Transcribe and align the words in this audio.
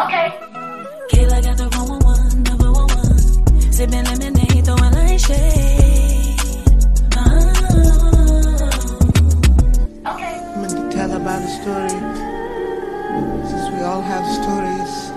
Okay. 0.00 0.32
Kayla 1.12 1.42
got 1.44 1.58
the 1.58 1.68
111, 1.76 2.42
number 2.44 2.72
one 2.72 2.88
one. 2.88 3.18
Sipping 3.70 4.04
lemonade, 4.04 4.64
throwing 4.64 4.94
like 4.94 5.20
shade. 5.20 6.40
Uh-huh. 7.20 7.44
Okay. 10.14 10.40
I'm 10.40 10.64
going 10.64 10.88
to 10.88 10.96
tell 10.96 11.12
about 11.12 11.42
a 11.42 11.48
story. 11.60 12.00
Since 13.50 13.66
we 13.74 13.80
all 13.82 14.00
have 14.00 14.24
stories. 14.40 15.10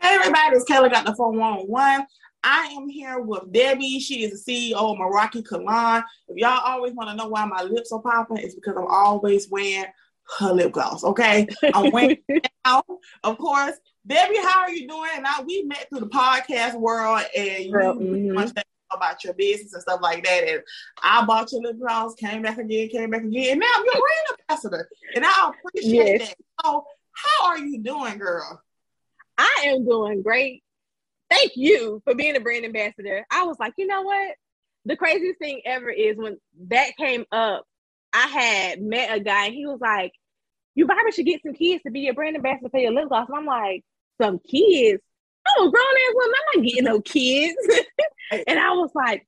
Hey 0.00 0.14
everybody, 0.14 0.56
it's 0.56 0.64
Kayla 0.64 0.90
got 0.90 1.04
the 1.04 1.14
411. 1.14 2.06
I 2.44 2.66
am 2.76 2.88
here 2.88 3.20
with 3.20 3.50
Debbie. 3.50 3.98
She 3.98 4.22
is 4.22 4.44
the 4.44 4.72
CEO 4.72 4.74
of 4.74 4.98
Meraki 4.98 5.42
Kalan. 5.42 6.04
If 6.28 6.36
y'all 6.36 6.60
always 6.62 6.92
want 6.92 7.08
to 7.08 7.16
know 7.16 7.26
why 7.28 7.46
my 7.46 7.62
lips 7.62 7.90
are 7.90 8.02
popping, 8.02 8.36
it's 8.36 8.54
because 8.54 8.76
I'm 8.76 8.86
always 8.86 9.48
wearing 9.48 9.86
her 10.38 10.52
lip 10.52 10.72
gloss. 10.72 11.02
Okay, 11.04 11.48
I'm 11.72 11.90
wearing 11.90 12.18
it 12.28 12.46
now, 12.66 12.82
of 13.24 13.38
course. 13.38 13.76
Debbie, 14.06 14.36
how 14.36 14.60
are 14.60 14.70
you 14.70 14.86
doing? 14.86 15.22
Now 15.22 15.40
we 15.46 15.62
met 15.62 15.88
through 15.88 16.00
the 16.00 16.08
podcast 16.08 16.78
world, 16.78 17.22
and 17.34 17.64
you 17.64 17.72
Girl, 17.72 17.94
mhm. 17.94 18.34
much 18.34 18.52
about 18.92 19.24
your 19.24 19.32
business 19.32 19.72
and 19.72 19.82
stuff 19.82 20.00
like 20.02 20.22
that. 20.24 20.44
And 20.46 20.62
I 21.02 21.24
bought 21.24 21.50
your 21.50 21.62
lip 21.62 21.78
gloss, 21.80 22.14
came 22.14 22.42
back 22.42 22.58
again, 22.58 22.90
came 22.90 23.08
back 23.08 23.22
again, 23.22 23.52
and 23.52 23.60
now 23.60 23.66
I'm 23.74 23.84
your 23.86 23.94
brand 23.94 24.40
ambassador, 24.50 24.88
and 25.14 25.24
I 25.24 25.50
appreciate 25.50 26.20
Yes. 26.20 26.28
that. 26.28 26.36
So, 26.62 26.84
how 27.12 27.46
are 27.46 27.58
you 27.58 27.78
doing, 27.78 28.18
girl? 28.18 28.62
I 29.38 29.62
am 29.66 29.86
doing 29.86 30.22
great. 30.22 30.62
Thank 31.34 31.52
you 31.56 32.00
for 32.04 32.14
being 32.14 32.36
a 32.36 32.40
brand 32.40 32.64
ambassador. 32.64 33.26
I 33.30 33.44
was 33.44 33.56
like, 33.58 33.74
you 33.76 33.86
know 33.86 34.02
what? 34.02 34.36
The 34.84 34.96
craziest 34.96 35.38
thing 35.38 35.62
ever 35.64 35.90
is 35.90 36.16
when 36.16 36.38
that 36.68 36.96
came 36.96 37.24
up, 37.32 37.64
I 38.12 38.28
had 38.28 38.82
met 38.82 39.16
a 39.16 39.20
guy 39.20 39.46
and 39.46 39.54
he 39.54 39.66
was 39.66 39.80
like, 39.80 40.12
You 40.74 40.86
probably 40.86 41.10
should 41.12 41.26
get 41.26 41.42
some 41.42 41.54
kids 41.54 41.82
to 41.84 41.90
be 41.90 42.00
your 42.00 42.14
brand 42.14 42.36
ambassador 42.36 42.68
for 42.68 42.78
your 42.78 42.92
lip 42.92 43.08
gloss. 43.08 43.28
And 43.28 43.38
I'm 43.38 43.46
like, 43.46 43.82
Some 44.20 44.38
kids? 44.38 45.02
I'm 45.46 45.66
a 45.66 45.70
grown 45.70 45.84
ass 45.84 46.14
woman. 46.14 46.34
I'm 46.36 46.60
not 46.60 46.66
getting 46.66 46.84
no 46.84 47.00
kids. 47.00 47.56
and 48.46 48.58
I 48.58 48.70
was 48.70 48.90
like, 48.94 49.26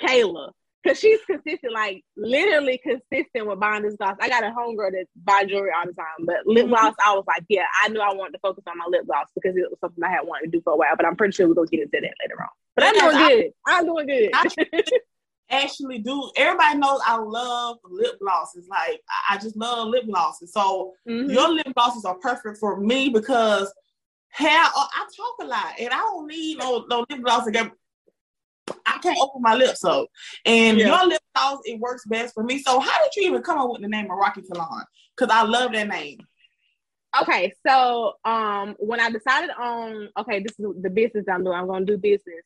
Kayla. 0.00 0.50
Cause 0.84 0.98
she's 0.98 1.20
consistent, 1.26 1.72
like 1.72 2.02
literally 2.16 2.76
consistent 2.82 3.46
with 3.46 3.60
buying 3.60 3.82
this 3.84 3.94
gloss. 3.94 4.16
I 4.20 4.28
got 4.28 4.42
a 4.42 4.48
homegirl 4.48 4.90
that 4.92 5.06
buy 5.24 5.44
jewelry 5.44 5.70
all 5.76 5.86
the 5.86 5.92
time, 5.92 6.06
but 6.26 6.44
lip 6.44 6.66
Mhm. 6.66 6.70
gloss, 6.70 6.94
I 7.04 7.14
was 7.14 7.24
like, 7.28 7.44
yeah, 7.48 7.66
I 7.84 7.88
knew 7.88 8.00
I 8.00 8.12
wanted 8.12 8.32
to 8.32 8.38
focus 8.40 8.64
on 8.66 8.78
my 8.78 8.86
lip 8.88 9.06
gloss 9.06 9.26
because 9.34 9.56
it 9.56 9.70
was 9.70 9.78
something 9.80 10.02
I 10.02 10.10
had 10.10 10.26
wanted 10.26 10.46
to 10.50 10.58
do 10.58 10.60
for 10.62 10.72
a 10.72 10.76
while. 10.76 10.96
But 10.96 11.06
I'm 11.06 11.14
pretty 11.14 11.32
sure 11.32 11.46
we're 11.46 11.54
gonna 11.54 11.68
get 11.68 11.80
into 11.82 12.00
that 12.00 12.14
later 12.20 12.42
on. 12.42 12.48
But 12.74 12.84
I'm 12.86 12.94
doing 12.94 13.16
I- 13.16 13.28
good. 13.28 13.52
I'm 13.66 13.86
doing 13.86 14.06
good. 14.08 14.30
I 14.34 14.44
actually 15.50 15.98
do. 15.98 16.30
Everybody 16.36 16.78
knows 16.78 17.00
I 17.06 17.16
love 17.16 17.78
lip 17.84 18.18
glosses. 18.20 18.66
Like 18.68 19.00
I 19.30 19.38
just 19.38 19.56
love 19.56 19.88
lip 19.88 20.06
glosses. 20.06 20.52
So 20.52 20.94
Mhm. 21.08 21.32
your 21.32 21.48
lip 21.50 21.68
glosses 21.74 22.04
are 22.04 22.16
perfect 22.16 22.58
for 22.58 22.76
me 22.80 23.08
because 23.08 23.72
hair. 24.30 24.64
uh, 24.64 24.86
I 24.94 25.06
talk 25.16 25.34
a 25.42 25.44
lot, 25.44 25.74
and 25.78 25.90
I 25.92 25.98
don't 25.98 26.26
need 26.26 26.58
no 26.58 26.86
no 26.88 27.04
lip 27.08 27.22
gloss 27.22 27.44
to 27.44 27.50
get. 27.52 27.70
I 28.86 28.98
can't 28.98 29.18
open 29.20 29.42
my 29.42 29.54
lips 29.54 29.84
up, 29.84 30.06
and 30.44 30.78
Yeah. 30.78 30.86
your 30.88 31.06
lip 31.06 31.22
gloss 31.34 31.60
it 31.64 31.80
works 31.80 32.04
best 32.06 32.34
for 32.34 32.42
me. 32.44 32.58
So 32.58 32.78
how 32.78 33.02
did 33.02 33.16
you 33.16 33.28
even 33.28 33.42
come 33.42 33.58
up 33.58 33.70
with 33.70 33.82
the 33.82 33.88
name 33.88 34.10
of 34.10 34.16
Rocky 34.18 34.42
Salon? 34.42 34.84
Because 35.16 35.34
I 35.34 35.42
love 35.42 35.72
that 35.72 35.88
name. 35.88 36.18
Okay, 37.20 37.52
so 37.66 38.14
um, 38.24 38.74
when 38.78 38.98
I 38.98 39.10
decided 39.10 39.50
on 39.50 40.08
okay, 40.18 40.40
this 40.40 40.52
is 40.58 40.66
the 40.80 40.90
business 40.90 41.26
I'm 41.30 41.44
doing. 41.44 41.56
I'm 41.56 41.66
gonna 41.66 41.84
do 41.84 41.98
business. 41.98 42.42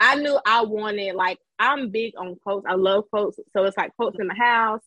I 0.00 0.16
knew 0.16 0.38
I 0.46 0.62
wanted 0.62 1.14
like 1.14 1.38
I'm 1.58 1.90
big 1.90 2.14
on 2.18 2.36
quotes. 2.42 2.66
I 2.68 2.74
love 2.74 3.04
quotes, 3.10 3.38
so 3.52 3.64
it's 3.64 3.76
like 3.76 3.94
quotes 3.96 4.18
in 4.18 4.26
the 4.26 4.34
house, 4.34 4.82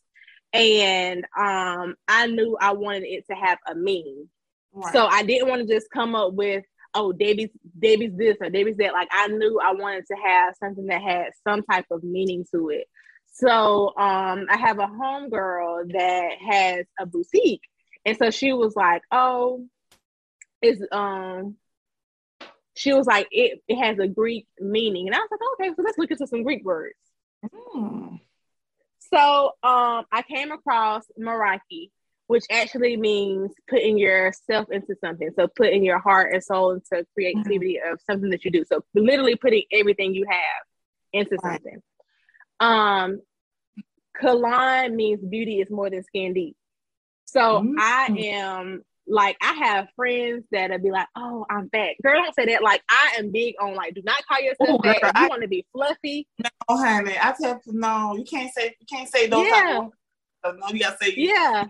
and 0.53 1.25
um, 1.38 1.95
I 2.07 2.27
knew 2.27 2.57
I 2.59 2.73
wanted 2.73 3.03
it 3.03 3.25
to 3.27 3.35
have 3.35 3.57
a 3.67 3.75
meaning. 3.75 4.29
Right. 4.73 4.93
So 4.93 5.05
I 5.05 5.23
didn't 5.23 5.49
want 5.49 5.67
to 5.67 5.73
just 5.73 5.89
come 5.91 6.16
up 6.16 6.33
with 6.33 6.63
oh 6.94 7.11
Debbie's 7.11 7.50
Debbie's 7.78 8.16
this 8.16 8.38
or 8.41 8.50
Debbie's 8.50 8.78
that. 8.78 8.94
Like 8.94 9.09
I 9.12 9.28
knew 9.28 9.59
I 9.59 9.74
wanted 9.74 10.06
to 10.07 10.16
have 10.16 10.56
something 10.59 10.88
that 10.88 11.02
had 11.02 11.31
some 11.47 11.63
type 11.63 11.85
of 11.91 12.03
meaning 12.03 12.46
to 12.53 12.69
it. 12.69 12.88
So 13.34 13.90
um, 13.97 14.46
I 14.50 14.57
have 14.57 14.79
a 14.79 14.88
homegirl 14.88 15.91
that 15.94 16.31
has 16.50 16.85
a 17.00 17.06
boutique, 17.06 17.62
and 18.06 18.18
so 18.18 18.30
she 18.30 18.53
was 18.53 18.75
like, 18.75 19.03
"Oh, 19.12 19.68
it's 20.62 20.81
um." 20.91 21.57
She 22.74 22.94
was 22.94 23.06
like, 23.06 23.28
it, 23.31 23.62
it 23.68 23.75
has 23.75 24.00
a 24.00 24.07
Greek 24.07 24.47
meaning. 24.57 25.06
And 25.06 25.13
I 25.13 25.19
was 25.19 25.28
like, 25.30 25.41
okay, 25.68 25.75
so 25.75 25.84
let's 25.84 25.97
look 25.97 26.09
into 26.09 26.25
some 26.25 26.41
Greek 26.41 26.63
words. 26.63 26.96
Hmm. 27.53 28.16
So 29.13 29.47
um, 29.62 30.06
I 30.12 30.24
came 30.25 30.51
across 30.51 31.03
Meraki, 31.19 31.91
which 32.31 32.46
actually 32.50 32.96
means 32.96 33.52
putting 33.69 33.97
yourself 33.97 34.72
into 34.72 34.96
something. 35.03 35.30
So 35.36 35.50
putting 35.53 35.84
your 35.84 36.00
heart 36.00 36.34
and 36.34 36.42
soul 36.42 36.72
into 36.72 37.06
creativity 37.14 37.78
of 37.86 38.00
something 38.09 38.30
that 38.30 38.46
you 38.46 38.52
do. 38.52 38.64
So 38.64 38.86
literally 38.96 39.36
putting 39.36 39.64
everything 39.74 40.14
you 40.16 40.25
have 40.30 40.64
into 41.12 41.36
Right. 41.44 41.56
something. 41.62 41.81
Um, 42.62 43.22
Kalan 44.22 44.94
means 44.96 45.19
beauty 45.25 45.59
is 45.59 45.69
more 45.69 45.90
than 45.90 46.03
skin 46.03 46.34
deep. 46.34 46.56
So 47.25 47.59
Mm. 47.62 47.75
I 47.80 48.06
am 48.28 48.84
like 49.08 49.36
I 49.42 49.52
have 49.53 49.90
friends 49.98 50.46
that'll 50.52 50.78
be 50.78 50.92
like, 50.92 51.08
"Oh, 51.18 51.46
I'm 51.50 51.69
fat." 51.69 51.96
Girl, 52.02 52.22
don't 52.22 52.34
say 52.36 52.46
that. 52.46 52.62
Like 52.63 52.81
I 52.90 53.16
am 53.18 53.31
big 53.31 53.56
on 53.59 53.74
like, 53.75 53.94
do 53.94 54.02
not 54.06 54.25
call 54.25 54.40
yourself 54.40 54.69
Ooh, 54.69 54.80
fat. 54.84 55.02
girl, 55.02 55.09
If 55.09 55.18
you 55.19 55.25
I- 55.25 55.28
want 55.28 55.42
to 55.42 55.48
be 55.50 55.66
fluffy, 55.74 56.28
No, 56.40 56.50
honey, 56.78 57.16
I 57.22 57.34
tell 57.38 57.62
you, 57.66 57.74
no, 57.74 58.16
you 58.18 58.24
can't 58.24 58.53
say 58.53 58.74
you 58.80 58.86
can't 58.90 59.09
say 59.09 59.28
those. 59.28 59.46
Yeah. 59.48 59.80
type 59.81 59.92
of. 60.46 60.59
No, 60.59 60.68
you 60.69 60.80
gotta 60.80 60.98
say 61.02 61.13
yeah, 61.18 61.66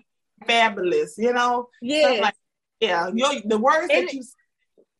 fabulous. 0.45 1.15
You 1.17 1.33
know. 1.33 1.69
yeah. 1.81 2.19
Like, 2.21 2.35
yeah, 2.79 3.11
your 3.13 3.41
the 3.45 3.57
words 3.57 3.89
And 3.91 4.07
that 4.07 4.13
you 4.13 4.23
say 4.23 4.35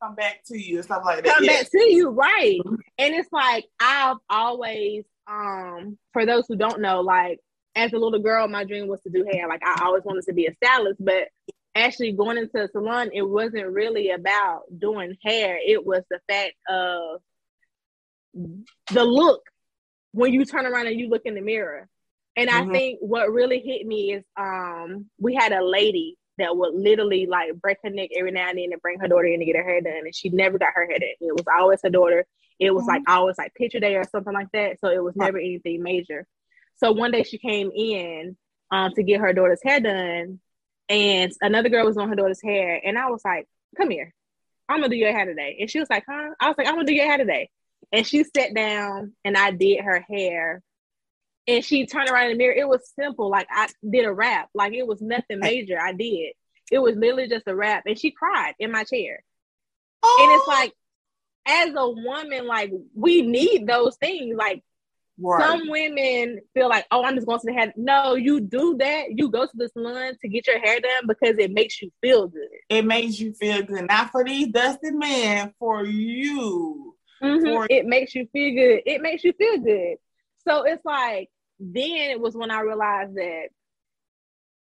come 0.02 0.14
back 0.14 0.42
to 0.46 0.58
you 0.58 0.76
and 0.76 0.84
stuff 0.84 1.02
like 1.04 1.22
that. 1.22 1.34
come 1.34 1.44
yeah. 1.44 1.60
back 1.62 1.70
to 1.70 1.80
you 1.80 2.10
right 2.10 2.58
and 2.98 3.14
it's 3.14 3.32
like 3.32 3.64
i've 3.78 4.16
always 4.28 5.04
um 5.28 5.96
for 6.12 6.26
those 6.26 6.44
who 6.48 6.56
don't 6.56 6.80
know 6.80 7.00
like 7.00 7.38
as 7.76 7.92
a 7.92 7.98
little 7.98 8.18
girl 8.18 8.48
my 8.48 8.64
dream 8.64 8.88
was 8.88 9.00
to 9.02 9.10
do 9.10 9.24
hair 9.30 9.48
like 9.48 9.62
i 9.64 9.84
always 9.84 10.02
wanted 10.04 10.24
to 10.24 10.32
be 10.32 10.46
a 10.46 10.54
stylist 10.54 11.02
but 11.04 11.28
actually 11.74 12.12
going 12.12 12.36
into 12.36 12.62
a 12.62 12.68
salon 12.68 13.10
it 13.12 13.22
wasn't 13.22 13.66
really 13.66 14.10
about 14.10 14.62
doing 14.78 15.16
hair 15.24 15.58
it 15.64 15.84
was 15.86 16.02
the 16.10 16.18
fact 16.28 16.54
of 16.68 17.20
the 18.92 19.04
look 19.04 19.42
when 20.12 20.32
you 20.32 20.44
turn 20.44 20.66
around 20.66 20.86
and 20.86 20.98
you 20.98 21.08
look 21.08 21.22
in 21.24 21.34
the 21.34 21.40
mirror 21.40 21.88
and 22.36 22.48
Mhm. 22.50 22.68
i 22.68 22.72
think 22.72 22.98
what 23.00 23.32
really 23.32 23.60
hit 23.60 23.86
me 23.86 24.12
is 24.14 24.24
um 24.36 25.06
we 25.18 25.34
had 25.34 25.52
a 25.52 25.62
lady 25.64 26.16
that 26.38 26.56
would 26.56 26.74
literally 26.74 27.26
like 27.26 27.54
break 27.60 27.76
her 27.84 27.90
neck 27.90 28.10
every 28.16 28.30
now 28.30 28.48
and 28.48 28.58
then 28.58 28.72
and 28.72 28.80
bring 28.80 28.98
her 28.98 29.06
daughter 29.08 29.26
in 29.26 29.38
to 29.40 29.44
get 29.44 29.56
her 29.56 29.62
hair 29.62 29.80
done 29.80 29.92
and 30.04 30.14
she 30.14 30.30
never 30.30 30.58
got 30.58 30.72
her 30.74 30.86
hair 30.86 30.98
done. 30.98 31.08
It 31.20 31.34
was 31.34 31.44
always 31.54 31.80
her 31.82 31.90
daughter. 31.90 32.24
It 32.58 32.74
was 32.74 32.86
like 32.86 33.02
always 33.06 33.36
like 33.36 33.54
picture 33.54 33.80
day 33.80 33.96
or 33.96 34.04
something 34.04 34.32
like 34.32 34.50
that. 34.52 34.80
So 34.80 34.88
it 34.88 35.02
was 35.02 35.14
never 35.14 35.38
anything 35.38 35.82
major. 35.82 36.26
So 36.76 36.90
one 36.92 37.10
day 37.10 37.22
she 37.22 37.36
came 37.38 37.70
in 37.74 38.36
um 38.70 38.92
to 38.94 39.02
get 39.02 39.20
her 39.20 39.32
daughter's 39.34 39.62
hair 39.62 39.80
done 39.80 40.40
and 40.88 41.32
another 41.42 41.68
girl 41.68 41.84
was 41.84 41.98
on 41.98 42.08
her 42.08 42.14
daughter's 42.16 42.42
hair 42.42 42.80
and 42.82 42.98
i 42.98 43.08
was 43.10 43.22
like 43.24 43.46
come 43.76 43.90
here. 43.90 44.12
I'm 44.68 44.78
gonna 44.78 44.88
do 44.88 44.96
your 44.96 45.12
hair 45.12 45.26
today. 45.26 45.58
And 45.60 45.70
she 45.70 45.80
was 45.80 45.90
like 45.90 46.04
huh? 46.08 46.30
I 46.40 46.48
was 46.48 46.56
like 46.56 46.66
i'm 46.66 46.74
gonna 46.74 46.86
do 46.86 46.94
your 46.94 47.06
hair 47.06 47.18
today. 47.18 47.50
And 47.92 48.06
she 48.06 48.24
sat 48.24 48.54
down 48.54 49.12
and 49.24 49.36
i 49.36 49.50
did 49.50 49.80
her 49.84 50.00
hair 50.00 50.62
and 51.48 51.64
she 51.64 51.86
turned 51.86 52.08
around 52.08 52.26
in 52.26 52.32
the 52.32 52.38
mirror. 52.38 52.54
It 52.54 52.68
was 52.68 52.90
simple. 52.98 53.28
Like 53.30 53.48
I 53.50 53.68
did 53.88 54.04
a 54.04 54.12
rap. 54.12 54.48
Like 54.54 54.72
it 54.72 54.86
was 54.86 55.00
nothing 55.02 55.40
major. 55.40 55.78
I 55.80 55.92
did. 55.92 56.32
It 56.70 56.78
was 56.78 56.96
literally 56.96 57.28
just 57.28 57.46
a 57.48 57.54
rap. 57.54 57.84
And 57.86 57.98
she 57.98 58.10
cried 58.10 58.54
in 58.58 58.70
my 58.70 58.84
chair. 58.84 59.22
Oh, 60.02 60.18
And 60.22 60.32
it's 60.32 60.48
like, 60.48 60.72
as 61.46 61.74
a 61.76 61.90
woman, 61.90 62.46
like 62.46 62.72
we 62.94 63.22
need 63.22 63.66
those 63.66 63.96
things. 63.96 64.36
Like 64.36 64.62
right. 65.20 65.42
some 65.44 65.68
women 65.68 66.38
feel 66.54 66.68
like, 66.68 66.86
oh, 66.90 67.04
I'm 67.04 67.14
just 67.16 67.26
going 67.26 67.40
to 67.40 67.46
the 67.46 67.52
hair. 67.52 67.72
No, 67.76 68.14
you 68.14 68.40
do 68.40 68.76
that. 68.78 69.06
You 69.10 69.28
go 69.28 69.44
to 69.44 69.52
the 69.54 69.68
salon 69.68 70.16
to 70.20 70.28
get 70.28 70.46
your 70.46 70.60
hair 70.60 70.78
done 70.80 71.06
because 71.08 71.36
it 71.38 71.52
makes 71.52 71.82
you 71.82 71.90
feel 72.00 72.28
good. 72.28 72.48
it 72.68 72.84
makes 72.84 73.18
you 73.18 73.34
feel 73.34 73.62
good. 73.62 73.88
Not 73.88 74.10
for 74.12 74.24
these 74.24 74.48
dusty 74.48 74.92
men, 74.92 75.52
for 75.58 75.84
you. 75.84 76.96
Mhm. 77.20 77.42
For- 77.42 77.66
It 77.68 77.86
makes 77.86 78.14
you 78.14 78.26
feel 78.32 78.54
good. 78.54 78.82
It 78.86 79.02
makes 79.02 79.24
you 79.24 79.32
feel 79.32 79.58
good. 79.58 79.96
So 80.48 80.62
it's 80.62 80.84
like 80.84 81.28
then 81.62 82.10
it 82.10 82.20
was 82.20 82.34
when 82.34 82.50
I 82.50 82.60
realized 82.60 83.14
that 83.14 83.48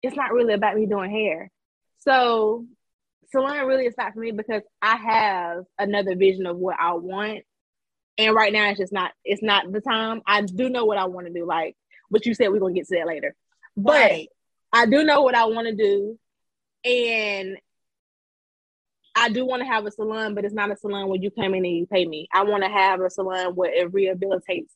it's 0.04 0.16
not 0.16 0.32
really 0.32 0.54
about 0.54 0.76
me 0.76 0.86
doing 0.86 1.10
hair. 1.12 1.52
So 2.00 2.66
salon 3.32 3.66
really 3.66 3.86
is 3.86 3.96
not 3.98 4.14
for 4.14 4.20
me 4.20 4.32
because 4.32 4.62
I 4.82 4.98
have 4.98 5.64
another 5.80 6.16
vision 6.16 6.46
of 6.46 6.58
what 6.58 6.78
I 6.80 6.94
want. 6.94 7.44
And 8.18 8.36
right 8.36 8.54
now 8.54 8.70
it's 8.70 8.80
just 8.80 8.94
not 8.94 9.12
it's 9.24 9.42
not 9.42 9.72
the 9.72 9.82
time. 9.82 10.22
I 10.28 10.42
do 10.42 10.70
know 10.70 10.86
what 10.86 10.98
I 10.98 11.06
want 11.06 11.28
to 11.28 11.34
do, 11.34 11.46
like 11.46 11.76
what 12.10 12.26
you 12.26 12.34
said 12.34 12.50
we're 12.50 12.60
gonna 12.60 12.74
get 12.74 12.88
to 12.88 12.98
that 12.98 13.08
later. 13.08 13.36
But 13.76 13.94
Right. 13.94 14.30
I 14.74 14.86
do 14.86 15.04
know 15.04 15.22
what 15.24 15.36
I 15.36 15.46
want 15.46 15.68
to 15.68 15.76
do. 15.76 16.20
And 16.84 17.58
I 19.16 19.30
do 19.30 19.46
want 19.46 19.62
to 19.62 19.68
have 19.68 19.86
a 19.86 19.92
salon, 19.92 20.36
but 20.36 20.46
it's 20.46 20.54
not 20.54 20.72
a 20.72 20.78
salon 20.78 21.08
where 21.08 21.20
you 21.20 21.32
come 21.32 21.54
in 21.54 21.66
and 21.66 21.78
you 21.78 21.86
pay 21.86 22.06
me. 22.06 22.28
I 22.34 22.44
want 22.44 22.64
to 22.64 22.70
have 22.70 23.02
a 23.02 23.10
salon 23.10 23.56
where 23.56 23.74
it 23.74 23.92
rehabilitates 23.92 24.70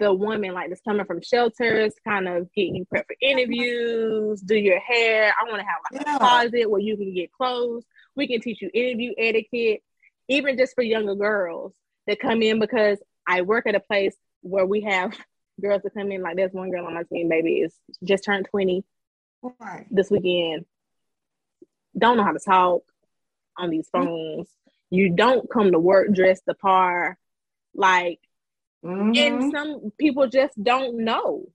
the 0.00 0.12
woman 0.12 0.52
like 0.54 0.70
that's 0.70 0.80
coming 0.80 1.04
from 1.06 1.20
shelters, 1.22 1.92
kind 2.04 2.26
of 2.26 2.52
get 2.54 2.74
you 2.74 2.84
prep 2.86 3.06
for 3.06 3.14
interviews, 3.20 4.40
do 4.40 4.56
your 4.56 4.80
hair. 4.80 5.32
I 5.40 5.48
want 5.48 5.60
to 5.60 5.66
have 5.66 5.76
like 5.92 6.02
Yeah. 6.06 6.16
a 6.16 6.18
closet 6.18 6.70
where 6.70 6.80
you 6.80 6.96
can 6.96 7.14
get 7.14 7.30
clothes. 7.32 7.84
We 8.16 8.26
can 8.26 8.40
teach 8.40 8.60
you 8.62 8.70
interview 8.74 9.12
etiquette, 9.18 9.82
even 10.28 10.56
just 10.58 10.74
for 10.74 10.82
younger 10.82 11.14
girls 11.14 11.74
that 12.06 12.18
come 12.18 12.42
in 12.42 12.58
because 12.58 12.98
I 13.26 13.42
work 13.42 13.66
at 13.66 13.74
a 13.74 13.80
place 13.80 14.16
where 14.40 14.66
we 14.66 14.80
have 14.80 15.16
girls 15.60 15.82
that 15.82 15.94
come 15.94 16.10
in. 16.10 16.22
Like 16.22 16.36
there's 16.36 16.52
one 16.52 16.70
girl 16.70 16.86
on 16.86 16.94
my 16.94 17.04
team, 17.04 17.28
baby, 17.28 17.60
is 17.60 17.74
just 18.02 18.24
turned 18.24 18.46
20 18.50 18.82
Right. 19.42 19.86
this 19.90 20.10
weekend. 20.10 20.64
Don't 21.96 22.16
know 22.16 22.24
how 22.24 22.32
to 22.32 22.38
talk 22.38 22.82
on 23.56 23.70
these 23.70 23.88
mm. 23.94 24.04
phones. 24.04 24.48
You 24.88 25.10
don't 25.10 25.48
come 25.50 25.72
to 25.72 25.78
work 25.78 26.12
dressed 26.12 26.46
the 26.46 26.54
par. 26.54 27.18
Like, 27.74 28.18
Mhm. 28.84 29.16
and 29.16 29.52
some 29.52 29.92
people 29.98 30.26
just 30.26 30.62
don't 30.62 30.98
know. 30.98 31.46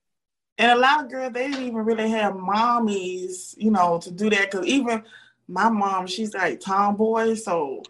And 0.58 0.72
a 0.72 0.76
lot 0.76 1.04
of 1.04 1.10
girls, 1.12 1.34
they 1.34 1.48
didn't 1.50 1.64
even 1.66 1.84
really 1.84 2.10
have 2.10 2.34
mommies, 2.34 3.56
you 3.58 3.72
know, 3.72 4.00
to 4.00 4.12
do 4.12 4.30
that. 4.30 4.52
Cause 4.52 4.66
even 4.66 5.04
my 5.48 5.70
mom, 5.70 6.08
she's 6.08 6.34
like 6.34 6.60
tomboy, 6.60 7.34
so 7.36 7.84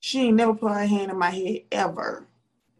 she 0.00 0.22
ain't 0.28 0.36
never 0.36 0.54
put 0.54 0.72
her 0.72 0.86
hand 0.86 1.10
in 1.10 1.18
my 1.18 1.30
head 1.30 1.62
ever, 1.70 2.26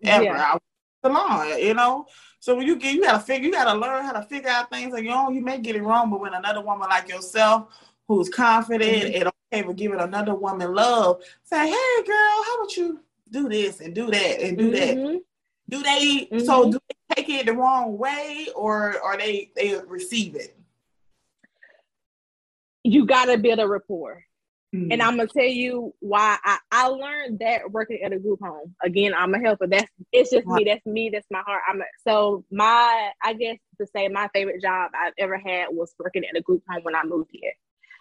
ever. 0.03 0.25
Yeah. 0.25 0.55
I 0.55 0.59
salon, 1.07 1.59
you 1.59 1.75
know. 1.75 2.07
So 2.41 2.55
when 2.57 2.67
you 2.67 2.77
get, 2.77 2.95
you 2.95 3.03
gotta 3.03 3.21
figure, 3.21 3.47
you 3.47 3.53
gotta 3.53 3.79
learn 3.79 4.05
how 4.05 4.13
to 4.13 4.23
figure 4.23 4.49
out 4.49 4.71
things 4.71 4.95
on 4.95 5.05
your 5.05 5.17
own. 5.17 5.35
You 5.35 5.43
may 5.43 5.59
get 5.59 5.77
it 5.77 5.83
wrong, 5.83 6.11
but 6.11 6.21
when 6.21 6.33
another 6.35 6.63
woman 6.63 6.89
like 6.89 7.09
yourself, 7.09 7.69
who's 8.09 8.29
confident 8.29 9.13
Mhm. 9.13 9.21
and 9.21 9.33
okay 9.53 9.67
with 9.67 9.77
giving 9.77 10.01
another 10.01 10.35
woman 10.35 10.73
love, 10.73 11.23
say, 11.43 11.69
"Hey, 11.69 12.03
girl, 12.07 12.45
how 12.47 12.55
about 12.57 12.77
you 12.77 13.01
do 13.31 13.49
this 13.49 13.81
and 13.81 13.95
do 13.95 14.07
that 14.11 14.41
and 14.41 14.57
do 14.57 14.71
that?" 14.71 15.23
Do 15.69 15.83
they 15.83 16.29
so 16.45 16.67
Mhm. 16.67 16.73
do 16.73 16.79
they 16.89 17.15
take 17.23 17.29
it 17.29 17.47
the 17.47 17.53
wrong 17.53 17.99
way 17.99 18.49
or 18.55 19.01
or 19.03 19.17
they 19.17 19.51
they 19.57 19.79
receive 19.87 20.37
it? 20.37 20.57
You 22.85 23.05
gotta 23.07 23.37
build 23.37 23.59
a 23.59 23.67
rapport. 23.69 24.25
Mm-hmm. 24.75 24.93
And 24.93 25.03
I'm 25.03 25.17
gonna 25.17 25.29
tell 25.29 25.45
you 25.45 25.95
why 26.01 26.39
I, 26.45 26.59
I 26.71 26.89
learned 26.89 27.39
that 27.41 27.71
working 27.71 28.01
at 28.03 28.13
a 28.13 28.19
group 28.19 28.41
home. 28.43 28.75
Again, 28.83 29.15
I'm 29.15 29.35
a 29.35 29.41
helper. 29.41 29.67
That's 29.67 29.91
it's 30.13 30.31
just 30.31 30.47
me. 30.47 30.65
That's 30.65 30.85
me. 30.87 31.11
That's 31.11 31.27
my 31.31 31.41
heart. 31.41 31.63
I'm 31.69 31.81
a, 31.81 31.85
so 32.07 32.45
my 32.51 33.11
I 33.25 33.33
guess 33.33 33.59
to 33.81 33.87
say 33.87 34.09
my 34.09 34.29
favorite 34.35 34.63
job 34.63 34.91
I've 34.95 35.15
ever 35.19 35.37
had 35.39 35.69
was 35.71 35.95
working 35.99 36.25
at 36.25 36.37
a 36.37 36.43
group 36.43 36.63
home 36.69 36.83
when 36.85 36.95
I 36.95 37.03
moved 37.05 37.31
here. 37.33 37.53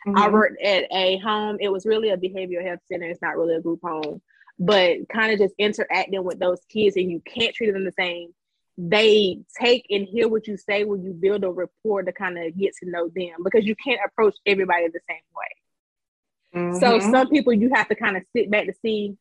I 0.08 0.28
Mhm. 0.28 0.34
worked 0.34 0.62
at 0.62 0.86
a 0.92 1.18
home. 1.18 1.58
It 1.60 1.70
was 1.70 1.86
really 1.88 2.10
a 2.10 2.18
behavioral 2.18 2.64
health 2.64 2.82
center. 2.92 3.08
It's 3.10 3.22
not 3.24 3.38
really 3.38 3.56
a 3.56 3.62
group 3.62 3.80
home, 3.84 4.22
but 4.60 5.08
kind 5.10 5.32
of 5.34 5.40
just 5.40 5.54
interacting 5.58 6.24
with 6.24 6.40
those 6.40 6.62
kids, 6.70 6.96
and 6.96 7.10
you 7.12 7.22
can't 7.26 7.54
treat 7.54 7.72
them 7.72 7.86
the 7.86 7.92
same. 7.92 8.34
They 8.78 9.40
take 9.60 9.86
and 9.90 10.06
hear 10.06 10.28
what 10.28 10.48
you 10.48 10.58
say 10.58 10.84
when 10.84 11.04
you 11.04 11.14
build 11.14 11.44
a 11.44 11.50
rapport 11.50 12.04
to 12.04 12.12
kind 12.12 12.38
of 12.38 12.58
get 12.58 12.74
to 12.82 12.90
know 12.90 13.10
them 13.16 13.38
because 13.44 13.66
you 13.66 13.76
can't 13.76 14.02
approach 14.06 14.36
everybody 14.46 14.88
the 14.88 15.00
same 15.08 15.18
way. 15.36 16.82
So 16.82 17.00
Mhm. 17.00 17.12
some 17.12 17.30
people 17.30 17.54
you 17.54 17.70
have 17.74 17.88
to 17.88 17.96
kind 17.96 18.18
of 18.18 18.24
sit 18.36 18.52
back 18.52 18.66
to 18.66 18.74
see 18.82 19.16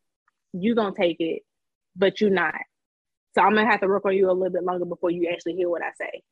you 0.53 0.75
gonna 0.75 0.95
take 0.95 1.21
it, 1.21 1.43
but 1.95 2.21
you're 2.21 2.31
not. 2.31 2.55
So 3.35 3.43
I'm 3.43 3.55
gonna 3.55 3.71
have 3.71 3.81
to 3.81 3.87
work 3.87 4.05
on 4.05 4.15
you 4.15 4.31
a 4.31 4.33
little 4.33 4.53
bit 4.53 4.65
longer 4.65 4.85
before 4.85 5.11
you 5.11 5.29
actually 5.29 5.55
hear 5.55 5.69
what 5.69 5.83
I 5.83 5.93
say. 5.99 6.23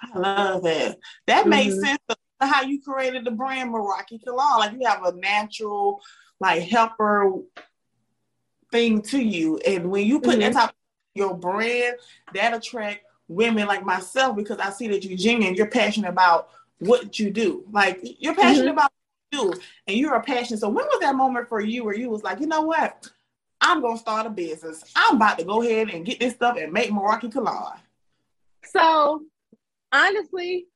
I 0.00 0.18
love 0.18 0.62
that. 0.64 0.98
That 1.26 1.48
makes 1.48 1.74
Mhm. 1.76 1.80
sense 1.80 1.98
how 2.40 2.62
you 2.62 2.80
created 2.82 3.24
the 3.24 3.30
brand 3.30 3.72
Meraki 3.72 4.22
Kalan. 4.22 4.58
Like 4.58 4.72
you 4.72 4.86
have 4.86 5.04
a 5.04 5.12
natural 5.12 6.00
like 6.40 6.62
helper 6.62 7.34
thing 8.70 9.02
to 9.02 9.18
you. 9.18 9.58
And 9.58 9.90
when 9.90 10.06
you 10.06 10.20
put 10.20 10.38
that 10.40 10.52
Mhm. 10.52 10.54
type 10.54 10.70
of 10.70 10.74
your 11.14 11.34
brand, 11.34 11.96
that 12.34 12.54
attract 12.54 13.04
women 13.28 13.66
like 13.66 13.84
myself 13.84 14.36
because 14.36 14.58
I 14.58 14.70
see 14.70 14.88
that 14.88 15.04
you're 15.04 15.18
genuine, 15.18 15.54
you're 15.54 15.66
passionate 15.66 16.08
about 16.08 16.50
what 16.78 17.18
you 17.18 17.30
do. 17.30 17.64
Like 17.70 18.00
you're 18.02 18.34
passionate 18.34 18.68
Mhm. 18.68 18.72
about 18.72 18.90
what 19.30 19.32
you 19.32 19.52
do 19.54 19.60
and 19.86 19.96
you're 19.96 20.14
a 20.14 20.22
passion. 20.22 20.56
So 20.56 20.68
when 20.68 20.86
was 20.86 21.00
that 21.00 21.14
moment 21.14 21.48
for 21.48 21.60
you 21.60 21.84
where 21.84 21.94
you 21.94 22.08
was 22.08 22.22
like, 22.22 22.40
you 22.40 22.46
know 22.46 22.62
what? 22.62 23.10
I'm 23.60 23.80
gonna 23.82 23.98
start 23.98 24.26
a 24.26 24.30
business. 24.30 24.84
I'm 24.94 25.16
about 25.16 25.38
to 25.38 25.44
go 25.44 25.62
ahead 25.62 25.90
and 25.90 26.06
get 26.06 26.20
this 26.20 26.34
stuff 26.34 26.56
and 26.56 26.72
make 26.72 26.90
Meraki 26.90 27.30
Kalan. 27.32 27.78
So 28.64 29.24
honestly, 29.92 30.66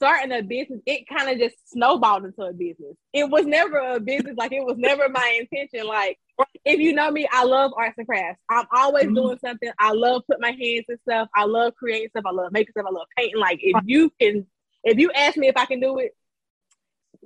starting 0.00 0.32
a 0.32 0.42
business, 0.42 0.80
it 0.86 1.08
kind 1.08 1.28
of 1.28 1.38
just 1.38 1.56
snowballed 1.72 2.24
into 2.24 2.42
a 2.42 2.52
business. 2.52 2.94
It 3.12 3.28
was 3.28 3.46
never 3.46 3.78
a 3.78 3.98
business, 3.98 4.36
like 4.36 4.52
it 4.52 4.64
was 4.64 4.76
never 4.78 5.08
my 5.08 5.40
intention. 5.40 5.86
Like 5.86 6.18
if 6.64 6.78
you 6.78 6.92
know 6.92 7.10
me, 7.10 7.28
I 7.32 7.42
love 7.44 7.72
arts 7.76 7.96
and 7.98 8.06
crafts. 8.06 8.40
I'm 8.48 8.66
always 8.72 9.06
Mhm. 9.06 9.14
doing 9.16 9.38
something. 9.38 9.70
I 9.78 9.92
love 9.92 10.22
putting 10.28 10.42
my 10.42 10.52
hands 10.52 10.84
in 10.88 10.98
stuff. 11.00 11.28
I 11.34 11.44
love 11.44 11.74
creating 11.74 12.10
stuff. 12.10 12.24
I 12.26 12.30
love 12.30 12.52
making 12.52 12.72
stuff. 12.72 12.86
I 12.88 12.92
love 12.92 13.08
painting. 13.16 13.40
Like 13.40 13.58
if 13.60 13.82
you 13.86 14.10
can, 14.20 14.46
if 14.84 14.98
you 14.98 15.10
ask 15.12 15.36
me 15.36 15.48
if 15.48 15.56
I 15.56 15.66
can 15.66 15.80
do 15.80 15.98
it, 15.98 16.14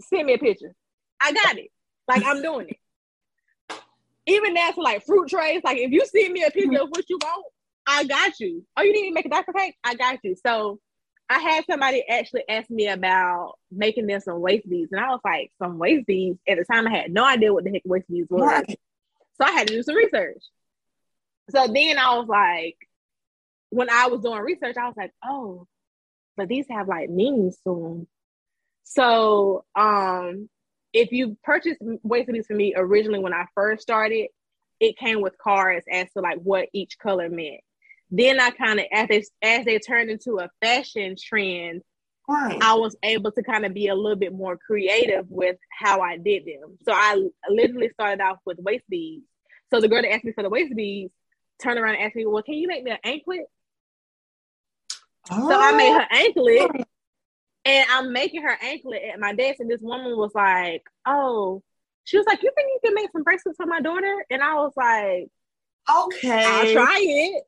send 0.01 0.27
me 0.27 0.35
a 0.35 0.39
picture. 0.39 0.75
I 1.21 1.33
got 1.33 1.59
it. 1.59 1.71
Like 2.09 2.23
I'm 2.25 2.41
doing 2.41 2.69
it. 2.71 2.79
Even 4.27 4.55
that's 4.55 4.79
like 4.79 5.05
fruit 5.05 5.29
trays. 5.29 5.61
Like 5.63 5.77
if 5.77 5.91
you 5.91 6.07
send 6.07 6.33
me 6.33 6.43
a 6.43 6.51
picture 6.51 6.81
of 6.81 6.89
what 6.89 7.05
you 7.11 7.19
want, 7.21 7.45
I 7.87 8.05
got 8.05 8.41
you. 8.41 8.65
Oh, 8.77 8.83
you 8.83 8.93
need 8.93 9.09
to 9.09 9.15
make 9.15 9.27
a 9.27 9.29
diaper 9.29 9.53
cake? 9.53 9.77
I 9.85 9.95
got 9.95 10.21
you. 10.23 10.37
So 10.47 10.79
I 11.29 11.39
had 11.39 11.65
somebody 11.65 12.05
actually 12.09 12.45
ask 12.49 12.69
me 12.69 12.89
about 12.89 13.55
making 13.71 14.07
them 14.07 14.21
some 14.21 14.41
waist 14.41 14.69
beads, 14.69 14.93
and 14.93 15.01
I 15.01 15.09
was 15.09 15.21
like, 15.25 15.51
some 15.59 15.79
waist 15.79 16.07
beads. 16.07 16.39
At 16.47 16.59
the 16.59 16.65
time, 16.65 16.87
I 16.87 16.97
had 16.97 17.13
no 17.13 17.25
idea 17.25 17.53
what 17.53 17.65
the 17.65 17.71
heck 17.71 17.83
waist 17.85 18.09
beads 18.09 18.29
were. 18.31 18.45
Right. 18.47 18.79
So 19.41 19.47
I 19.47 19.53
had 19.53 19.69
to 19.69 19.75
do 19.75 19.83
some 19.83 19.97
research. 19.97 20.43
So 21.51 21.67
then 21.67 21.99
I 21.99 22.17
was 22.17 22.29
like, 22.29 22.77
when 23.71 23.89
I 23.91 24.09
was 24.09 24.21
doing 24.21 24.41
research, 24.41 24.77
I 24.77 24.87
was 24.87 24.97
like, 24.97 25.13
oh, 25.25 25.67
but 26.37 26.49
these 26.49 26.67
have 26.69 26.89
like 26.89 27.09
meanings 27.09 27.57
to 27.67 27.75
them. 27.75 28.07
So 28.85 29.65
um, 29.75 30.49
if 30.93 31.13
you 31.13 31.37
purchased 31.43 31.81
waist 32.03 32.31
beads 32.31 32.47
for 32.47 32.55
me 32.55 32.75
originally 32.77 33.21
when 33.21 33.33
I 33.33 33.47
first 33.55 33.83
started, 33.83 34.29
it 34.81 34.99
came 34.99 35.21
with 35.21 35.39
cards 35.39 35.87
as 35.91 36.11
to 36.13 36.21
like 36.21 36.39
what 36.41 36.69
each 36.73 36.99
color 36.99 37.29
meant. 37.31 37.61
Then 38.13 38.39
I 38.39 38.51
kind 38.51 38.79
of 38.79 38.87
as 38.93 39.09
they 39.09 39.25
as 39.43 39.65
they 39.65 39.79
turned 39.79 40.11
into 40.11 40.39
a 40.39 40.51
fashion 40.61 41.17
trend, 41.19 41.83
Right. 42.29 42.59
I 42.63 42.75
was 42.75 42.97
able 43.03 43.33
to 43.33 43.43
kind 43.43 43.67
of 43.67 43.75
be 43.75 43.89
a 43.89 43.95
little 43.95 44.17
bit 44.17 44.33
more 44.33 44.57
creative 44.57 45.27
with 45.29 45.57
how 45.77 46.01
I 46.01 46.19
did 46.19 46.45
them. 46.45 46.79
So 46.85 46.93
I 46.93 47.21
literally 47.49 47.91
started 47.95 48.23
off 48.23 48.39
with 48.47 48.59
waist 48.59 48.85
beads. 48.89 49.25
So 49.73 49.81
the 49.81 49.89
girl 49.89 50.03
that 50.03 50.13
asked 50.13 50.25
me 50.25 50.33
for 50.33 50.43
the 50.43 50.49
waist 50.51 50.75
beads 50.77 51.13
turned 51.61 51.79
around 51.79 51.97
and 51.97 52.05
asked 52.05 52.15
me, 52.15 52.27
"Well, 52.27 52.43
can 52.43 52.55
you 52.55 52.69
make 52.69 52.85
me 52.85 52.93
an 52.93 52.99
anklet?" 53.03 53.47
So 55.29 55.61
I 55.61 55.73
made 55.73 55.91
oh. 55.91 55.99
her 55.99 56.07
anklet, 56.11 56.87
and 57.65 57.87
I'm 57.91 58.13
making 58.13 58.43
her 58.43 58.57
anklet 58.63 59.03
at 59.03 59.19
my 59.19 59.35
desk. 59.35 59.61
And 59.61 59.71
this 59.71 59.81
woman 59.81 60.17
was 60.17 60.33
like, 60.35 60.85
"Oh," 61.07 61.63
she 62.05 62.19
was 62.19 62.27
like, 62.27 62.43
"You 62.43 62.53
think 62.55 62.69
you 62.69 62.81
can 62.85 62.95
make 62.95 63.11
some 63.13 63.25
bracelets 63.25 63.57
for 63.57 63.67
my 63.67 63.81
daughter?" 63.81 64.25
And 64.31 64.43
I 64.43 64.55
was 64.55 64.73
like, 64.77 65.29
Okay. 65.91 66.45
"I'll 66.45 66.73
try 66.73 66.99
it. 67.01 67.45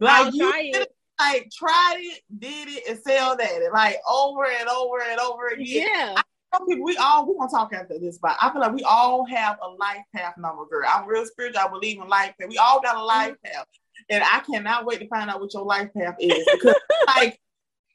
Like 0.00 0.26
I'll 0.26 0.34
you 0.34 0.52
it." 0.54 0.94
like 1.20 1.50
tried 1.56 1.98
it, 1.98 2.22
did 2.38 2.68
it, 2.68 2.84
and 2.88 2.98
failed 3.02 3.40
at 3.40 3.62
it, 3.62 3.72
like 3.72 3.96
over 4.08 4.44
and 4.46 4.68
over 4.68 5.00
and 5.00 5.20
over 5.20 5.48
again. 5.48 5.88
Yeah, 5.92 6.22
Some 6.52 6.66
people, 6.66 6.84
we 6.84 6.96
all 6.96 7.26
we 7.26 7.36
gonna 7.38 7.50
talk 7.50 7.72
after 7.72 7.98
this, 7.98 8.18
but 8.18 8.36
I 8.40 8.50
feel 8.50 8.60
like 8.60 8.72
we 8.72 8.82
all 8.82 9.24
have 9.26 9.58
a 9.62 9.68
life 9.68 10.02
path 10.14 10.34
number, 10.36 10.64
girl. 10.66 10.88
I'm 10.92 11.06
real 11.06 11.24
spiritual. 11.26 11.60
I 11.60 11.68
believe 11.68 12.00
in 12.00 12.08
life 12.08 12.34
path. 12.38 12.48
We 12.48 12.58
all 12.58 12.80
got 12.80 12.96
a 12.96 13.04
life 13.04 13.36
path, 13.44 13.66
and 14.10 14.22
I 14.24 14.40
cannot 14.40 14.86
wait 14.86 15.00
to 15.00 15.08
find 15.08 15.30
out 15.30 15.40
what 15.40 15.54
your 15.54 15.64
life 15.64 15.90
path 15.96 16.16
is 16.18 16.44
because, 16.52 16.74
like, 17.06 17.38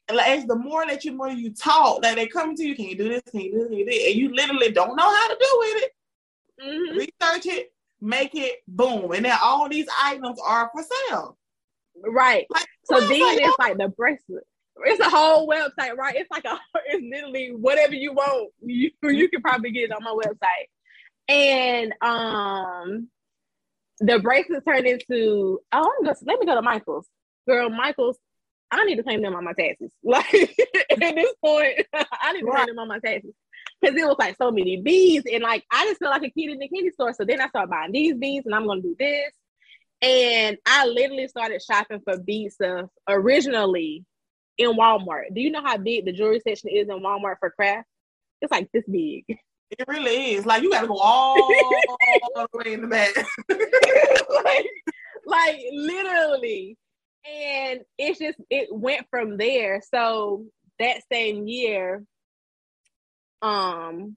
as 0.08 0.46
the 0.46 0.56
more 0.56 0.86
that 0.86 1.04
you 1.04 1.12
more 1.12 1.30
you 1.30 1.52
talk, 1.52 2.02
that 2.02 2.16
they 2.16 2.26
come 2.26 2.54
to 2.56 2.66
you, 2.66 2.74
can 2.74 2.86
you 2.86 2.96
do 2.96 3.08
this? 3.08 3.22
Can 3.30 3.40
you 3.40 3.52
do 3.52 3.58
this? 3.58 3.68
Can 3.68 3.78
you 3.78 3.84
do 3.84 3.90
this? 3.90 4.06
And 4.06 4.16
you 4.16 4.34
literally 4.34 4.72
don't 4.72 4.96
know 4.96 5.14
how 5.14 5.28
to 5.28 5.36
do 5.38 5.56
with 5.58 5.82
it. 5.82 5.92
Mhm. 6.62 6.96
Research 6.96 7.46
it, 7.46 7.72
make 8.00 8.34
it, 8.34 8.62
boom, 8.66 9.12
and 9.12 9.24
then 9.24 9.38
all 9.42 9.68
these 9.68 9.88
items 10.02 10.38
are 10.44 10.70
for 10.74 10.82
sale. 10.82 11.36
Right. 12.06 12.46
Like, 12.50 12.66
So 12.84 13.00
then 13.00 13.20
like, 13.20 13.38
it's 13.40 13.58
like 13.58 13.78
the 13.78 13.88
bracelet. 13.88 14.44
It's 14.84 15.00
a 15.00 15.10
whole 15.10 15.46
website, 15.46 15.96
right? 15.96 16.14
It's 16.16 16.30
like 16.30 16.44
a 16.44 16.58
it's 16.86 17.04
literally 17.10 17.48
whatever 17.54 17.94
you 17.94 18.12
want. 18.12 18.52
You 18.60 18.90
you 19.02 19.28
can 19.28 19.42
probably 19.42 19.70
get 19.70 19.90
it 19.90 19.92
on 19.92 20.02
my 20.02 20.14
website. 20.14 20.68
And 21.28 21.94
um 22.00 23.08
the 24.00 24.18
bracelets 24.18 24.64
turned 24.64 24.86
into 24.86 25.60
oh 25.72 25.92
I'm 25.98 26.04
gonna 26.04 26.16
let 26.24 26.40
me 26.40 26.46
go 26.46 26.54
to 26.54 26.62
Michael's. 26.62 27.06
Girl, 27.46 27.68
Michael's, 27.68 28.16
I 28.70 28.84
need 28.84 28.96
to 28.96 29.02
claim 29.02 29.22
them 29.22 29.34
on 29.34 29.44
my 29.44 29.52
taxes. 29.52 29.90
Like 30.02 30.32
at 30.34 30.98
this 30.98 31.34
point, 31.44 31.86
I 31.94 32.32
need 32.32 32.42
to 32.42 32.50
claim 32.50 32.66
them 32.66 32.78
on 32.78 32.88
my 32.88 32.98
taxes. 32.98 33.34
Cause 33.84 33.94
it 33.94 34.06
was 34.06 34.16
like 34.18 34.36
so 34.36 34.50
many 34.50 34.76
beads, 34.80 35.26
and 35.32 35.42
like 35.42 35.64
I 35.70 35.86
just 35.86 35.98
feel 35.98 36.10
like 36.10 36.22
a 36.22 36.30
kid 36.30 36.50
in 36.50 36.58
the 36.58 36.68
candy 36.68 36.90
store. 36.90 37.14
So 37.14 37.24
then 37.24 37.40
I 37.40 37.48
started 37.48 37.70
buying 37.70 37.92
these 37.92 38.14
beads, 38.14 38.44
and 38.44 38.54
I'm 38.54 38.66
gonna 38.66 38.82
do 38.82 38.94
this. 38.98 39.30
And 40.02 40.56
I 40.66 40.86
literally 40.86 41.28
started 41.28 41.62
shopping 41.62 42.00
for 42.04 42.18
bead 42.18 42.52
stuff 42.52 42.88
originally 43.08 44.04
in 44.56 44.72
Walmart. 44.72 45.34
Do 45.34 45.40
you 45.40 45.50
know 45.50 45.62
how 45.62 45.76
big 45.76 46.04
the 46.04 46.12
jewelry 46.12 46.40
section 46.40 46.70
is 46.70 46.88
in 46.88 47.02
Walmart 47.02 47.36
for 47.40 47.50
craft? 47.50 47.86
It's 48.40 48.50
like 48.50 48.68
this 48.72 48.84
big. 48.90 49.24
It 49.78 49.86
really 49.86 50.34
is. 50.34 50.44
Like 50.44 50.64
you 50.64 50.70
gotta 50.72 50.88
go 50.88 50.98
all 50.98 51.36
the 51.36 52.48
way 52.54 52.72
in 52.72 52.82
the 52.82 52.88
back. 52.88 53.14
like, 54.44 54.66
like 55.24 55.60
literally. 55.72 56.76
and 57.24 57.80
it's 57.96 58.18
just 58.18 58.36
it 58.50 58.66
went 58.72 59.06
from 59.10 59.36
there. 59.36 59.80
So 59.94 60.46
that 60.80 61.02
same 61.12 61.46
year, 61.46 62.02
um, 63.42 64.16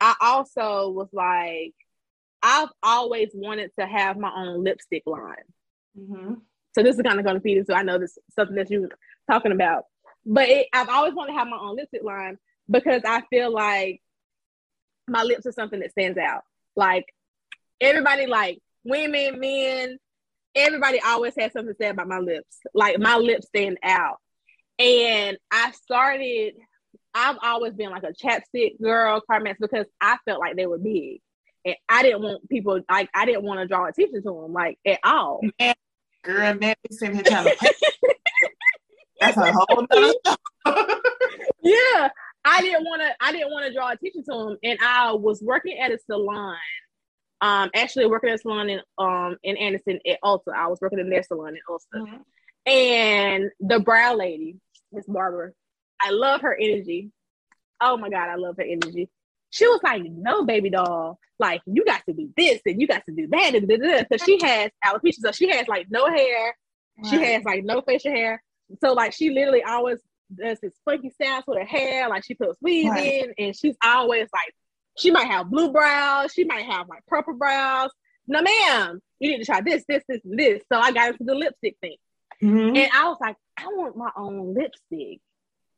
I 0.00 0.14
also 0.22 0.88
was 0.88 1.08
like, 1.12 1.74
I've 2.42 2.70
always 2.82 3.30
wanted 3.34 3.70
to 3.78 3.86
have 3.86 4.16
my 4.16 4.32
own 4.34 4.64
lipstick 4.64 5.02
line. 5.06 5.34
Mm-hmm. 5.98 6.34
So 6.74 6.82
this 6.82 6.96
is 6.96 7.02
kind 7.02 7.18
of 7.18 7.24
going 7.24 7.36
to 7.36 7.42
feed 7.42 7.58
into 7.58 7.74
I 7.74 7.82
know 7.82 7.98
this 7.98 8.16
is 8.16 8.22
something 8.34 8.56
that 8.56 8.70
you 8.70 8.82
were 8.82 8.90
talking 9.30 9.52
about, 9.52 9.84
but 10.24 10.48
it, 10.48 10.68
I've 10.72 10.88
always 10.88 11.14
wanted 11.14 11.32
to 11.32 11.38
have 11.38 11.48
my 11.48 11.58
own 11.58 11.76
lipstick 11.76 12.04
line 12.04 12.38
because 12.70 13.02
I 13.04 13.22
feel 13.30 13.52
like 13.52 14.00
my 15.08 15.22
lips 15.22 15.46
are 15.46 15.52
something 15.52 15.80
that 15.80 15.90
stands 15.90 16.18
out. 16.18 16.42
Like 16.76 17.06
everybody, 17.80 18.26
like 18.26 18.60
women, 18.84 19.40
men, 19.40 19.98
everybody 20.54 21.00
always 21.00 21.34
has 21.38 21.52
something 21.52 21.74
to 21.74 21.78
say 21.78 21.88
about 21.88 22.08
my 22.08 22.18
lips. 22.18 22.58
Like 22.74 22.98
my 22.98 23.16
lips 23.16 23.46
stand 23.48 23.78
out. 23.82 24.18
And 24.78 25.36
I 25.50 25.72
started, 25.72 26.54
I've 27.14 27.38
always 27.42 27.74
been 27.74 27.90
like 27.90 28.04
a 28.04 28.12
chapstick 28.12 28.80
girl, 28.80 29.22
Carmex, 29.28 29.56
because 29.60 29.86
I 30.00 30.18
felt 30.24 30.40
like 30.40 30.56
they 30.56 30.66
were 30.66 30.78
big. 30.78 31.20
And 31.64 31.76
I 31.88 32.02
didn't 32.02 32.22
want 32.22 32.48
people, 32.48 32.80
like, 32.90 33.10
I 33.14 33.26
didn't 33.26 33.44
want 33.44 33.60
to 33.60 33.66
draw 33.66 33.86
attention 33.86 34.22
to 34.22 34.42
them, 34.42 34.52
like, 34.52 34.78
at 34.86 35.00
all. 35.04 35.40
Man, 35.58 35.74
girl, 36.22 36.54
man, 36.54 36.74
sitting 36.90 37.16
here 37.16 37.24
trying 37.24 37.44
to 37.44 37.56
That's 39.20 39.36
a 39.36 39.52
whole 39.52 39.86
nother 39.90 40.14
yeah. 41.62 42.08
I 42.44 42.62
didn't 42.62 42.84
want 42.84 43.02
to, 43.02 43.10
I 43.20 43.32
didn't 43.32 43.50
want 43.50 43.66
to 43.66 43.74
draw 43.74 43.90
attention 43.90 44.22
to 44.24 44.30
them. 44.30 44.56
And 44.62 44.78
I 44.80 45.12
was 45.12 45.42
working 45.42 45.78
at 45.78 45.90
a 45.90 45.98
salon 45.98 46.56
um 47.40 47.70
actually 47.74 48.06
working 48.06 48.30
at 48.30 48.36
a 48.36 48.38
salon 48.38 48.68
in 48.68 48.80
um 48.98 49.36
in 49.42 49.56
Anderson 49.56 50.00
at 50.06 50.18
Ulta. 50.24 50.52
I 50.54 50.66
was 50.68 50.80
working 50.80 50.98
in 50.98 51.10
their 51.10 51.22
salon 51.22 51.54
in 51.54 51.60
Ulta. 51.68 52.06
Mm-hmm. 52.06 52.70
And 52.70 53.50
the 53.60 53.80
brow 53.80 54.14
lady, 54.14 54.56
Miss 54.92 55.06
Barbara, 55.06 55.52
I 56.00 56.10
love 56.10 56.42
her 56.42 56.56
energy. 56.58 57.10
Oh 57.80 57.96
my 57.96 58.10
god, 58.10 58.28
I 58.28 58.34
love 58.36 58.56
her 58.56 58.64
energy. 58.64 59.08
She 59.50 59.66
was 59.66 59.80
like, 59.82 60.02
"No, 60.04 60.44
baby 60.44 60.70
doll, 60.70 61.18
like 61.38 61.62
you 61.66 61.84
got 61.84 62.04
to 62.06 62.12
do 62.12 62.30
this 62.36 62.60
and 62.66 62.80
you 62.80 62.86
got 62.86 63.04
to 63.06 63.12
do 63.14 63.26
that 63.28 63.54
and 63.54 63.68
this." 63.68 64.04
Because 64.08 64.24
she 64.24 64.38
has 64.42 64.70
alopecia, 64.84 65.20
so 65.20 65.32
she 65.32 65.48
has 65.50 65.68
like 65.68 65.86
no 65.90 66.06
hair. 66.06 66.56
Right. 66.98 67.10
She 67.10 67.16
has 67.16 67.44
like 67.44 67.64
no 67.64 67.80
facial 67.80 68.12
hair. 68.12 68.42
So 68.82 68.92
like 68.92 69.12
she 69.12 69.30
literally 69.30 69.62
always 69.62 69.98
does 70.34 70.58
this 70.60 70.74
funky 70.84 71.10
styles 71.10 71.44
with 71.46 71.58
her 71.58 71.64
hair. 71.64 72.08
Like 72.08 72.24
she 72.24 72.34
puts 72.34 72.58
weaves 72.60 72.90
right. 72.90 73.24
in, 73.24 73.34
and 73.38 73.56
she's 73.56 73.76
always 73.82 74.28
like 74.32 74.54
she 74.98 75.10
might 75.10 75.28
have 75.28 75.50
blue 75.50 75.72
brows. 75.72 76.32
She 76.32 76.44
might 76.44 76.66
have 76.66 76.88
like 76.88 77.06
purple 77.06 77.34
brows. 77.34 77.90
No, 78.26 78.42
ma'am, 78.42 79.00
you 79.20 79.30
need 79.30 79.38
to 79.38 79.46
try 79.46 79.62
this, 79.62 79.84
this, 79.88 80.04
this, 80.06 80.20
and 80.24 80.38
this. 80.38 80.62
So 80.70 80.78
I 80.78 80.92
got 80.92 81.12
into 81.12 81.24
the 81.24 81.34
lipstick 81.34 81.76
thing. 81.80 81.96
Mm-hmm. 82.42 82.76
And 82.76 82.90
I 82.92 83.08
was 83.08 83.16
like, 83.20 83.36
I 83.56 83.66
want 83.68 83.96
my 83.96 84.10
own 84.16 84.54
lipstick. 84.54 85.20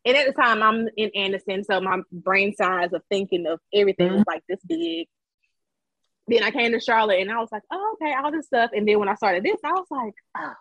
And 0.04 0.16
at 0.16 0.26
the 0.26 0.32
time, 0.32 0.62
I'm 0.62 0.88
in 0.96 1.10
Anderson, 1.14 1.62
so 1.62 1.80
my 1.80 1.98
brain 2.10 2.54
size 2.54 2.92
of 2.92 3.02
thinking 3.10 3.46
of 3.46 3.60
everything 3.74 4.08
mm-hmm. 4.08 4.16
was 4.16 4.24
like 4.26 4.42
this 4.48 4.60
big. 4.66 5.08
Then 6.26 6.42
I 6.42 6.50
came 6.50 6.72
to 6.72 6.80
Charlotte 6.80 7.20
and 7.20 7.30
I 7.30 7.38
was 7.38 7.50
like, 7.52 7.62
oh, 7.70 7.96
okay, 8.00 8.14
all 8.14 8.30
this 8.30 8.46
stuff. 8.46 8.70
And 8.72 8.86
then 8.88 8.98
when 8.98 9.08
I 9.08 9.14
started 9.14 9.42
this, 9.44 9.58
I 9.64 9.72
was 9.72 9.86
like, 9.90 10.14
oh, 10.38 10.52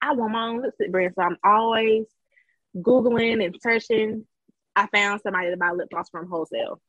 I 0.00 0.12
want 0.12 0.32
my 0.32 0.46
own 0.48 0.62
lipstick 0.62 0.92
brand. 0.92 1.12
So 1.16 1.22
I'm 1.22 1.36
always 1.44 2.06
Googling 2.76 3.44
and 3.44 3.56
searching. 3.60 4.26
I 4.76 4.86
found 4.86 5.20
somebody 5.22 5.50
to 5.50 5.56
buy 5.56 5.70
lip 5.70 5.88
gloss 5.90 6.08
from 6.10 6.28
wholesale. 6.28 6.80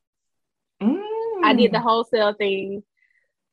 Mm. 0.82 1.02
I 1.44 1.54
did 1.54 1.72
the 1.72 1.80
wholesale 1.80 2.34
thing 2.34 2.84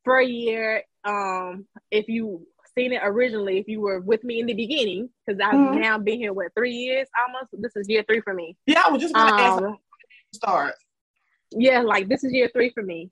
for 0.05 0.19
a 0.19 0.27
year. 0.27 0.83
Um, 1.05 1.67
if 1.91 2.09
you 2.09 2.47
seen 2.77 2.93
it 2.93 3.01
originally, 3.05 3.59
if 3.59 3.69
you 3.69 3.81
were 3.81 4.01
with 4.01 4.25
me 4.25 4.41
in 4.41 4.47
the 4.47 4.55
beginning, 4.55 5.11
because 5.27 5.41
I've 5.41 5.55
mm. 5.55 5.81
now 5.81 5.99
been 5.99 6.19
here 6.19 6.33
what 6.33 6.55
three 6.57 6.73
years 6.73 7.09
almost. 7.19 7.51
This 7.53 7.77
is 7.77 7.89
year 7.89 8.05
three 8.09 8.21
for 8.21 8.35
me. 8.35 8.57
Yeah, 8.67 8.83
I 8.87 8.91
was 8.91 9.03
just 9.03 9.15
gonna 9.15 9.33
um, 9.33 9.65
ask 9.65 9.79
start. 10.35 10.75
Yeah, 11.51 11.81
like 11.81 12.09
this 12.09 12.25
is 12.25 12.33
year 12.33 12.51
three 12.53 12.71
for 12.71 12.83
me, 12.83 13.11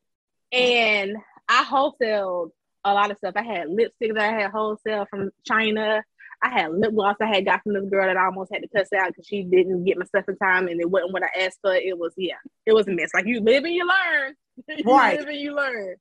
and 0.52 1.16
I 1.48 1.64
wholesaled 1.64 2.50
a 2.84 2.94
lot 2.94 3.10
of 3.10 3.18
stuff. 3.18 3.34
I 3.36 3.42
had 3.42 3.68
lipstick 3.68 4.14
that 4.14 4.34
I 4.34 4.40
had 4.40 4.50
wholesale 4.50 5.06
from 5.10 5.30
China. 5.44 6.02
I 6.42 6.48
had 6.48 6.72
lip 6.72 6.94
gloss 6.94 7.16
I 7.20 7.26
had 7.26 7.44
got 7.44 7.62
from 7.62 7.74
this 7.74 7.84
girl 7.90 8.06
that 8.06 8.16
I 8.16 8.24
almost 8.24 8.50
had 8.52 8.62
to 8.62 8.68
cuss 8.68 8.88
out 8.98 9.08
because 9.08 9.26
she 9.26 9.42
didn't 9.42 9.84
get 9.84 9.98
my 9.98 10.06
stuff 10.06 10.24
in 10.26 10.36
time 10.36 10.68
and 10.68 10.80
it 10.80 10.88
wasn't 10.90 11.12
what 11.12 11.22
I 11.22 11.44
asked 11.44 11.58
for. 11.60 11.74
It 11.74 11.98
was 11.98 12.14
yeah, 12.16 12.36
it 12.64 12.72
was 12.72 12.88
a 12.88 12.92
mess. 12.92 13.10
Like 13.12 13.26
you 13.26 13.40
live 13.40 13.64
and 13.64 13.74
you 13.74 13.86
learn. 13.86 14.34
you 14.68 14.84
right. 14.90 15.18
live 15.18 15.28
and 15.28 15.38
you 15.38 15.54
learn. 15.54 15.96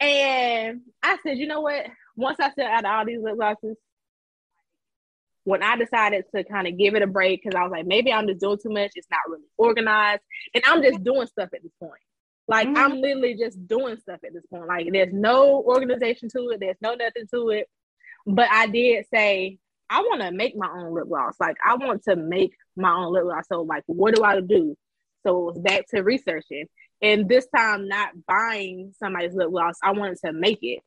And 0.00 0.80
I 1.02 1.18
said, 1.22 1.38
you 1.38 1.46
know 1.46 1.60
what? 1.60 1.86
Once 2.16 2.38
I 2.40 2.52
set 2.52 2.70
out 2.70 2.84
all 2.84 3.06
these 3.06 3.20
lip 3.20 3.36
glosses, 3.36 3.76
when 5.44 5.62
I 5.62 5.76
decided 5.76 6.24
to 6.34 6.44
kind 6.44 6.68
of 6.68 6.78
give 6.78 6.94
it 6.94 7.02
a 7.02 7.06
break, 7.06 7.42
because 7.42 7.56
I 7.58 7.62
was 7.64 7.72
like, 7.72 7.86
maybe 7.86 8.12
I'm 8.12 8.28
just 8.28 8.40
doing 8.40 8.58
too 8.62 8.70
much. 8.70 8.92
It's 8.94 9.10
not 9.10 9.20
really 9.28 9.42
organized, 9.56 10.22
and 10.54 10.62
I'm 10.66 10.82
just 10.82 11.02
doing 11.02 11.26
stuff 11.26 11.48
at 11.54 11.62
this 11.62 11.72
point. 11.80 12.00
Like 12.48 12.68
mm-hmm. 12.68 12.76
I'm 12.76 13.00
literally 13.00 13.34
just 13.34 13.66
doing 13.66 13.96
stuff 13.98 14.20
at 14.24 14.32
this 14.32 14.44
point. 14.46 14.66
Like 14.66 14.88
there's 14.92 15.12
no 15.12 15.62
organization 15.62 16.28
to 16.30 16.50
it. 16.50 16.60
There's 16.60 16.76
no 16.80 16.94
nothing 16.94 17.26
to 17.32 17.50
it. 17.50 17.68
But 18.26 18.48
I 18.50 18.66
did 18.66 19.06
say 19.12 19.58
I 19.88 20.00
want 20.00 20.22
to 20.22 20.32
make 20.32 20.56
my 20.56 20.68
own 20.68 20.94
lip 20.94 21.08
gloss. 21.08 21.34
Like 21.40 21.56
I 21.64 21.76
want 21.76 22.04
to 22.04 22.16
make 22.16 22.54
my 22.76 22.92
own 22.92 23.12
lip 23.12 23.24
gloss. 23.24 23.44
So 23.50 23.62
like, 23.62 23.84
what 23.86 24.14
do 24.14 24.24
I 24.24 24.40
do? 24.40 24.76
So 25.24 25.38
it 25.38 25.54
was 25.54 25.58
back 25.60 25.86
to 25.88 26.02
researching, 26.02 26.66
and 27.00 27.28
this 27.28 27.46
time 27.54 27.86
not 27.88 28.10
buying 28.26 28.92
somebody's 28.98 29.34
lip 29.34 29.50
gloss. 29.50 29.76
I 29.82 29.92
wanted 29.92 30.18
to 30.24 30.32
make 30.32 30.58
it. 30.62 30.80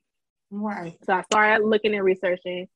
Right. 0.51 0.97
So 1.05 1.13
I 1.13 1.23
started 1.23 1.65
looking 1.65 1.95
and 1.95 2.03
researching, 2.03 2.67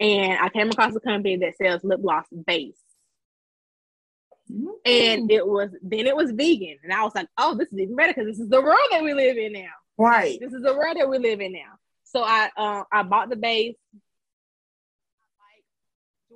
and 0.00 0.38
I 0.40 0.48
came 0.48 0.70
across 0.70 0.94
a 0.94 1.00
company 1.00 1.36
that 1.38 1.56
sells 1.56 1.84
lip 1.84 2.00
gloss 2.02 2.26
base. 2.46 2.78
Mm-hmm. 4.50 4.68
And 4.84 5.30
it 5.30 5.46
was 5.46 5.70
then 5.82 6.06
it 6.06 6.16
was 6.16 6.30
vegan, 6.30 6.76
and 6.84 6.92
I 6.92 7.02
was 7.02 7.14
like, 7.14 7.28
"Oh, 7.36 7.56
this 7.56 7.72
is 7.72 7.78
even 7.78 7.96
better 7.96 8.14
because 8.14 8.28
this 8.28 8.38
is 8.38 8.48
the 8.48 8.62
world 8.62 8.78
that 8.92 9.02
we 9.02 9.12
live 9.12 9.36
in 9.36 9.52
now." 9.52 9.72
Right. 9.98 10.38
This 10.40 10.52
is 10.52 10.62
the 10.62 10.74
world 10.74 10.96
that 10.98 11.08
we 11.08 11.18
live 11.18 11.40
in 11.40 11.52
now. 11.52 11.78
So 12.04 12.22
I 12.22 12.50
uh, 12.56 12.84
I 12.92 13.02
bought 13.02 13.28
the 13.28 13.36
base 13.36 13.76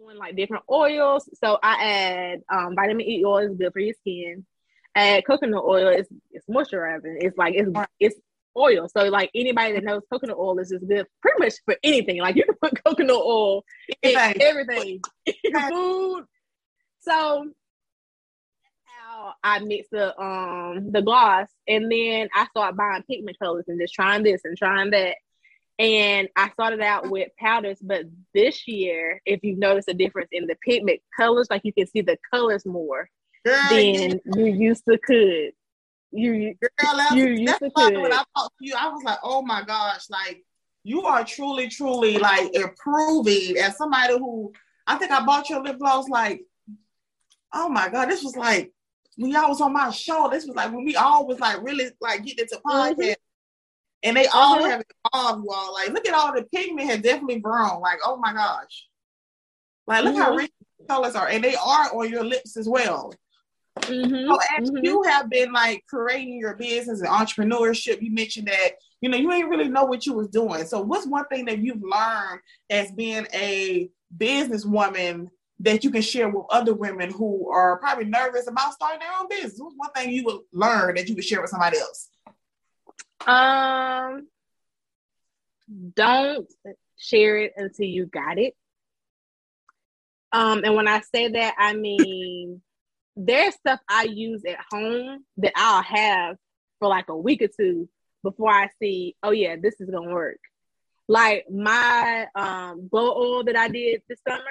doing 0.00 0.18
like 0.18 0.36
different 0.36 0.64
oils. 0.70 1.28
So 1.34 1.58
I 1.62 1.84
add 1.84 2.40
um, 2.52 2.74
vitamin 2.74 3.06
E 3.06 3.24
oil 3.24 3.50
is 3.50 3.56
good 3.56 3.72
for 3.72 3.80
your 3.80 3.94
skin. 3.94 4.44
add 4.94 5.24
coconut 5.26 5.64
oil 5.64 5.88
is 5.88 6.06
it's 6.30 6.46
moisturizing. 6.46 7.16
It's 7.20 7.36
like 7.36 7.54
it's 7.54 7.70
it's 7.98 8.16
oil. 8.56 8.88
So 8.88 9.04
like 9.04 9.30
anybody 9.34 9.72
that 9.74 9.84
knows 9.84 10.02
coconut 10.10 10.36
oil 10.38 10.58
is 10.58 10.70
just 10.70 10.86
good 10.88 11.06
pretty 11.22 11.38
much 11.38 11.54
for 11.64 11.76
anything. 11.82 12.18
Like 12.18 12.36
you 12.36 12.44
can 12.44 12.54
put 12.60 12.82
coconut 12.84 13.16
oil 13.16 13.64
in 14.02 14.16
everything. 14.40 15.00
Food. 15.70 16.24
So 17.00 17.50
how 18.86 19.34
I 19.42 19.60
mix 19.60 19.88
the 19.90 20.18
um 20.20 20.92
the 20.92 21.02
gloss 21.02 21.48
and 21.66 21.90
then 21.90 22.28
I 22.34 22.46
start 22.46 22.76
buying 22.76 23.02
pigment 23.04 23.38
colors 23.38 23.64
and 23.68 23.80
just 23.80 23.94
trying 23.94 24.22
this 24.22 24.42
and 24.44 24.56
trying 24.56 24.90
that. 24.90 25.16
And 25.78 26.28
I 26.36 26.50
started 26.50 26.82
out 26.82 27.10
with 27.10 27.30
powders, 27.38 27.78
but 27.80 28.04
this 28.34 28.68
year, 28.68 29.22
if 29.24 29.40
you've 29.42 29.58
noticed 29.58 29.88
a 29.88 29.94
difference 29.94 30.28
in 30.30 30.46
the 30.46 30.54
pigment 30.56 31.00
colors, 31.16 31.48
like 31.48 31.62
you 31.64 31.72
can 31.72 31.86
see 31.86 32.02
the 32.02 32.18
colors 32.30 32.66
more 32.66 33.08
Girl, 33.46 33.58
than 33.70 34.20
you 34.34 34.44
used 34.44 34.84
to 34.86 34.98
could. 34.98 35.52
You, 36.12 36.54
Girl, 36.60 36.96
that's, 36.96 37.14
you 37.14 37.28
used 37.28 37.58
to. 37.58 37.70
When 37.74 38.12
I 38.12 38.24
talked 38.36 38.58
to 38.58 38.66
you, 38.66 38.74
I 38.76 38.88
was 38.88 39.02
like, 39.04 39.18
oh 39.22 39.42
my 39.42 39.62
gosh, 39.64 40.10
like 40.10 40.44
you 40.82 41.02
are 41.02 41.24
truly, 41.24 41.68
truly 41.68 42.18
like 42.18 42.54
improving 42.54 43.56
as 43.58 43.76
somebody 43.76 44.14
who 44.18 44.52
I 44.86 44.96
think 44.96 45.12
I 45.12 45.24
bought 45.24 45.48
your 45.48 45.62
lip 45.62 45.78
gloss 45.78 46.08
like, 46.08 46.42
oh 47.52 47.68
my 47.68 47.88
god, 47.88 48.10
this 48.10 48.24
was 48.24 48.36
like 48.36 48.72
when 49.16 49.30
y'all 49.30 49.48
was 49.48 49.60
on 49.60 49.72
my 49.72 49.90
show. 49.90 50.28
This 50.30 50.46
was 50.46 50.56
like 50.56 50.72
when 50.72 50.84
we 50.84 50.96
all 50.96 51.26
was 51.26 51.38
like 51.38 51.62
really 51.62 51.90
like 52.00 52.24
getting 52.24 52.44
into 52.44 52.56
mm-hmm. 52.56 52.70
podcast. 52.70 52.98
Mm-hmm 52.98 53.12
and 54.02 54.16
they 54.16 54.26
all 54.28 54.58
uh-huh. 54.58 54.70
have 54.70 54.82
evolved, 55.14 55.44
y'all. 55.44 55.74
Like, 55.74 55.90
look 55.90 56.08
at 56.08 56.14
all 56.14 56.32
the 56.34 56.44
pigment 56.54 56.88
has 56.88 57.00
definitely 57.00 57.40
grown. 57.40 57.80
Like, 57.80 57.98
oh 58.04 58.16
my 58.16 58.32
gosh. 58.32 58.86
Like, 59.86 60.04
look 60.04 60.14
mm-hmm. 60.14 60.22
how 60.22 60.34
rich 60.34 60.52
colors 60.88 61.14
are, 61.14 61.28
and 61.28 61.42
they 61.44 61.54
are 61.54 61.94
on 61.94 62.08
your 62.08 62.24
lips 62.24 62.56
as 62.56 62.68
well. 62.68 63.12
Mm-hmm. 63.82 64.28
So 64.28 64.38
as 64.58 64.70
mm-hmm. 64.70 64.84
you 64.84 65.02
have 65.02 65.28
been 65.30 65.52
like 65.52 65.84
creating 65.88 66.38
your 66.38 66.54
business 66.54 67.00
and 67.00 67.08
entrepreneurship, 67.08 68.00
you 68.02 68.12
mentioned 68.12 68.48
that 68.48 68.72
you 69.00 69.08
know 69.08 69.16
you 69.16 69.32
ain't 69.32 69.48
really 69.48 69.68
know 69.68 69.84
what 69.84 70.06
you 70.06 70.14
was 70.14 70.28
doing. 70.28 70.64
So 70.64 70.80
what's 70.80 71.06
one 71.06 71.26
thing 71.26 71.46
that 71.46 71.58
you've 71.58 71.82
learned 71.82 72.40
as 72.68 72.92
being 72.92 73.26
a 73.32 73.90
businesswoman 74.16 75.28
that 75.60 75.84
you 75.84 75.90
can 75.90 76.02
share 76.02 76.28
with 76.28 76.46
other 76.50 76.74
women 76.74 77.10
who 77.10 77.50
are 77.50 77.78
probably 77.78 78.06
nervous 78.06 78.46
about 78.46 78.72
starting 78.72 79.00
their 79.00 79.12
own 79.18 79.28
business? 79.28 79.58
What's 79.58 79.76
one 79.76 79.90
thing 79.92 80.10
you 80.10 80.24
would 80.24 80.40
learn 80.52 80.94
that 80.94 81.08
you 81.08 81.14
would 81.14 81.24
share 81.24 81.40
with 81.40 81.50
somebody 81.50 81.78
else? 81.78 82.08
Um, 83.26 84.28
don't 85.94 86.48
share 86.96 87.38
it 87.38 87.52
until 87.56 87.86
you 87.86 88.06
got 88.06 88.38
it. 88.38 88.54
Um, 90.32 90.62
and 90.64 90.74
when 90.76 90.88
I 90.88 91.00
say 91.00 91.28
that, 91.28 91.54
I 91.58 91.74
mean 91.74 92.62
there's 93.26 93.54
stuff 93.54 93.80
I 93.88 94.04
use 94.04 94.42
at 94.48 94.58
home 94.72 95.24
that 95.38 95.52
I'll 95.56 95.82
have 95.82 96.36
for 96.78 96.88
like 96.88 97.08
a 97.08 97.16
week 97.16 97.42
or 97.42 97.48
two 97.48 97.88
before 98.22 98.50
I 98.50 98.68
see, 98.80 99.16
oh 99.22 99.30
yeah, 99.30 99.56
this 99.60 99.80
is 99.80 99.90
gonna 99.90 100.12
work. 100.12 100.38
Like 101.08 101.44
my 101.50 102.26
um 102.34 102.88
glow 102.88 103.14
oil 103.16 103.44
that 103.44 103.56
I 103.56 103.68
did 103.68 104.02
this 104.08 104.20
summer. 104.26 104.42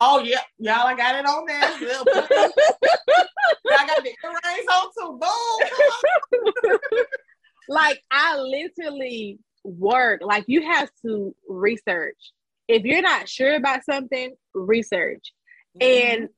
Oh 0.00 0.20
yeah, 0.20 0.40
y'all, 0.58 0.86
I 0.86 0.94
got 0.94 1.14
it 1.16 1.26
on 1.26 1.44
there. 1.46 1.60
I 3.72 3.86
got 3.86 4.02
the 4.02 4.14
earrings 4.24 4.66
on 4.72 4.88
too. 4.96 5.18
Boom. 6.62 7.04
like 7.68 8.02
I 8.10 8.36
literally 8.38 9.38
work. 9.62 10.22
Like 10.24 10.44
you 10.48 10.62
have 10.62 10.90
to 11.04 11.34
research. 11.48 12.16
If 12.66 12.84
you're 12.84 13.02
not 13.02 13.28
sure 13.28 13.54
about 13.54 13.84
something, 13.84 14.34
research. 14.54 15.32
Mm-hmm. 15.80 16.18
And 16.22 16.28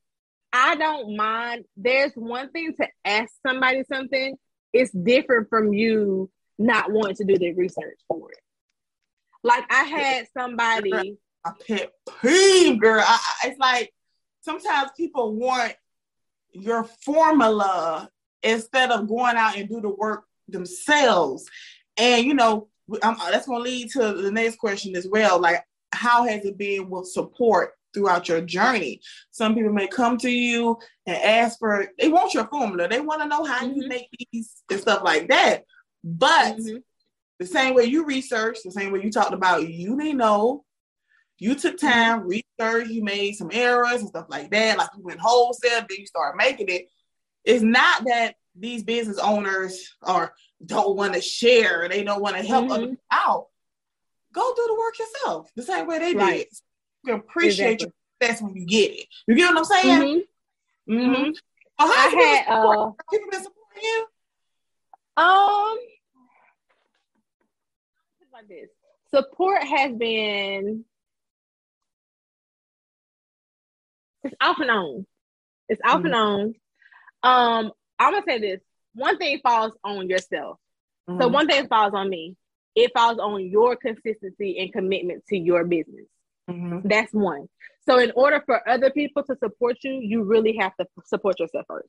I 0.52 0.76
don't 0.76 1.16
mind. 1.16 1.64
There's 1.76 2.12
one 2.14 2.50
thing 2.50 2.74
to 2.80 2.86
ask 3.04 3.32
somebody 3.46 3.84
something. 3.90 4.36
It's 4.72 4.90
different 4.90 5.48
from 5.48 5.72
you 5.72 6.30
not 6.58 6.90
wanting 6.92 7.16
to 7.16 7.24
do 7.24 7.38
the 7.38 7.52
research 7.54 7.98
for 8.08 8.30
it. 8.30 8.38
Like 9.42 9.64
I 9.70 9.84
had 9.84 10.28
somebody. 10.36 11.16
a 11.44 11.52
pet 11.66 11.92
peeve, 12.20 12.80
girl. 12.80 13.02
I, 13.06 13.18
I- 13.42 13.48
it's 13.48 13.58
like 13.58 13.92
sometimes 14.42 14.90
people 14.96 15.34
want 15.34 15.74
your 16.52 16.84
formula 17.04 18.08
instead 18.42 18.90
of 18.90 19.08
going 19.08 19.36
out 19.36 19.56
and 19.56 19.68
do 19.68 19.80
the 19.80 19.88
work 19.88 20.24
themselves. 20.48 21.48
And 21.96 22.24
you 22.24 22.34
know, 22.34 22.68
um, 23.02 23.16
that's 23.30 23.46
going 23.46 23.64
to 23.64 23.70
lead 23.70 23.90
to 23.92 24.12
the 24.14 24.30
next 24.30 24.58
question 24.58 24.94
as 24.96 25.08
well. 25.08 25.38
Like, 25.40 25.64
how 25.92 26.24
has 26.26 26.44
it 26.44 26.58
been 26.58 26.90
with 26.90 27.06
support 27.06 27.72
throughout 27.92 28.28
your 28.28 28.40
journey? 28.40 29.00
Some 29.30 29.54
people 29.54 29.72
may 29.72 29.86
come 29.88 30.16
to 30.18 30.30
you 30.30 30.78
and 31.06 31.16
ask 31.16 31.58
for. 31.58 31.88
They 31.98 32.08
want 32.08 32.34
your 32.34 32.46
formula. 32.46 32.88
They 32.88 33.00
want 33.00 33.22
to 33.22 33.28
know 33.28 33.44
how 33.44 33.64
you 33.66 33.82
Mhm. 33.84 33.88
make 33.88 34.08
these 34.32 34.62
and 34.70 34.80
stuff 34.80 35.02
like 35.02 35.28
that. 35.28 35.64
But 36.04 36.56
Mhm. 36.56 36.82
the 37.38 37.46
same 37.46 37.74
way 37.74 37.84
you 37.84 38.04
research, 38.04 38.58
the 38.64 38.72
same 38.72 38.92
way 38.92 39.02
you 39.02 39.10
talked 39.10 39.34
about, 39.34 39.68
you 39.68 39.96
didn't 39.98 40.18
know. 40.18 40.64
You 41.38 41.54
took 41.56 41.76
time, 41.76 42.20
research, 42.26 42.88
you 42.88 43.02
made 43.02 43.32
some 43.32 43.50
errors 43.52 44.00
and 44.00 44.08
stuff 44.08 44.26
like 44.28 44.50
that. 44.52 44.78
Like 44.78 44.90
you 44.96 45.02
went 45.02 45.20
wholesale, 45.20 45.80
then 45.88 45.98
you 45.98 46.06
start 46.06 46.36
making 46.36 46.68
it. 46.68 46.88
It's 47.44 47.62
not 47.64 48.04
that 48.04 48.36
these 48.54 48.84
business 48.84 49.18
owners 49.18 49.96
are 50.02 50.34
don't 50.64 50.96
want 50.96 51.14
to 51.14 51.20
share, 51.20 51.88
they 51.88 52.04
don't 52.04 52.22
want 52.22 52.36
to 52.36 52.42
help 52.42 52.66
Mhm. 52.66 52.70
other 52.70 52.86
people 52.86 53.04
out. 53.10 53.48
Go 54.32 54.54
do 54.54 54.64
the 54.68 54.74
work 54.74 54.98
yourself, 54.98 55.50
the 55.56 55.62
same 55.64 55.86
way 55.86 55.98
they 55.98 56.14
Right. 56.14 56.48
did. 56.48 56.58
You 57.04 57.12
can 57.12 57.20
appreciate 57.20 57.72
Exactly. 57.82 57.92
your 58.20 58.28
success 58.28 58.42
when 58.42 58.54
you 58.56 58.66
get 58.66 58.90
it. 58.92 59.06
You 59.26 59.34
get 59.34 59.48
what 59.54 59.58
I'm 59.58 59.64
saying? 59.64 60.00
Mhm. 60.88 60.94
Mm-hmm. 60.94 61.14
Mhm. 61.24 61.36
Well, 61.78 61.88
I 61.88 62.44
had 62.44 62.44
support- 62.46 62.78
uh 62.78 62.90
people 63.10 63.30
been 63.30 63.42
supporting 63.42 63.82
you? 63.82 64.06
Um, 65.16 65.78
like 68.32 68.48
this. 68.48 68.68
Support 69.14 69.62
has 69.64 69.92
been 69.96 70.84
it's 74.24 74.34
off 74.40 74.58
and 74.60 74.70
on. 74.70 75.06
It's 75.68 75.80
off 75.84 76.00
Mhm. 76.02 76.04
and 76.06 76.14
on. 76.14 76.54
Um, 77.24 77.72
I'm 77.98 78.12
gonna 78.12 78.24
say 78.26 78.38
this. 78.38 78.60
One 78.94 79.18
thing 79.18 79.40
falls 79.40 79.76
on 79.84 80.08
yourself. 80.08 80.58
So 81.08 81.14
Mhm. 81.14 81.32
one 81.32 81.48
thing 81.48 81.66
falls 81.66 81.92
on 81.94 82.08
me. 82.08 82.36
It 82.74 82.92
falls 82.94 83.18
on 83.18 83.44
your 83.44 83.76
consistency 83.76 84.58
and 84.58 84.72
commitment 84.72 85.26
to 85.26 85.36
your 85.36 85.64
business. 85.64 86.06
Mhm. 86.52 86.82
That's 86.84 87.12
one. 87.12 87.48
So 87.88 87.98
in 87.98 88.12
order 88.14 88.42
for 88.46 88.66
other 88.68 88.90
people 88.90 89.22
to 89.24 89.36
support 89.36 89.78
you, 89.82 89.94
you 89.94 90.22
really 90.22 90.56
have 90.58 90.76
to 90.76 90.86
support 91.04 91.40
yourself 91.40 91.66
first. 91.66 91.88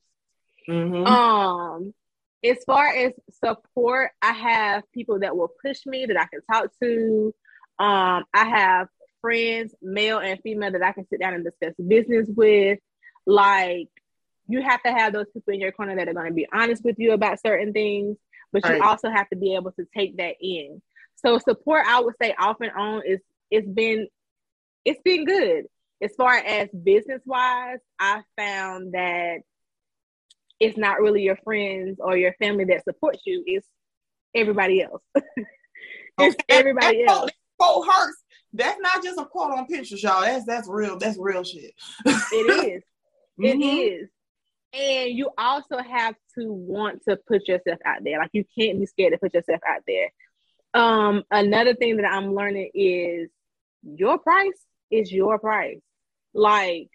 Mhm. 0.68 1.06
Um, 1.06 1.94
as 2.42 2.62
far 2.64 2.88
as 2.88 3.12
support, 3.30 4.10
I 4.20 4.32
have 4.32 4.82
people 4.92 5.20
that 5.20 5.36
will 5.36 5.52
push 5.64 5.86
me 5.86 6.06
that 6.06 6.18
I 6.18 6.26
can 6.26 6.40
talk 6.50 6.70
to. 6.82 7.34
Um, 7.78 8.24
I 8.32 8.48
have 8.48 8.88
friends, 9.20 9.74
male 9.80 10.18
and 10.18 10.40
female, 10.42 10.72
that 10.72 10.82
I 10.82 10.92
can 10.92 11.06
sit 11.08 11.20
down 11.20 11.34
and 11.34 11.44
discuss 11.44 11.74
business 11.76 12.28
with. 12.28 12.78
Like, 13.26 13.88
you 14.46 14.62
have 14.62 14.82
to 14.82 14.92
have 14.92 15.12
those 15.12 15.26
people 15.32 15.54
in 15.54 15.60
your 15.60 15.72
corner 15.72 15.96
that 15.96 16.08
are 16.08 16.12
going 16.12 16.28
to 16.28 16.34
be 16.34 16.46
honest 16.52 16.84
with 16.84 16.96
you 16.98 17.12
about 17.12 17.40
certain 17.40 17.72
things, 17.72 18.18
but 18.52 18.62
Right. 18.64 18.76
you 18.76 18.82
also 18.82 19.08
have 19.10 19.28
to 19.30 19.36
be 19.36 19.54
able 19.54 19.72
to 19.72 19.86
take 19.96 20.16
that 20.18 20.36
in. 20.40 20.82
So 21.16 21.38
support, 21.38 21.84
I 21.86 22.00
would 22.00 22.14
say, 22.20 22.34
off 22.38 22.60
and 22.60 22.72
on 22.72 23.02
is 23.06 23.20
it's 23.50 23.68
been 23.68 24.08
it's 24.84 25.00
been 25.02 25.24
good. 25.24 25.64
As 26.02 26.12
far 26.16 26.34
as 26.34 26.68
business 26.82 27.22
wise, 27.24 27.78
I 27.98 28.22
found 28.36 28.92
that 28.92 29.38
it's 30.60 30.76
not 30.76 31.00
really 31.00 31.22
your 31.22 31.36
friends 31.44 31.98
or 32.00 32.16
your 32.16 32.34
family 32.40 32.64
that 32.66 32.84
supports 32.84 33.22
you, 33.24 33.42
it's 33.46 33.66
everybody 34.34 34.82
else. 34.82 35.02
it's 35.14 35.24
Okay. 36.18 36.36
everybody 36.48 36.98
That 36.98 37.06
quote- 37.06 37.18
else. 37.18 37.30
that 37.30 37.34
quote 37.58 37.86
hurts. 37.88 38.22
That's 38.52 38.80
not 38.80 39.02
just 39.02 39.18
a 39.18 39.24
quote 39.24 39.50
on 39.52 39.66
pictures, 39.66 40.02
y'all. 40.02 40.20
That's 40.20 40.44
that's 40.44 40.68
real. 40.68 40.96
That's 40.98 41.18
real 41.18 41.42
shit. 41.44 41.72
It 42.06 42.72
is. 42.74 42.82
It 43.38 43.56
Mhm. 43.56 44.02
is. 44.02 44.08
And 44.72 45.10
you 45.18 45.28
also 45.36 45.78
have 45.78 46.14
to 46.38 46.52
want 46.52 47.02
to 47.08 47.16
put 47.26 47.48
yourself 47.48 47.80
out 47.84 48.04
there. 48.04 48.18
Like 48.18 48.30
you 48.32 48.44
can't 48.56 48.78
be 48.78 48.86
scared 48.86 49.12
to 49.12 49.18
put 49.18 49.34
yourself 49.34 49.60
out 49.66 49.82
there. 49.88 50.12
Um, 50.72 51.24
another 51.32 51.74
thing 51.74 51.96
that 51.96 52.04
I'm 52.06 52.32
learning 52.34 52.70
is 52.74 53.28
your 53.82 54.18
price 54.18 54.52
is 54.90 55.12
your 55.12 55.38
price. 55.38 55.80
Like 56.32 56.88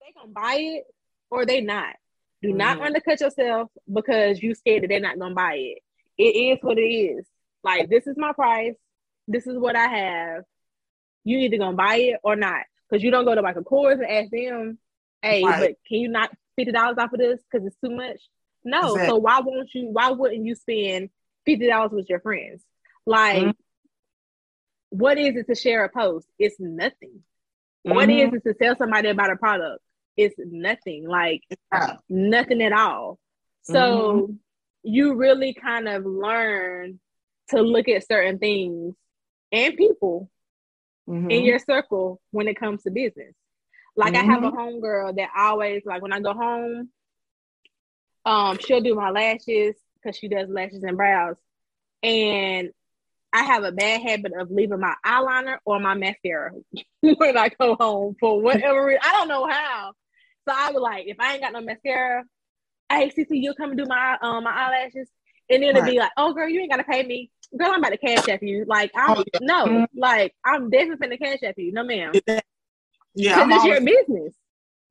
they 0.00 0.12
gonna 0.14 0.32
buy 0.32 0.56
it 0.58 0.84
or 1.30 1.46
they 1.46 1.60
not. 1.60 1.94
Do 2.42 2.52
not 2.52 2.78
Mhm. 2.78 2.86
undercut 2.86 3.20
yourself 3.20 3.70
because 3.92 4.42
you 4.42 4.54
scared 4.54 4.82
that 4.82 4.88
they're 4.88 5.00
not 5.00 5.18
gonna 5.18 5.34
buy 5.34 5.54
it. 5.56 5.78
It 6.16 6.36
is 6.36 6.58
what 6.62 6.78
it 6.78 6.82
is. 6.82 7.26
Like 7.62 7.88
this 7.88 8.06
is 8.06 8.16
my 8.16 8.32
price. 8.32 8.74
This 9.28 9.46
is 9.46 9.58
what 9.58 9.76
I 9.76 9.86
have. 9.86 10.44
You 11.24 11.38
either 11.38 11.58
gonna 11.58 11.76
buy 11.76 11.96
it 11.96 12.20
or 12.22 12.36
not. 12.36 12.64
Because 12.88 13.04
you 13.04 13.10
don't 13.10 13.24
go 13.24 13.34
to 13.34 13.42
Michael 13.42 13.62
Kors 13.62 13.94
and 13.94 14.06
ask 14.06 14.30
them, 14.30 14.78
hey, 15.22 15.44
Right. 15.44 15.60
but 15.60 15.76
can 15.86 15.98
you 15.98 16.08
not 16.08 16.34
fifty 16.56 16.72
dollars 16.72 16.96
off 16.98 17.12
of 17.12 17.18
this 17.18 17.40
because 17.42 17.66
it's 17.66 17.76
too 17.76 17.90
much? 17.94 18.20
No. 18.64 18.96
So 18.96 19.16
why 19.16 19.40
won't 19.40 19.72
you? 19.74 19.88
Why 19.90 20.10
wouldn't 20.10 20.44
you 20.44 20.54
spend 20.54 21.10
fifty 21.44 21.66
dollars 21.68 21.92
with 21.92 22.08
your 22.10 22.20
friends? 22.20 22.64
Like, 23.06 23.42
Mhm. 23.42 23.54
What 24.90 25.18
is 25.18 25.36
it 25.36 25.46
to 25.46 25.54
share 25.54 25.84
a 25.84 25.88
post? 25.88 26.26
It's 26.38 26.56
nothing. 26.60 27.22
What 27.82 28.08
Mhm. 28.08 28.28
is 28.28 28.34
it 28.34 28.44
to 28.44 28.54
tell 28.54 28.76
somebody 28.76 29.08
about 29.08 29.30
a 29.30 29.36
product? 29.36 29.82
It's 30.16 30.34
nothing. 30.38 31.06
Like 31.08 31.42
Yeah. 31.72 31.96
nothing 32.08 32.62
at 32.62 32.72
all. 32.72 33.18
So 33.62 34.36
you 34.82 35.14
really 35.14 35.54
kind 35.54 35.88
of 35.88 36.04
learn 36.04 37.00
to 37.48 37.62
look 37.62 37.88
at 37.88 38.06
certain 38.06 38.38
things 38.38 38.94
and 39.52 39.76
people 39.76 40.30
Mhm. 41.08 41.30
in 41.30 41.44
your 41.44 41.58
circle 41.58 42.20
when 42.30 42.48
it 42.48 42.56
comes 42.58 42.82
to 42.82 42.90
business. 42.90 43.34
Like 43.96 44.14
I 44.14 44.22
have 44.22 44.42
a 44.44 44.50
homegirl 44.50 45.16
that 45.16 45.30
always 45.36 45.84
like 45.84 46.02
when 46.02 46.12
I 46.12 46.20
go 46.20 46.32
home, 46.32 46.92
um, 48.24 48.58
she'll 48.58 48.80
do 48.80 48.94
my 48.94 49.10
lashes 49.10 49.76
because 49.94 50.16
she 50.16 50.28
does 50.28 50.48
lashes 50.48 50.82
and 50.82 50.96
brows. 50.96 51.36
And 52.02 52.72
I 53.32 53.42
have 53.44 53.64
a 53.64 53.72
bad 53.72 54.02
habit 54.02 54.32
of 54.38 54.50
leaving 54.50 54.80
my 54.80 54.94
eyeliner 55.06 55.58
or 55.64 55.78
my 55.78 55.94
mascara 55.94 56.50
when 57.00 57.36
I 57.36 57.48
go 57.60 57.76
home 57.78 58.16
for 58.18 58.40
whatever 58.40 58.84
reason. 58.86 59.00
I 59.04 59.12
don't 59.12 59.28
know 59.28 59.46
how. 59.46 59.92
So 60.48 60.54
I 60.56 60.70
was 60.72 60.80
like, 60.82 61.06
if 61.06 61.16
I 61.20 61.34
ain't 61.34 61.42
got 61.42 61.52
no 61.52 61.60
mascara, 61.60 62.24
hey 62.90 63.10
Cece, 63.16 63.26
you'll 63.30 63.54
come 63.54 63.70
and 63.70 63.78
do 63.78 63.86
my 63.86 64.16
um 64.20 64.44
my 64.44 64.50
eyelashes. 64.50 65.08
And 65.48 65.62
then 65.62 65.76
it'd 65.76 65.84
be 65.84 65.98
like, 65.98 66.12
oh 66.16 66.32
girl, 66.32 66.48
you 66.48 66.60
ain't 66.60 66.70
gotta 66.70 66.84
pay 66.84 67.04
me. 67.04 67.30
Girl, 67.56 67.68
I'm 67.72 67.80
about 67.80 67.90
to 67.90 67.98
cash 67.98 68.28
app 68.28 68.42
you. 68.42 68.64
Like 68.66 68.90
I'm 68.96 69.18
Oh, 69.18 69.24
yeah. 69.32 69.38
no, 69.40 69.66
Mhm. 69.66 69.86
like 69.96 70.34
I'm 70.44 70.70
definitely 70.70 71.06
finna 71.08 71.18
cash 71.20 71.42
app 71.44 71.54
you. 71.58 71.72
No 71.72 71.82
ma'am. 71.84 72.12
yeah, 72.14 72.40
Because 73.14 73.42
I'm 73.42 73.52
it's 73.52 73.64
your 73.64 73.80
business. 73.80 74.34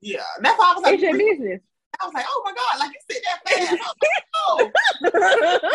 yeah. 0.01 0.23
That's 0.41 0.57
why 0.59 0.71
I 0.71 0.73
was 0.75 0.83
like, 0.83 0.93
It's 0.93 1.03
your 1.03 1.17
business. 1.17 1.61
I 2.01 2.05
was 2.05 2.13
like, 2.13 2.25
oh 2.29 2.41
my 2.45 2.53
god, 2.53 2.79
like 2.79 2.91
you 2.91 3.01
said 3.11 3.21
that 3.25 3.39
fast. 3.49 3.71
Like, 3.81 4.71
oh. 5.61 5.69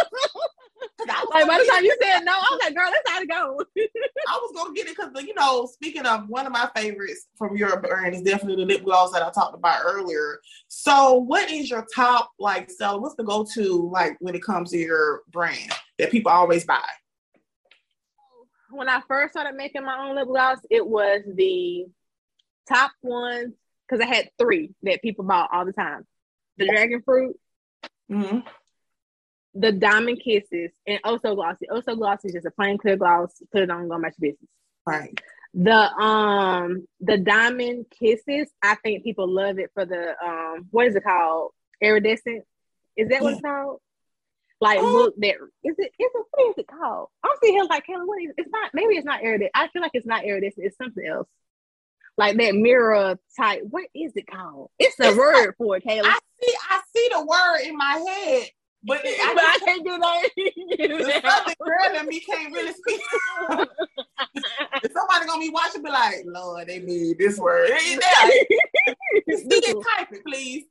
like 1.31 1.47
by 1.47 1.59
the 1.59 1.69
time 1.71 1.85
you 1.85 1.97
said 2.03 2.21
no, 2.21 2.33
I 2.33 2.49
was 2.51 2.61
like, 2.63 2.75
girl, 2.75 2.91
that's 2.91 3.11
how 3.11 3.21
to 3.21 3.27
go. 3.27 3.61
I 4.29 4.39
was 4.39 4.53
gonna 4.55 4.75
get 4.75 4.87
it 4.87 4.97
because 4.97 5.23
you 5.25 5.35
know, 5.35 5.67
speaking 5.67 6.07
of 6.07 6.29
one 6.29 6.47
of 6.47 6.53
my 6.53 6.69
favorites 6.75 7.27
from 7.37 7.57
your 7.57 7.81
brand 7.81 8.15
is 8.15 8.23
definitely 8.23 8.65
the 8.65 8.73
lip 8.73 8.85
gloss 8.85 9.13
that 9.13 9.23
I 9.23 9.31
talked 9.31 9.55
about 9.55 9.81
earlier. 9.85 10.41
So, 10.69 11.15
what 11.15 11.51
is 11.51 11.71
your 11.71 11.87
top 11.95 12.31
like 12.39 12.71
seller? 12.71 13.01
What's 13.01 13.17
the 13.17 13.25
go 13.25 13.47
to 13.55 13.91
like 13.91 14.17
when 14.21 14.35
it 14.35 14.43
comes 14.43 14.71
to 14.71 14.79
your 14.79 15.23
brand 15.31 15.73
that 15.99 16.11
people 16.11 16.33
always 16.33 16.65
buy? 16.65 16.83
when 18.71 18.89
I 18.89 19.01
first 19.07 19.35
started 19.35 19.57
making 19.57 19.85
my 19.85 19.99
own 19.99 20.17
lip 20.17 20.27
gloss, 20.27 20.59
it 20.69 20.85
was 20.85 21.23
the 21.33 21.87
top 22.69 22.91
ones 23.03 23.55
because 23.89 24.05
I 24.05 24.13
had 24.13 24.31
three 24.37 24.75
that 24.83 25.01
people 25.01 25.25
bought 25.25 25.51
all 25.53 25.65
the 25.65 25.73
time: 25.73 26.07
the 26.57 26.67
dragon 26.67 27.03
fruit, 27.05 27.37
Mm-hmm. 28.11 28.41
The 29.55 29.73
diamond 29.73 30.21
kisses, 30.23 30.71
and 30.87 30.99
also 31.05 31.35
glossy. 31.35 31.69
Also 31.69 31.95
glossy 31.95 32.29
is 32.29 32.35
just 32.35 32.47
a 32.47 32.51
plain 32.51 32.79
clear 32.79 32.97
gloss. 32.97 33.43
Put 33.53 33.63
it 33.63 33.71
on, 33.71 33.89
go 33.89 33.95
about 33.95 34.13
your 34.19 34.33
business. 34.33 34.51
Right. 34.87 35.19
The 35.55 35.73
um 35.95 36.87
the 37.01 37.17
diamond 37.19 37.87
kisses, 37.97 38.51
I 38.63 38.75
think 38.77 39.05
people 39.05 39.29
love 39.29 39.59
it 39.59 39.71
for 39.75 39.85
the 39.85 40.15
um 40.25 40.67
what 40.71 40.87
is 40.89 40.97
it 40.97 41.05
called? 41.05 41.53
Iridescent. 41.81 42.45
Is 42.97 43.09
that 43.09 43.23
what 43.23 43.35
it's 43.35 43.43
called? 43.43 43.81
Like 44.61 44.81
Oh. 44.81 44.85
look 44.93 45.15
that 45.19 45.35
is 45.63 45.75
it 45.79 45.93
is 45.99 46.11
it 46.15 46.27
what 46.33 46.49
is 46.51 46.55
it 46.59 46.67
called? 46.67 47.09
I'm 47.23 47.31
seeing 47.43 47.55
here 47.55 47.65
like 47.71 47.85
Kayla, 47.87 48.07
what 48.07 48.21
is 48.23 48.33
it's 48.37 48.51
not 48.51 48.71
maybe 48.75 48.97
it's 48.97 49.07
not 49.07 49.23
iridescent. 49.23 49.53
I 49.55 49.69
feel 49.69 49.83
like 49.83 49.93
it's 49.95 50.07
not 50.07 50.25
iridescent, 50.25 50.67
it's 50.67 50.77
something 50.77 51.07
else. 51.07 51.29
Like 52.17 52.37
that 52.37 52.55
mirror 52.55 53.19
type. 53.37 53.63
What 53.71 53.85
is 53.95 54.13
it 54.17 54.27
called? 54.27 54.71
It's 54.79 54.99
a 55.01 55.09
It's 55.09 55.17
word 55.17 55.55
for 55.59 55.77
it, 55.77 55.85
Kayla. 55.85 56.03
I 56.05 56.19
see, 56.41 56.55
I 56.71 56.81
see 56.95 57.09
the 57.13 57.25
word 57.25 57.69
in 57.69 57.77
my 57.77 58.05
head, 58.09 58.49
but 58.85 59.01
but 59.35 59.45
I 59.45 59.59
can't 59.65 59.85
do 59.85 59.99
that. 59.99 60.29
the 60.37 61.21
southern 61.25 61.55
girl 61.61 62.01
in 62.01 62.07
me 62.07 62.21
can't 62.21 62.53
really 62.53 62.73
speak. 62.75 63.01
somebody 64.93 65.27
gonna 65.27 65.41
be 65.41 65.51
watching, 65.51 65.83
be 65.83 65.91
like, 65.91 66.23
Lord, 66.27 66.69
they 66.69 66.81
need 66.81 67.19
this 67.19 67.39
word. 67.39 67.71
It 67.71 67.83
ain't 67.83 68.03
there. 69.27 69.39
See 69.39 69.47
it, 69.49 69.87
type 69.97 70.09
it, 70.13 70.25
please. 70.25 70.65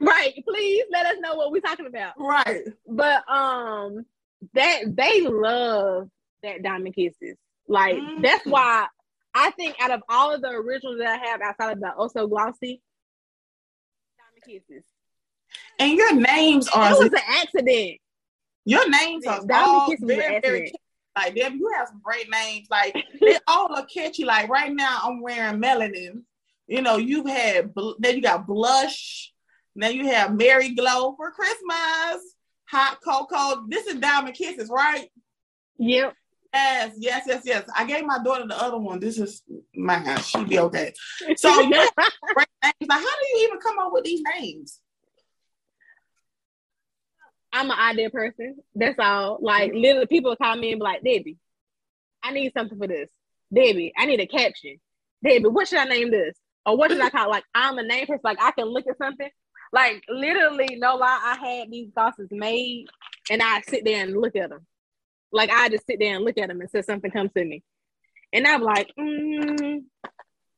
right. 0.00 0.34
Please 0.46 0.84
let 0.90 1.06
us 1.06 1.16
know 1.20 1.34
what 1.34 1.50
we're 1.52 1.60
talking 1.60 1.86
about. 1.86 2.12
Right. 2.18 2.62
But 2.86 3.28
um 3.28 4.04
that 4.52 4.82
they 4.94 5.22
love 5.22 6.08
that 6.42 6.62
diamond 6.62 6.94
kisses. 6.94 7.36
Like 7.68 7.96
Mm. 7.96 8.22
that's 8.22 8.44
why 8.46 8.86
I 9.34 9.50
think 9.52 9.76
out 9.80 9.90
of 9.90 10.02
all 10.08 10.32
of 10.34 10.42
the 10.42 10.48
originals 10.50 10.98
that 10.98 11.08
I 11.08 11.26
have 11.26 11.40
outside 11.40 11.72
of 11.72 11.80
the 11.80 11.92
also 11.94 12.26
glossy 12.26 12.82
diamond 14.18 14.44
kisses. 14.68 14.84
And 15.78 15.92
your 15.92 16.14
names 16.14 16.68
are. 16.68 16.92
It 16.92 16.98
was 16.98 17.12
an 17.12 17.18
accident. 17.28 17.98
your 18.64 18.88
names 18.88 19.26
are 19.26 19.40
all 19.52 19.86
Kisses 19.88 20.02
was 20.02 20.10
an 20.10 20.18
very, 20.18 20.40
very 20.40 20.60
catchy. 20.62 20.74
Like 21.16 21.34
Debbie, 21.36 21.58
you 21.58 21.72
have 21.76 21.88
some 21.88 22.00
great 22.02 22.28
names. 22.30 22.66
Like 22.70 22.94
they 23.20 23.38
all 23.46 23.68
look 23.70 23.88
catchy. 23.90 24.24
Like 24.24 24.48
right 24.48 24.72
now, 24.72 25.00
I'm 25.04 25.20
wearing 25.20 25.60
melanin. 25.60 26.22
You 26.66 26.82
know, 26.82 26.96
you've 26.96 27.26
had 27.28 27.74
bl- 27.74 27.92
then 27.98 28.16
you 28.16 28.22
got 28.22 28.46
blush. 28.46 29.32
Now 29.76 29.88
you 29.88 30.06
have 30.08 30.34
Mary 30.34 30.70
Glow 30.74 31.14
for 31.16 31.30
Christmas. 31.30 32.22
Hot 32.70 32.98
cocoa. 33.04 33.64
This 33.68 33.86
is 33.86 33.96
Diamond 33.96 34.34
Kisses, 34.34 34.70
right? 34.70 35.08
Yep. 35.78 36.14
Yes, 36.52 36.94
yes, 36.98 37.24
yes, 37.26 37.42
yes. 37.44 37.68
I 37.76 37.84
gave 37.84 38.06
my 38.06 38.18
daughter 38.22 38.46
the 38.46 38.60
other 38.60 38.78
one. 38.78 39.00
This 39.00 39.18
is 39.18 39.42
mine. 39.74 40.20
She'd 40.22 40.48
be 40.48 40.58
okay. 40.60 40.92
So 41.36 41.60
yeah, 41.60 41.86
great 41.96 42.46
names. 42.62 42.74
Like, 42.88 43.00
how 43.00 43.04
do 43.04 43.26
you 43.28 43.46
even 43.48 43.58
come 43.58 43.78
up 43.80 43.92
with 43.92 44.04
these 44.04 44.22
names? 44.38 44.80
I'm 47.54 47.70
an 47.70 47.78
idea 47.78 48.10
person. 48.10 48.56
That's 48.74 48.98
all. 48.98 49.38
Like 49.40 49.72
literally 49.72 50.06
people 50.06 50.34
call 50.36 50.56
me 50.56 50.72
and 50.72 50.80
be 50.80 50.84
like, 50.84 51.04
Debbie, 51.04 51.38
I 52.22 52.32
need 52.32 52.52
something 52.52 52.76
for 52.76 52.88
this. 52.88 53.08
Debbie, 53.54 53.92
I 53.96 54.06
need 54.06 54.18
a 54.20 54.26
caption. 54.26 54.80
Debbie, 55.22 55.46
what 55.46 55.68
should 55.68 55.78
I 55.78 55.84
name 55.84 56.10
this? 56.10 56.34
Or 56.66 56.76
what 56.76 56.90
should 56.90 57.00
I 57.00 57.10
call 57.10 57.26
it? 57.26 57.30
Like 57.30 57.44
I'm 57.54 57.78
a 57.78 57.82
name 57.84 58.06
person. 58.06 58.20
Like 58.24 58.42
I 58.42 58.50
can 58.50 58.66
look 58.66 58.86
at 58.88 58.98
something. 58.98 59.28
Like 59.72 60.02
literally, 60.08 60.76
no 60.76 60.96
lie, 60.96 61.20
I 61.22 61.46
had 61.46 61.70
these 61.70 61.90
glosses 61.94 62.28
made 62.32 62.86
and 63.30 63.40
I 63.40 63.60
sit 63.62 63.84
there 63.84 64.02
and 64.04 64.16
look 64.16 64.34
at 64.34 64.50
them. 64.50 64.66
Like 65.32 65.50
I 65.50 65.68
just 65.68 65.86
sit 65.86 65.98
there 66.00 66.16
and 66.16 66.24
look 66.24 66.38
at 66.38 66.48
them 66.48 66.60
until 66.60 66.82
something 66.82 67.10
comes 67.10 67.30
to 67.36 67.44
me. 67.44 67.62
And 68.32 68.46
I'm 68.46 68.62
like, 68.62 68.90
mm, 68.98 69.84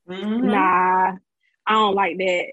Mhm. 0.09 0.42
nah, 0.44 1.12
I 1.66 1.72
don't 1.72 1.94
like 1.94 2.16
that. 2.18 2.46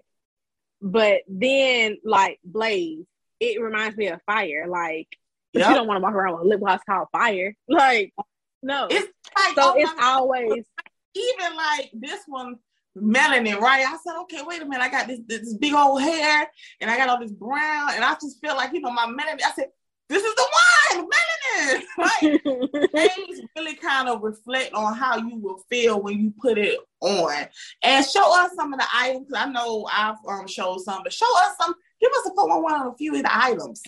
But 0.82 1.22
then 1.30 1.98
like 2.04 2.40
Blaze, 2.44 3.06
it 3.52 3.62
reminds 3.62 3.98
me 3.98 4.08
of 4.08 4.22
fire. 4.26 4.66
Like 4.68 5.08
Yep. 5.54 5.70
you 5.70 5.76
don't 5.76 5.88
want 5.88 5.98
to 5.98 6.02
walk 6.02 6.14
around 6.16 6.34
with 6.34 6.42
a 6.46 6.48
lip 6.48 6.60
gloss 6.60 6.82
called 6.88 7.08
fire. 7.12 7.56
Like, 7.68 8.14
no. 8.64 8.88
It's 8.90 9.08
like 9.38 9.56
so 9.56 9.74
oh 9.74 9.76
it's 9.78 9.92
always 10.02 10.64
even 11.16 11.56
like 11.56 11.92
this 11.94 12.22
one, 12.28 12.56
melanin, 12.98 13.60
right? 13.60 13.86
I 13.86 13.98
said, 14.04 14.20
okay, 14.22 14.42
wait 14.46 14.62
a 14.62 14.66
minute. 14.66 14.82
I 14.84 14.90
got 14.90 15.08
this 15.08 15.20
this 15.28 15.54
big 15.56 15.74
old 15.74 16.02
hair 16.02 16.48
and 16.82 16.90
I 16.90 16.98
got 16.98 17.10
all 17.10 17.20
this 17.20 17.32
brown, 17.32 17.90
and 17.94 18.04
I 18.04 18.14
just 18.16 18.40
feel 18.42 18.56
like, 18.56 18.74
you 18.74 18.82
know, 18.82 18.92
my 18.92 19.06
melanin. 19.06 19.44
I 19.46 19.52
said, 19.56 19.68
this 20.10 20.24
is 20.24 20.36
the 20.36 20.48
one, 20.96 21.06
melanin. 21.06 21.84
Like 21.98 22.94
names 22.94 23.42
really 23.56 23.76
kind 23.76 24.10
of 24.10 24.22
reflect 24.24 24.74
on 24.74 24.96
how 24.96 25.18
you 25.18 25.38
will 25.38 25.64
feel 25.70 26.02
when 26.02 26.20
you 26.20 26.34
put 26.42 26.58
it 26.58 26.80
on. 27.02 27.46
And 27.84 28.06
show 28.06 28.44
us 28.44 28.52
some 28.56 28.74
of 28.74 28.80
the 28.80 28.88
items. 28.94 29.28
I 29.36 29.46
know 29.50 29.88
I've 29.92 30.16
um 30.28 30.48
showed 30.48 30.80
some, 30.80 31.02
but 31.04 31.14
show 31.14 31.32
us 31.46 31.56
some. 31.62 31.76
Give 32.04 32.12
us 32.12 32.26
a 32.32 32.36
phone 32.36 32.52
on 32.52 32.88
a 32.88 32.96
few 32.96 33.16
of 33.16 33.24
the 33.24 33.34
items. 33.34 33.82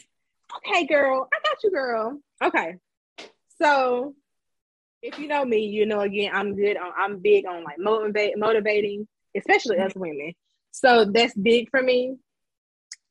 okay, 0.57 0.85
girl. 0.85 1.27
I 1.33 1.37
got 1.49 1.63
you, 1.63 1.71
girl. 1.71 2.19
Okay. 2.41 2.75
So 3.61 4.15
if 5.01 5.19
you 5.19 5.27
know 5.27 5.43
me, 5.43 5.65
you 5.65 5.85
know 5.85 5.99
again, 5.99 6.31
I'm 6.33 6.55
good 6.55 6.77
on 6.77 6.93
I'm 6.97 7.19
big 7.19 7.45
on 7.45 7.65
like 7.65 7.77
motivate 7.77 8.37
motivating, 8.37 9.05
especially 9.35 9.79
us 9.79 9.93
women. 9.95 10.33
So 10.71 11.03
that's 11.05 11.33
big 11.33 11.69
for 11.69 11.81
me. 11.81 12.15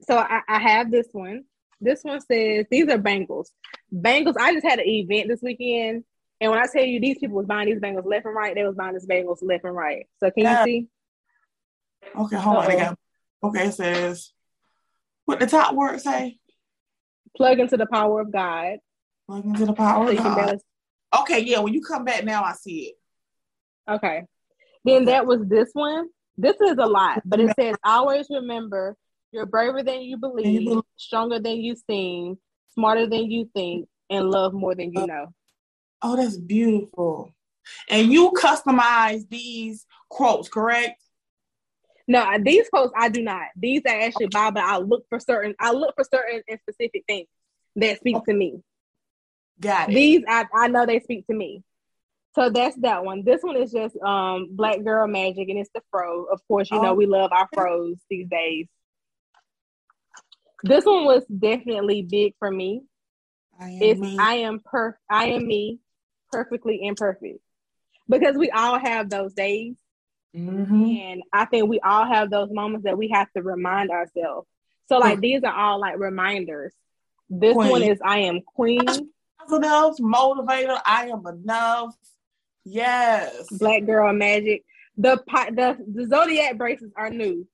So 0.02 0.16
I, 0.16 0.40
I 0.48 0.58
have 0.58 0.90
this 0.90 1.08
one. 1.12 1.44
This 1.80 2.02
one 2.02 2.20
says 2.22 2.64
these 2.70 2.88
are 2.88 2.96
bangles. 2.98 3.50
Bangles. 3.92 4.36
I 4.38 4.54
just 4.54 4.64
had 4.66 4.78
an 4.78 4.88
event 4.88 5.28
this 5.28 5.42
weekend, 5.42 6.04
and 6.40 6.50
when 6.50 6.58
I 6.60 6.64
tell 6.72 6.84
you 6.84 6.98
these 6.98 7.18
people 7.18 7.36
was 7.36 7.46
buying 7.46 7.68
these 7.68 7.80
bangles 7.80 8.06
left 8.06 8.24
and 8.24 8.34
right, 8.34 8.54
they 8.54 8.64
was 8.64 8.74
buying 8.74 8.94
these 8.94 9.06
bangles 9.06 9.42
left 9.42 9.64
and 9.64 9.76
right. 9.76 10.06
So 10.20 10.30
can 10.30 10.44
Yeah. 10.44 10.60
you 10.60 10.64
see? 10.64 10.86
Okay, 12.16 12.36
hold 12.36 12.56
on. 12.56 12.70
Uh-oh. 12.70 12.78
got 12.78 12.98
okay, 13.44 13.66
it 13.68 13.74
says 13.74 14.33
what 15.24 15.40
the 15.40 15.46
top 15.46 15.74
word 15.74 16.00
say? 16.00 16.38
Plug 17.36 17.58
into 17.58 17.76
the 17.76 17.86
power 17.86 18.20
of 18.20 18.32
God. 18.32 18.78
Plug 19.26 19.44
into 19.44 19.66
the 19.66 19.72
power 19.72 20.06
So 20.06 20.12
of 20.12 20.18
God. 20.18 20.36
balance 20.36 20.62
Okay, 21.20 21.40
yeah, 21.40 21.60
when 21.60 21.72
you 21.72 21.80
come 21.80 22.04
back 22.04 22.24
now, 22.24 22.42
I 22.42 22.52
see 22.52 22.86
it. 22.86 22.94
Okay. 23.88 24.24
Then 24.84 25.04
that 25.06 25.26
was 25.26 25.40
this 25.46 25.70
one. 25.72 26.08
This 26.36 26.60
is 26.60 26.76
a 26.78 26.86
lot, 26.86 27.22
but 27.24 27.38
it 27.38 27.54
says 27.58 27.76
always 27.84 28.26
remember 28.28 28.96
you're 29.30 29.46
braver 29.46 29.82
than 29.82 30.02
you 30.02 30.16
believe, 30.16 30.64
believe. 30.64 30.82
stronger 30.96 31.38
than 31.38 31.56
you 31.56 31.76
seem, 31.88 32.38
smarter 32.74 33.06
than 33.06 33.30
you 33.30 33.48
think, 33.54 33.88
and 34.10 34.30
love 34.30 34.52
more 34.52 34.74
than 34.74 34.92
you 34.92 35.02
oh. 35.02 35.06
know. 35.06 35.34
Oh, 36.02 36.16
that's 36.16 36.36
beautiful. 36.36 37.32
And 37.88 38.12
you 38.12 38.32
customize 38.32 39.28
these 39.28 39.86
quotes, 40.10 40.48
correct? 40.48 41.00
No, 42.06 42.26
these 42.42 42.68
posts 42.72 42.92
I 42.96 43.08
do 43.08 43.22
not. 43.22 43.46
These 43.56 43.82
I 43.88 44.00
actually 44.02 44.26
buy, 44.26 44.50
but 44.50 44.62
I 44.64 44.78
look 44.78 45.06
for 45.08 45.18
certain 45.18 45.54
I 45.58 45.72
look 45.72 45.94
for 45.96 46.04
certain 46.04 46.42
and 46.48 46.58
specific 46.60 47.04
things 47.08 47.28
that 47.76 47.98
speak 47.98 48.22
to 48.26 48.34
me. 48.34 48.62
Got 49.60 49.90
it. 49.90 49.94
These 49.94 50.22
I, 50.28 50.46
I 50.54 50.68
know 50.68 50.84
they 50.86 51.00
speak 51.00 51.26
to 51.28 51.34
me. 51.34 51.62
So 52.34 52.50
that's 52.50 52.76
that 52.78 53.04
one. 53.04 53.24
This 53.24 53.42
one 53.42 53.56
is 53.56 53.72
just 53.72 53.96
um 53.98 54.48
Black 54.50 54.82
Girl 54.84 55.06
Magic 55.06 55.48
and 55.48 55.58
it's 55.58 55.70
the 55.74 55.82
fro. 55.90 56.24
Of 56.24 56.40
course, 56.46 56.70
you 56.70 56.80
know 56.80 56.90
Oh. 56.90 56.94
we 56.94 57.06
love 57.06 57.30
our 57.32 57.48
fros 57.54 57.96
these 58.10 58.28
days. 58.28 58.66
This 60.62 60.84
one 60.84 61.04
was 61.04 61.24
definitely 61.26 62.02
big 62.02 62.34
for 62.38 62.50
me. 62.50 62.82
I 63.58 63.68
am 63.70 63.78
It's 63.82 64.00
me. 64.00 64.16
I 64.18 64.34
am 64.36 64.60
per 64.60 64.98
I 65.10 65.26
am 65.26 65.46
me, 65.46 65.78
perfectly 66.32 66.80
imperfect. 66.82 67.38
Because 68.08 68.36
we 68.36 68.50
all 68.50 68.78
have 68.78 69.08
those 69.08 69.32
days. 69.32 69.76
Mhm. 70.34 71.00
And 71.00 71.22
I 71.32 71.44
think 71.44 71.68
we 71.68 71.80
all 71.80 72.04
have 72.04 72.30
those 72.30 72.50
moments 72.50 72.84
that 72.84 72.98
we 72.98 73.08
have 73.08 73.30
to 73.32 73.42
remind 73.42 73.90
ourselves. 73.90 74.48
So 74.88 74.98
like 74.98 75.20
these 75.20 75.42
are 75.44 75.54
all 75.54 75.80
like 75.80 75.98
reminders. 75.98 76.72
This 77.30 77.54
Queen. 77.54 77.70
one 77.70 77.82
is 77.82 77.98
I 78.04 78.18
am 78.18 78.40
queen, 78.42 78.86
Positive, 79.38 80.04
motivator. 80.04 80.78
I 80.84 81.08
am 81.08 81.26
enough. 81.26 81.94
Yes. 82.64 83.46
black 83.50 83.84
girl 83.84 84.12
magic. 84.12 84.64
The 84.96 85.22
pi- 85.26 85.50
the 85.50 85.76
the 85.86 86.06
zodiac 86.06 86.56
bracelets 86.58 86.94
are 86.96 87.10
new. 87.10 87.46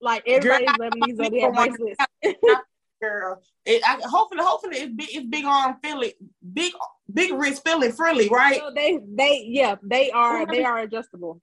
Like 0.00 0.22
everybody's 0.26 0.68
Girl, 0.68 0.76
loving 0.78 1.02
these 1.06 1.20
I 1.20 1.24
zodiac 1.24 1.54
bracelets. 1.54 2.00
Girl. 3.00 3.42
It, 3.66 3.82
I, 3.86 4.00
hopefully, 4.04 4.42
hopefully 4.42 4.76
it's 4.78 4.94
big, 4.94 5.08
it's 5.10 5.26
big 5.26 5.44
arm 5.44 5.76
Philly, 5.82 6.14
big, 6.52 6.72
big 7.12 7.32
wrist 7.34 7.62
Philly 7.64 7.90
friendly, 7.90 8.28
right? 8.28 8.58
So 8.58 8.70
they 8.74 8.98
they 9.06 9.44
yeah, 9.46 9.76
they 9.82 10.10
are 10.10 10.46
they 10.46 10.64
are 10.64 10.78
adjustable. 10.78 11.42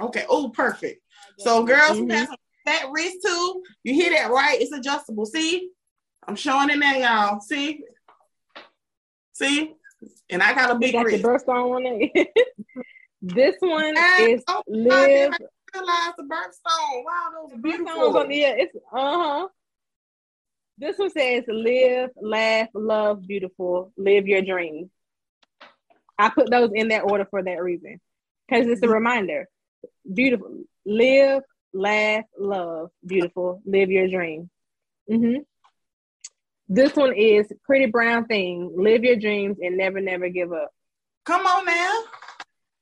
Okay. 0.00 0.24
Oh, 0.28 0.48
perfect. 0.50 1.02
So, 1.38 1.64
girls 1.64 1.98
Mhm. 1.98 2.10
have 2.12 2.36
fat 2.64 2.90
wrist 2.90 3.18
too, 3.24 3.62
you 3.84 3.94
hear 3.94 4.10
that 4.12 4.30
right? 4.30 4.60
It's 4.60 4.72
adjustable. 4.72 5.26
See, 5.26 5.70
I'm 6.26 6.36
showing 6.36 6.70
it 6.70 6.78
now, 6.78 6.96
y'all. 6.96 7.40
See, 7.40 7.84
see, 9.32 9.74
and 10.30 10.42
I 10.42 10.54
got 10.54 10.70
a 10.70 10.74
big 10.78 10.92
got 10.92 11.06
wrist. 11.06 11.22
birthstone 11.24 11.76
on 11.76 11.82
it. 11.86 12.28
this 13.22 13.56
one 13.60 13.96
And- 13.96 14.30
is 14.30 14.44
oh, 14.48 14.62
live 14.66 15.32
realize 15.74 16.12
the 16.18 16.24
birthstone. 16.24 17.04
Wow, 17.04 17.28
those 17.34 17.58
are 17.58 17.62
beautiful. 17.62 18.18
on 18.18 18.28
the 18.28 18.36
yeah, 18.36 18.54
it's 18.56 18.76
uh 18.76 18.80
huh. 18.92 19.48
This 20.78 20.98
one 20.98 21.10
says 21.10 21.44
live, 21.48 22.10
laugh, 22.20 22.68
love, 22.74 23.26
beautiful, 23.26 23.92
live 23.96 24.26
your 24.26 24.42
dream. 24.42 24.90
I 26.18 26.28
put 26.30 26.50
those 26.50 26.70
in 26.74 26.88
that 26.88 27.04
order 27.04 27.26
for 27.30 27.42
that 27.42 27.62
reason. 27.62 28.00
Because 28.48 28.66
it's 28.66 28.82
a 28.82 28.88
reminder. 28.88 29.48
Beautiful. 30.12 30.64
Live, 30.84 31.42
laugh, 31.72 32.24
love, 32.38 32.90
beautiful, 33.06 33.62
live 33.64 33.90
your 33.90 34.08
dream. 34.08 34.50
hmm 35.08 35.36
This 36.68 36.94
one 36.96 37.14
is 37.14 37.50
pretty 37.64 37.86
brown 37.86 38.26
thing. 38.26 38.72
Live 38.76 39.04
your 39.04 39.16
dreams 39.16 39.58
and 39.62 39.76
never, 39.76 40.00
never 40.00 40.28
give 40.28 40.52
up. 40.52 40.70
Come 41.24 41.46
on 41.46 41.64
now. 41.66 42.02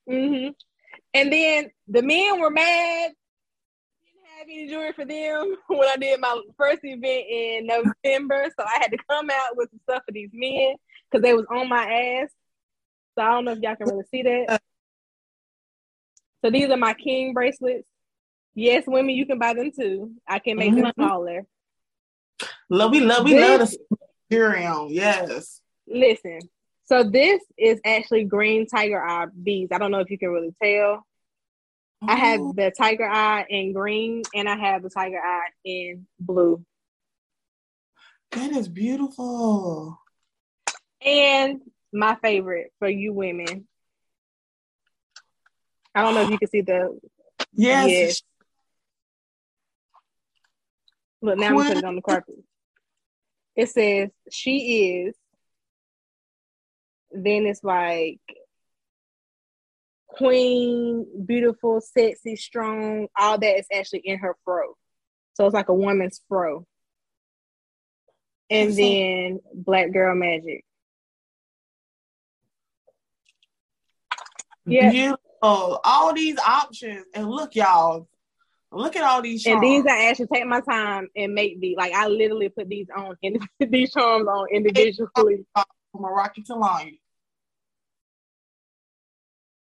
hmm 0.08 0.48
And 1.14 1.32
then 1.32 1.70
the 1.88 2.02
men 2.02 2.40
were 2.40 2.50
mad. 2.50 3.12
Didn't 4.02 4.38
have 4.38 4.46
any 4.48 4.68
jewelry 4.68 4.92
for 4.92 5.04
them 5.04 5.56
when 5.68 5.88
I 5.88 5.96
did 5.96 6.20
my 6.20 6.40
first 6.56 6.80
event 6.84 7.26
in 7.28 7.66
November. 7.66 8.46
So 8.58 8.64
I 8.64 8.78
had 8.80 8.90
to 8.92 8.98
come 9.08 9.28
out 9.30 9.56
with 9.56 9.70
some 9.70 9.80
stuff 9.88 10.02
for 10.06 10.12
these 10.12 10.30
men 10.32 10.74
because 11.10 11.22
they 11.22 11.34
was 11.34 11.46
on 11.50 11.68
my 11.68 11.84
ass. 11.84 12.30
So 13.18 13.24
I 13.24 13.30
don't 13.32 13.44
know 13.44 13.52
if 13.52 13.58
y'all 13.58 13.76
can 13.76 13.88
really 13.88 14.04
see 14.10 14.22
that. 14.22 14.62
So 16.44 16.50
these 16.50 16.70
are 16.70 16.76
my 16.76 16.94
king 16.94 17.33
bracelets. 17.35 17.87
Yes, 18.55 18.85
women, 18.87 19.14
you 19.14 19.26
can 19.26 19.38
buy 19.38 19.55
them 19.55 19.70
too. 19.70 20.12
I 20.26 20.38
can 20.38 20.57
make 20.57 20.74
them 20.74 20.85
Mm-hmm. 20.85 21.00
smaller. 21.03 21.46
Love, 22.68 22.90
we 22.92 23.00
love, 23.00 23.24
we 23.24 23.35
This- 23.35 23.48
love 23.48 23.98
the 24.31 24.37
Ethereum. 24.37 24.88
Yes. 24.90 25.61
Listen, 25.87 26.38
so 26.85 27.03
this 27.05 27.42
is 27.59 27.81
actually 27.85 28.24
green 28.24 28.66
tiger 28.66 29.03
eye 29.03 29.26
beads. 29.42 29.72
I 29.72 29.79
don't 29.79 29.90
know 29.90 30.00
if 30.00 30.11
you 30.11 30.18
can 30.18 30.31
really 30.31 30.55
tell. 30.62 31.05
I 32.03 32.14
have 32.16 32.40
the 32.57 32.72
tiger 32.76 33.07
eye 33.07 33.44
in 33.50 33.72
green 33.74 34.22
and 34.35 34.48
I 34.48 34.57
have 34.57 34.83
the 34.83 34.88
tiger 34.88 35.18
eye 35.22 35.48
in 35.64 36.07
blue. 36.18 36.64
that 38.31 38.53
is 38.53 38.68
beautiful. 38.68 39.98
And 41.05 41.61
my 41.92 42.16
favorite 42.22 42.72
for 42.79 42.88
you 42.88 43.12
women. 43.12 43.66
I 45.94 46.03
don't 46.03 46.14
know 46.14 46.22
if 46.22 46.31
you 46.31 46.38
can 46.38 46.48
see 46.48 46.61
the 46.61 46.98
Yes. 47.53 47.90
Yes. 47.90 48.22
look 51.20 51.38
now 51.38 51.48
I'm 51.48 51.66
put 51.66 51.76
it 51.76 51.85
on 51.85 51.96
the 51.96 52.03
carpet. 52.03 52.37
It 53.57 53.68
says 53.68 54.11
she 54.31 55.07
is 55.07 55.16
then 57.12 57.46
it's 57.46 57.64
like 57.64 58.20
queen, 60.07 61.07
beautiful, 61.26 61.81
sexy, 61.81 62.37
strong, 62.37 63.09
all 63.18 63.38
that 63.38 63.59
is 63.59 63.66
actually 63.72 64.00
in 64.00 64.18
her 64.18 64.37
fro. 64.44 64.76
So 65.35 65.46
it's 65.46 65.55
like 65.55 65.68
a 65.68 65.74
woman's 65.74 66.20
fro. 66.29 66.66
And 68.48 68.74
then 68.74 69.40
Black 69.55 69.92
Girl 69.92 70.14
Magic. 70.14 70.64
Yeah. 74.66 74.90
Beautiful. 74.90 75.30
Oh, 75.42 75.79
all 75.85 76.12
these 76.12 76.38
options. 76.38 77.07
And 77.14 77.29
look, 77.31 77.55
y'all. 77.55 78.09
Look 78.72 78.94
at 78.94 79.03
all 79.03 79.20
these 79.20 79.44
And 79.46 79.61
these 79.61 79.83
charms. 79.83 80.00
I 80.00 80.05
actually 80.07 80.29
take 80.33 80.46
my 80.46 80.61
time 80.61 81.09
and 81.16 81.35
make 81.35 81.61
these. 81.61 81.76
Like 81.76 81.92
I 81.92 82.07
literally 82.07 82.50
put 82.50 82.68
these 82.68 82.87
on 82.96 83.16
in 83.22 83.38
these 83.70 83.92
charms 83.92 84.29
on 84.29 84.46
individually. 84.53 85.44
Meraki 85.96 86.46
Kalan. 86.48 86.98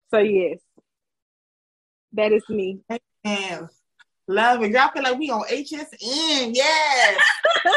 So 0.09 0.19
yes. 0.19 0.59
That 2.13 2.33
is 2.33 2.43
me. 2.49 2.79
And 3.23 3.69
love 4.27 4.61
it. 4.63 4.71
Y'all 4.71 4.91
feel 4.91 5.03
like 5.03 5.17
we 5.17 5.29
on 5.31 5.43
HSN. 5.47 6.51
Yes. 6.53 7.21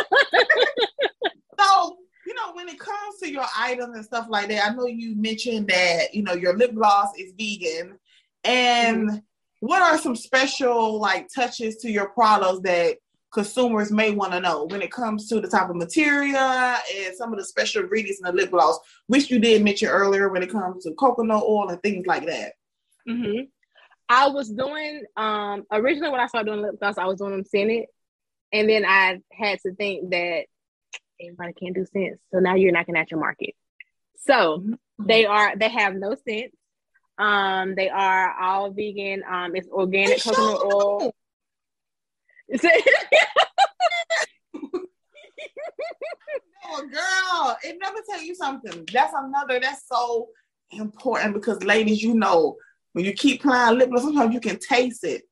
so, 1.61 1.97
you 2.35 2.41
know, 2.41 2.53
when 2.55 2.69
it 2.69 2.79
comes 2.81 3.19
to 3.23 3.31
your 3.31 3.45
items 3.57 3.95
and 3.95 4.05
stuff 4.05 4.27
like 4.29 4.49
that, 4.49 4.69
I 4.69 4.75
know 4.75 4.87
you 4.87 5.15
mentioned 5.15 5.69
that, 5.69 6.13
you 6.15 6.23
know, 6.23 6.35
your 6.35 6.57
lip 6.57 6.75
gloss 6.75 7.11
is 7.17 7.33
vegan. 7.39 7.99
And 8.43 9.23
what 9.61 9.83
are 9.83 9.99
some 9.99 10.17
special 10.17 10.99
like 11.01 11.29
touches 11.35 11.77
to 11.77 11.91
your 11.91 12.09
products 12.09 12.61
that 12.65 12.97
consumers 13.33 13.91
may 13.93 14.11
want 14.11 14.33
to 14.33 14.41
know 14.41 14.65
when 14.65 14.83
it 14.83 14.91
comes 14.91 15.29
to 15.29 15.41
the 15.41 15.49
type 15.49 15.71
of 15.71 15.77
material 15.77 16.37
and 16.37 17.17
some 17.17 17.33
of 17.33 17.39
the 17.39 17.45
special 17.45 17.83
ingredients 17.83 18.21
in 18.21 18.27
the 18.27 18.33
lip 18.33 18.51
gloss, 18.51 18.79
which 19.07 19.31
you 19.31 19.39
did 19.39 19.63
mention 19.63 19.89
earlier 19.89 20.29
when 20.29 20.43
it 20.43 20.51
comes 20.51 20.85
to 20.85 20.93
coconut 20.95 21.43
oil 21.43 21.69
and 21.69 21.83
things 21.83 22.07
like 22.07 22.27
that? 22.27 22.55
hmm 23.09 23.43
I 24.09 24.29
was 24.29 24.51
doing 24.51 25.05
um 25.17 25.65
originally 25.73 26.11
when 26.11 26.21
I 26.21 26.27
started 26.27 26.51
doing 26.51 26.63
lip 26.63 26.79
gloss, 26.81 26.99
I 26.99 27.07
was 27.07 27.19
doing 27.19 27.31
them 27.31 27.45
scented, 27.45 27.87
and 28.53 28.69
then 28.69 28.85
I 28.85 29.21
had 29.33 29.61
to 29.61 29.75
think 29.77 30.11
that 30.11 30.47
everybody 31.27 31.53
can't 31.53 31.75
do 31.75 31.87
scents, 31.87 32.23
so 32.33 32.39
now 32.41 32.55
you're 32.55 32.73
knocking 32.73 32.97
at 32.97 33.11
your 33.11 33.21
market. 33.21 33.55
So 34.17 34.65
they 34.99 35.27
are 35.27 35.57
they 35.57 35.69
have 35.69 35.95
no 35.95 36.15
scents. 36.15 36.57
Um, 37.19 37.75
they 37.75 37.89
are 37.89 38.35
all 38.41 38.71
vegan. 38.71 39.23
Um, 39.29 39.55
it's 39.55 39.69
organic 39.69 40.23
They 40.23 40.31
coconut 40.31 40.63
oil. 40.65 41.15
Oh, 46.67 46.89
girl, 46.89 47.57
it 47.63 47.77
never 47.81 47.99
tell 48.09 48.23
you 48.23 48.35
something. 48.35 48.87
That's 48.93 49.13
another. 49.15 49.61
That's 49.61 49.87
so 49.87 50.29
important 50.71 51.35
because, 51.35 51.63
ladies, 51.63 52.03
you 52.03 52.15
know, 52.15 52.57
when 52.93 53.05
you 53.05 53.13
keep 53.13 53.41
applying 53.41 53.79
lip 53.79 53.91
gloss, 53.91 54.03
sometimes 54.03 54.35
you 54.35 54.41
can 54.41 54.59
taste 54.59 55.05
it. 55.05 55.23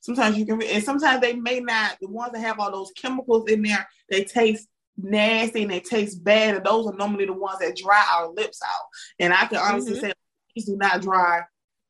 Sometimes 0.00 0.36
you 0.36 0.44
can, 0.44 0.60
and 0.62 0.84
sometimes 0.84 1.20
they 1.20 1.34
may 1.34 1.60
not. 1.60 1.96
The 2.00 2.08
ones 2.08 2.32
that 2.32 2.40
have 2.40 2.60
all 2.60 2.70
those 2.70 2.92
chemicals 2.92 3.48
in 3.48 3.62
there, 3.62 3.88
they 4.10 4.24
taste 4.24 4.68
nasty 4.96 5.62
and 5.62 5.70
they 5.70 5.80
taste 5.80 6.22
bad. 6.22 6.56
And 6.56 6.66
those 6.66 6.86
are 6.86 6.94
normally 6.96 7.26
the 7.26 7.32
ones 7.32 7.58
that 7.60 7.76
dry 7.76 8.04
our 8.14 8.28
lips 8.28 8.60
out. 8.64 8.86
And 9.18 9.32
I 9.32 9.46
can 9.46 9.58
honestly 9.58 9.96
Mhm. 9.96 10.00
say, 10.00 10.12
these 10.54 10.66
do 10.66 10.76
not 10.76 11.00
dry. 11.02 11.42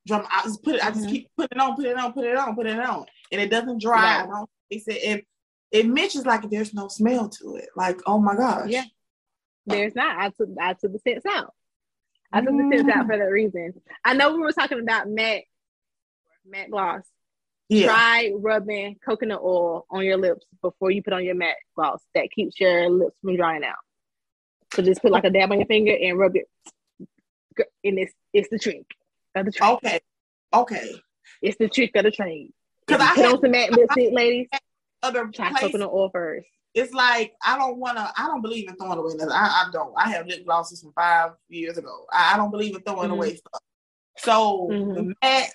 Dry. 0.06 0.26
I 0.30 0.42
just 0.44 0.62
put 0.62 0.76
it. 0.76 0.84
I 0.84 0.90
just 0.90 1.06
Mhm. 1.06 1.10
keep 1.10 1.30
putting 1.36 1.58
it 1.58 1.62
on, 1.62 1.76
put 1.76 1.84
it 1.86 1.96
on, 1.96 2.12
put 2.12 2.24
it 2.24 2.36
on, 2.36 2.54
put 2.54 2.66
it 2.66 2.78
on, 2.78 3.06
and 3.30 3.40
it 3.40 3.50
doesn't 3.50 3.80
dry. 3.80 3.98
I 3.98 4.20
Right. 4.20 4.28
don't 4.28 4.50
taste 4.70 4.88
it, 4.88 5.02
and 5.04 5.22
it 5.70 5.86
mentions 5.86 6.26
like 6.26 6.48
there's 6.50 6.74
no 6.74 6.88
smell 6.88 7.28
to 7.28 7.56
it. 7.56 7.68
Like, 7.76 8.00
oh 8.06 8.18
my 8.18 8.34
gosh. 8.36 8.68
Yeah. 8.68 8.84
There's 9.66 9.94
not. 9.94 10.16
I 10.18 10.30
took 10.30 10.48
I 10.60 10.74
took 10.74 10.92
the 10.92 10.98
scents 10.98 11.24
out. 11.26 11.54
I 12.32 12.40
took 12.40 12.50
the 12.50 12.68
scents 12.72 12.90
out 12.90 13.06
for 13.06 13.16
that 13.16 13.24
reason. 13.24 13.80
I 14.04 14.14
know 14.14 14.32
we 14.34 14.40
were 14.40 14.52
talking 14.52 14.80
about 14.80 15.08
matte 15.08 15.44
matte 16.44 16.70
gloss. 16.70 17.02
Yeah. 17.72 17.86
Try 17.86 18.32
rubbing 18.38 18.96
coconut 19.02 19.40
oil 19.42 19.86
on 19.90 20.04
your 20.04 20.18
lips 20.18 20.44
before 20.60 20.90
you 20.90 21.02
put 21.02 21.14
on 21.14 21.24
your 21.24 21.34
matte 21.34 21.56
gloss. 21.74 22.02
That 22.14 22.30
keeps 22.30 22.60
your 22.60 22.90
lips 22.90 23.16
from 23.22 23.34
drying 23.36 23.64
out. 23.64 23.76
So 24.74 24.82
just 24.82 25.00
put 25.00 25.10
like 25.10 25.24
a 25.24 25.30
dab 25.30 25.50
on 25.50 25.58
your 25.58 25.66
finger 25.66 25.96
and 26.00 26.18
rub 26.18 26.36
it. 26.36 26.46
And 27.84 27.98
it's 27.98 28.12
it's 28.34 28.48
the 28.50 28.58
trick 28.58 28.84
of 29.34 29.46
the 29.46 29.52
trade. 29.52 29.70
Okay. 29.70 30.00
Okay. 30.52 30.90
It's 31.40 31.56
the 31.58 31.68
trick 31.68 31.92
of 31.96 32.04
the 32.04 32.10
trade. 32.10 32.52
Because 32.86 33.00
I 33.00 33.14
put 33.14 33.24
have 33.24 33.34
on 33.34 33.40
some 33.40 33.50
matte 33.52 33.72
lipstick, 33.72 34.12
ladies. 34.12 34.48
other 35.02 35.26
Try 35.34 35.50
places. 35.50 35.68
coconut 35.68 35.90
oil 35.92 36.10
first. 36.10 36.46
It's 36.74 36.92
like 36.92 37.32
I 37.44 37.56
don't 37.58 37.78
want 37.78 37.96
to. 37.96 38.12
I 38.16 38.26
don't 38.26 38.42
believe 38.42 38.68
in 38.68 38.76
throwing 38.76 38.98
away 38.98 39.14
nothing. 39.14 39.32
I, 39.32 39.64
I 39.66 39.70
don't. 39.72 39.94
I 39.96 40.10
have 40.10 40.26
lip 40.26 40.44
glosses 40.44 40.82
from 40.82 40.92
five 40.92 41.32
years 41.48 41.78
ago. 41.78 42.04
I, 42.12 42.34
I 42.34 42.36
don't 42.36 42.50
believe 42.50 42.74
in 42.74 42.82
throwing 42.82 43.08
Mhm. 43.10 43.12
away 43.14 43.36
stuff. 43.36 43.60
So 44.18 44.68
Mhm. 44.70 44.94
the 44.94 45.14
matte, 45.22 45.52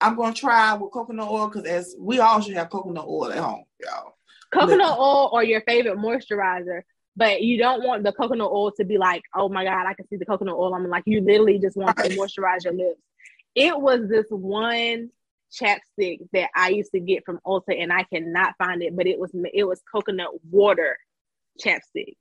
I'm 0.00 0.16
gonna 0.16 0.34
try 0.34 0.74
with 0.74 0.92
coconut 0.92 1.28
oil 1.28 1.48
because 1.48 1.64
as 1.64 1.96
we 1.98 2.20
all 2.20 2.40
should 2.40 2.54
have 2.54 2.70
coconut 2.70 3.06
oil 3.06 3.32
at 3.32 3.38
home, 3.38 3.64
y'all. 3.80 4.14
coconut 4.52 4.98
oil 4.98 5.30
or 5.32 5.42
your 5.42 5.60
favorite 5.62 5.98
moisturizer, 5.98 6.82
but 7.16 7.42
you 7.42 7.58
don't 7.58 7.82
want 7.82 8.04
the 8.04 8.12
coconut 8.12 8.50
oil 8.50 8.70
to 8.72 8.84
be 8.84 8.96
like, 8.96 9.22
oh 9.34 9.48
my 9.48 9.64
god, 9.64 9.86
I 9.86 9.94
can 9.94 10.06
see 10.08 10.16
the 10.16 10.26
coconut 10.26 10.54
oil. 10.54 10.74
I'm 10.74 10.88
like, 10.88 11.02
you 11.06 11.20
literally 11.20 11.58
just 11.58 11.76
want 11.76 11.96
to 11.96 12.08
moisturize 12.10 12.64
your 12.64 12.74
lips. 12.74 13.00
It 13.54 13.78
was 13.78 14.08
this 14.08 14.26
one 14.30 15.10
chapstick 15.52 16.20
that 16.32 16.50
I 16.54 16.68
used 16.68 16.92
to 16.92 17.00
get 17.00 17.24
from 17.24 17.40
Ulta, 17.46 17.80
and 17.80 17.92
I 17.92 18.04
cannot 18.04 18.54
find 18.58 18.82
it, 18.82 18.96
but 18.96 19.06
it 19.06 19.18
was 19.18 19.30
it 19.52 19.64
was 19.64 19.82
coconut 19.90 20.30
water 20.50 20.96
chapstick. 21.60 22.16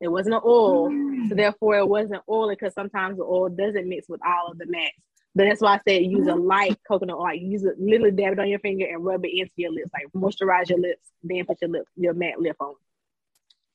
It 0.00 0.08
wasn't 0.08 0.36
an 0.36 0.42
oil, 0.44 0.86
so 0.86 0.92
mm. 0.92 1.36
therefore 1.36 1.78
it 1.78 1.88
wasn't 1.88 2.22
oily 2.28 2.54
because 2.54 2.74
sometimes 2.74 3.18
the 3.18 3.24
oil 3.24 3.48
doesn't 3.48 3.88
mix 3.88 4.08
with 4.08 4.20
all 4.24 4.52
of 4.52 4.58
the 4.58 4.66
mattes. 4.66 5.02
But 5.34 5.44
that's 5.44 5.60
why 5.60 5.74
I 5.74 5.80
said 5.86 6.02
use 6.04 6.26
a 6.26 6.34
light 6.34 6.78
coconut 6.86 7.16
oil. 7.16 7.22
Like 7.22 7.40
use 7.40 7.64
it, 7.64 7.78
literally 7.78 8.10
dab 8.10 8.32
it 8.32 8.38
on 8.40 8.48
your 8.48 8.58
finger 8.58 8.86
and 8.86 9.04
rub 9.04 9.24
it 9.24 9.32
into 9.38 9.52
your 9.56 9.72
lips. 9.72 9.90
Like 9.92 10.06
moisturize 10.14 10.68
your 10.68 10.80
lips, 10.80 11.10
then 11.22 11.44
put 11.44 11.60
your 11.60 11.70
lip, 11.70 11.86
your 11.96 12.14
matte 12.14 12.40
lip 12.40 12.56
on. 12.60 12.74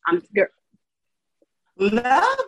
I'm 0.05 0.21
scared. 0.25 0.49
Love 1.77 1.93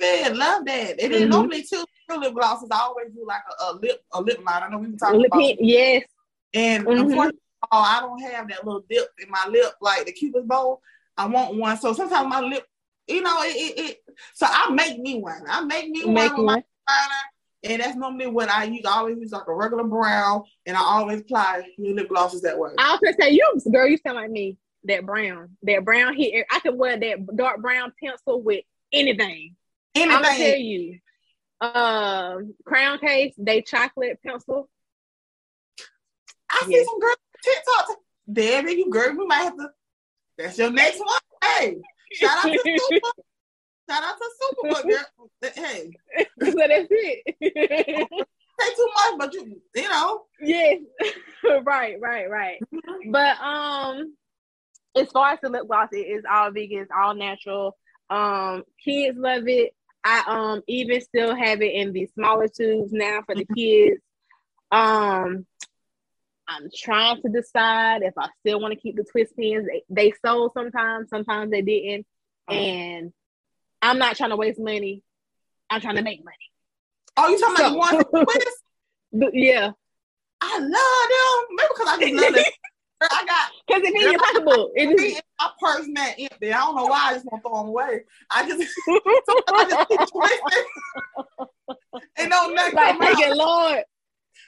it, 0.02 0.36
love 0.36 0.66
that. 0.66 1.02
And 1.02 1.14
then 1.14 1.28
Mhm. 1.28 1.30
normally 1.30 1.64
too, 1.64 1.84
lip 2.18 2.34
glosses, 2.34 2.70
I 2.72 2.80
always 2.82 3.12
do 3.12 3.26
like 3.26 3.42
a, 3.60 3.64
a 3.64 3.74
lip 3.74 4.04
a 4.14 4.22
lip 4.22 4.38
line. 4.46 4.64
I 4.64 4.70
know 4.70 4.78
we 4.78 4.88
were 4.92 4.98
talking 4.98 5.20
Lip 5.20 5.28
about, 5.32 5.42
hint, 5.42 5.60
yes. 5.62 6.04
and 6.54 6.86
Mhm. 6.86 7.00
unfortunately, 7.02 7.40
oh, 7.72 7.80
I 7.80 8.02
don't 8.02 8.20
have 8.22 8.48
that 8.50 8.66
little 8.66 8.84
dip 8.90 9.08
in 9.20 9.30
my 9.30 9.48
lip 9.50 9.74
like 9.82 10.06
the 10.06 10.12
cupid's 10.12 10.46
bow. 10.46 10.80
I 11.18 11.26
want 11.28 11.56
one, 11.56 11.78
so 11.78 11.94
sometimes 11.94 12.30
my 12.30 12.42
lip, 12.42 12.68
you 13.08 13.22
know, 13.22 13.42
it. 13.44 13.56
it, 13.56 13.80
it 13.80 14.04
so 14.36 14.46
I 14.50 14.70
make 14.72 15.00
me 15.00 15.20
one. 15.20 15.42
I 15.50 15.64
make 15.64 15.90
me 15.90 16.06
Make 16.06 16.34
one 16.38 16.46
with 16.46 16.46
my 16.46 16.54
liner, 16.54 17.24
and 17.66 17.82
that's 17.82 17.96
normally 17.96 18.28
what 18.28 18.50
I 18.50 18.66
use. 18.66 18.86
I 18.86 18.98
always 19.00 19.18
use 19.18 19.32
like 19.32 19.48
a 19.48 19.54
regular 19.54 19.84
brown, 19.84 20.44
and 20.66 20.78
I 20.78 20.82
always 20.82 21.22
apply 21.22 21.64
new 21.78 21.94
lip 21.96 22.10
glosses 22.10 22.42
that 22.44 22.58
way. 22.58 22.72
I 22.78 22.92
was 22.92 23.00
gonna 23.04 23.16
say 23.20 23.32
you, 23.32 23.62
girl, 23.72 23.88
you 23.88 23.98
sound 23.98 24.18
like 24.18 24.32
me. 24.32 24.58
That 24.84 25.06
brown, 25.06 25.58
that 25.64 25.84
brown 25.84 26.16
here. 26.16 26.46
I 26.52 26.60
could 26.60 26.78
wear 26.78 26.98
that 26.98 27.36
dark 27.36 27.60
brown 27.62 27.92
pencil 28.02 28.42
with 28.42 28.64
anything. 28.94 29.56
I'm 29.96 30.10
gonna 30.10 30.28
tell 30.38 30.58
you. 30.58 31.00
Um, 31.62 32.54
Crown 32.66 33.00
Case, 33.00 33.34
they 33.38 33.62
chocolate 33.62 34.20
pencil. 34.24 34.70
I 36.52 36.62
see 36.66 36.72
Yes. 36.72 36.86
some 36.86 37.00
girls 37.00 37.16
on 37.16 37.54
TikTok. 37.54 37.98
There 38.28 38.70
you 38.70 38.90
girl, 38.92 39.16
we 39.18 39.26
might 39.26 39.38
have 39.44 39.58
to. 39.58 39.70
That's 40.38 40.58
your 40.58 40.70
next 40.72 41.00
one. 41.00 41.08
Hey, 41.42 41.78
shout 42.14 42.46
out 42.46 42.52
to. 42.52 43.02
Shout 43.90 44.04
out 44.04 44.16
to 44.18 44.30
Superbook, 44.42 44.84
girl. 44.90 45.54
Hey, 45.54 45.92
so 46.18 46.52
that's 46.52 46.88
it. 46.90 48.28
say 48.60 48.76
too 48.76 48.90
much, 48.96 49.18
but 49.18 49.34
you 49.34 49.62
you 49.76 49.90
know. 49.90 50.24
Yes. 50.42 50.82
right, 51.64 51.96
right, 52.00 52.30
right. 52.30 52.60
But 53.10 53.40
um 53.42 54.16
as 54.98 55.10
far 55.12 55.34
as 55.34 55.40
the 55.42 55.50
lip 55.50 55.68
gloss, 55.68 55.90
it 55.92 55.98
is 55.98 56.24
all 56.30 56.52
vegan, 56.52 56.80
it's 56.80 56.92
all 56.96 57.16
natural. 57.16 57.78
Um 58.10 58.64
kids 58.84 59.18
love 59.18 59.48
it. 59.48 59.76
I 60.04 60.24
um 60.28 60.62
even 60.68 61.02
still 61.02 61.36
have 61.36 61.62
it 61.62 61.74
in 61.74 61.92
the 61.92 62.08
smaller 62.14 62.48
tubes 62.48 62.92
now 62.92 63.22
for 63.26 63.36
the 63.36 63.46
kids. 63.56 64.02
Um 64.72 65.46
I'm 66.48 66.70
trying 66.76 67.22
to 67.24 67.30
decide 67.30 68.04
if 68.04 68.14
I 68.18 68.30
still 68.40 68.60
want 68.60 68.74
to 68.74 68.80
keep 68.80 68.96
the 68.96 69.04
twist 69.04 69.36
pins. 69.36 69.68
They, 69.68 69.84
they 69.90 70.14
sold 70.24 70.52
sometimes, 70.54 71.10
sometimes 71.10 71.50
they 71.50 71.64
didn't. 71.64 72.06
And 72.48 73.12
I'm 73.86 74.00
not 74.00 74.16
trying 74.18 74.32
to 74.32 74.36
waste 74.36 74.60
money. 74.60 75.04
I'm 75.70 75.80
trying 75.80 75.96
to 75.98 76.02
make 76.02 76.24
money. 76.26 76.38
Oh, 77.18 77.30
you 77.30 77.40
talking 77.40 77.56
about 77.56 77.72
So- 77.72 77.78
ones 77.78 78.06
with 78.12 78.24
twist? 78.24 78.62
Yeah, 79.34 79.72
I 80.42 80.60
love 80.60 80.70
them. 80.70 81.56
Maybe 81.56 81.68
because 81.70 81.88
I 81.88 82.00
just 82.02 82.14
love 82.16 82.36
it. 82.36 82.54
I 83.02 83.26
got 83.26 83.52
because 83.68 83.84
it's 83.86 84.04
in 84.04 84.12
your 84.12 84.20
pocketbook. 84.20 84.72
It 84.76 84.90
me 84.90 85.20
my 85.40 85.50
purse 85.62 85.86
man 85.88 86.14
empty. 86.18 86.52
I 86.52 86.58
don't 86.58 86.76
know 86.76 86.86
why 86.88 87.10
I 87.12 87.14
just 87.14 87.26
want 87.26 87.42
to 87.44 87.50
throw 87.50 87.60
them 87.60 87.68
away. 87.70 88.02
I 88.32 88.48
just, 88.50 88.62
I 88.90 89.66
just 89.70 89.88
keep 89.88 90.00
twisting. 90.12 90.66
and 92.18 92.30
no 92.30 92.50
nothing 92.50 92.76
like. 92.76 93.36
Lord, 93.36 93.84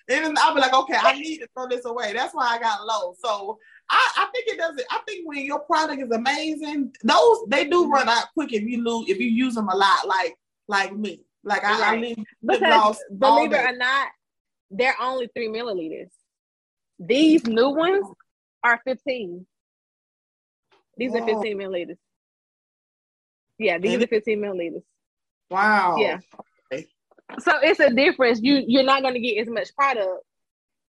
And 0.09 0.37
I'll 0.39 0.53
be 0.55 0.59
like, 0.61 0.73
okay, 0.73 0.97
I 0.99 1.17
need 1.19 1.37
to 1.39 1.47
throw 1.55 1.67
this 1.69 1.85
away. 1.85 2.11
That's 2.13 2.33
why 2.33 2.47
I 2.55 2.59
got 2.59 2.85
low. 2.85 3.13
So 3.23 3.57
I, 3.89 4.11
I 4.17 4.27
think 4.33 4.47
it 4.47 4.57
does 4.57 4.77
it. 4.77 4.85
I 4.91 4.99
think 5.07 5.27
when 5.27 5.45
your 5.45 5.59
product 5.59 6.01
is 6.01 6.11
amazing, 6.11 6.93
those 7.03 7.37
they 7.47 7.65
do 7.65 7.83
mm-hmm. 7.83 7.93
run 7.93 8.09
out 8.09 8.25
quick 8.33 8.53
if 8.53 8.63
you 8.63 8.83
lose 8.83 9.09
if 9.09 9.19
you 9.19 9.27
use 9.27 9.55
them 9.55 9.69
a 9.69 9.75
lot, 9.75 10.07
like 10.07 10.35
like 10.67 10.95
me. 10.95 11.21
Like 11.43 11.63
I, 11.63 11.77
I 11.77 11.91
Right. 11.91 12.01
leave 12.01 12.17
lip 12.41 12.59
because 12.59 12.99
believe 13.17 13.53
it 13.53 13.65
or 13.65 13.77
not, 13.77 14.09
they're 14.69 14.99
only 14.99 15.29
three 15.33 15.47
milliliters. 15.47 16.09
These 16.99 17.45
new 17.45 17.69
ones 17.69 18.05
are 18.63 18.81
15. 18.83 19.45
These 20.97 21.15
are 21.15 21.25
15 21.25 21.57
milliliters. 21.57 21.97
Yeah, 23.59 23.77
these 23.77 23.93
And 23.93 24.03
are 24.03 24.07
15 24.07 24.39
milliliters. 24.39 24.83
Wow. 25.49 25.95
Yeah. 25.97 26.19
So 27.39 27.51
it's 27.61 27.79
a 27.79 27.89
difference. 27.89 28.39
You 28.41 28.63
you're 28.67 28.83
not 28.83 29.01
gonna 29.01 29.19
get 29.19 29.37
as 29.41 29.49
much 29.49 29.75
product. 29.75 30.23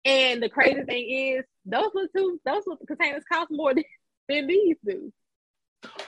And 0.07 0.43
the 0.43 0.51
crazy 0.51 0.83
thing 0.85 1.11
is 1.39 1.45
those 1.67 1.91
little 1.95 2.09
two 2.17 2.41
those 2.47 2.65
little 2.67 2.87
containers 2.87 3.25
cost 3.33 3.51
more 3.53 3.75
than, 3.75 3.85
than 4.31 4.49
these 4.49 4.77
do. 4.87 5.13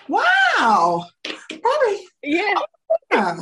Wow. 0.08 1.06
Probably. 1.24 2.08
Yeah. 2.22 2.54
Yeah. 3.12 3.36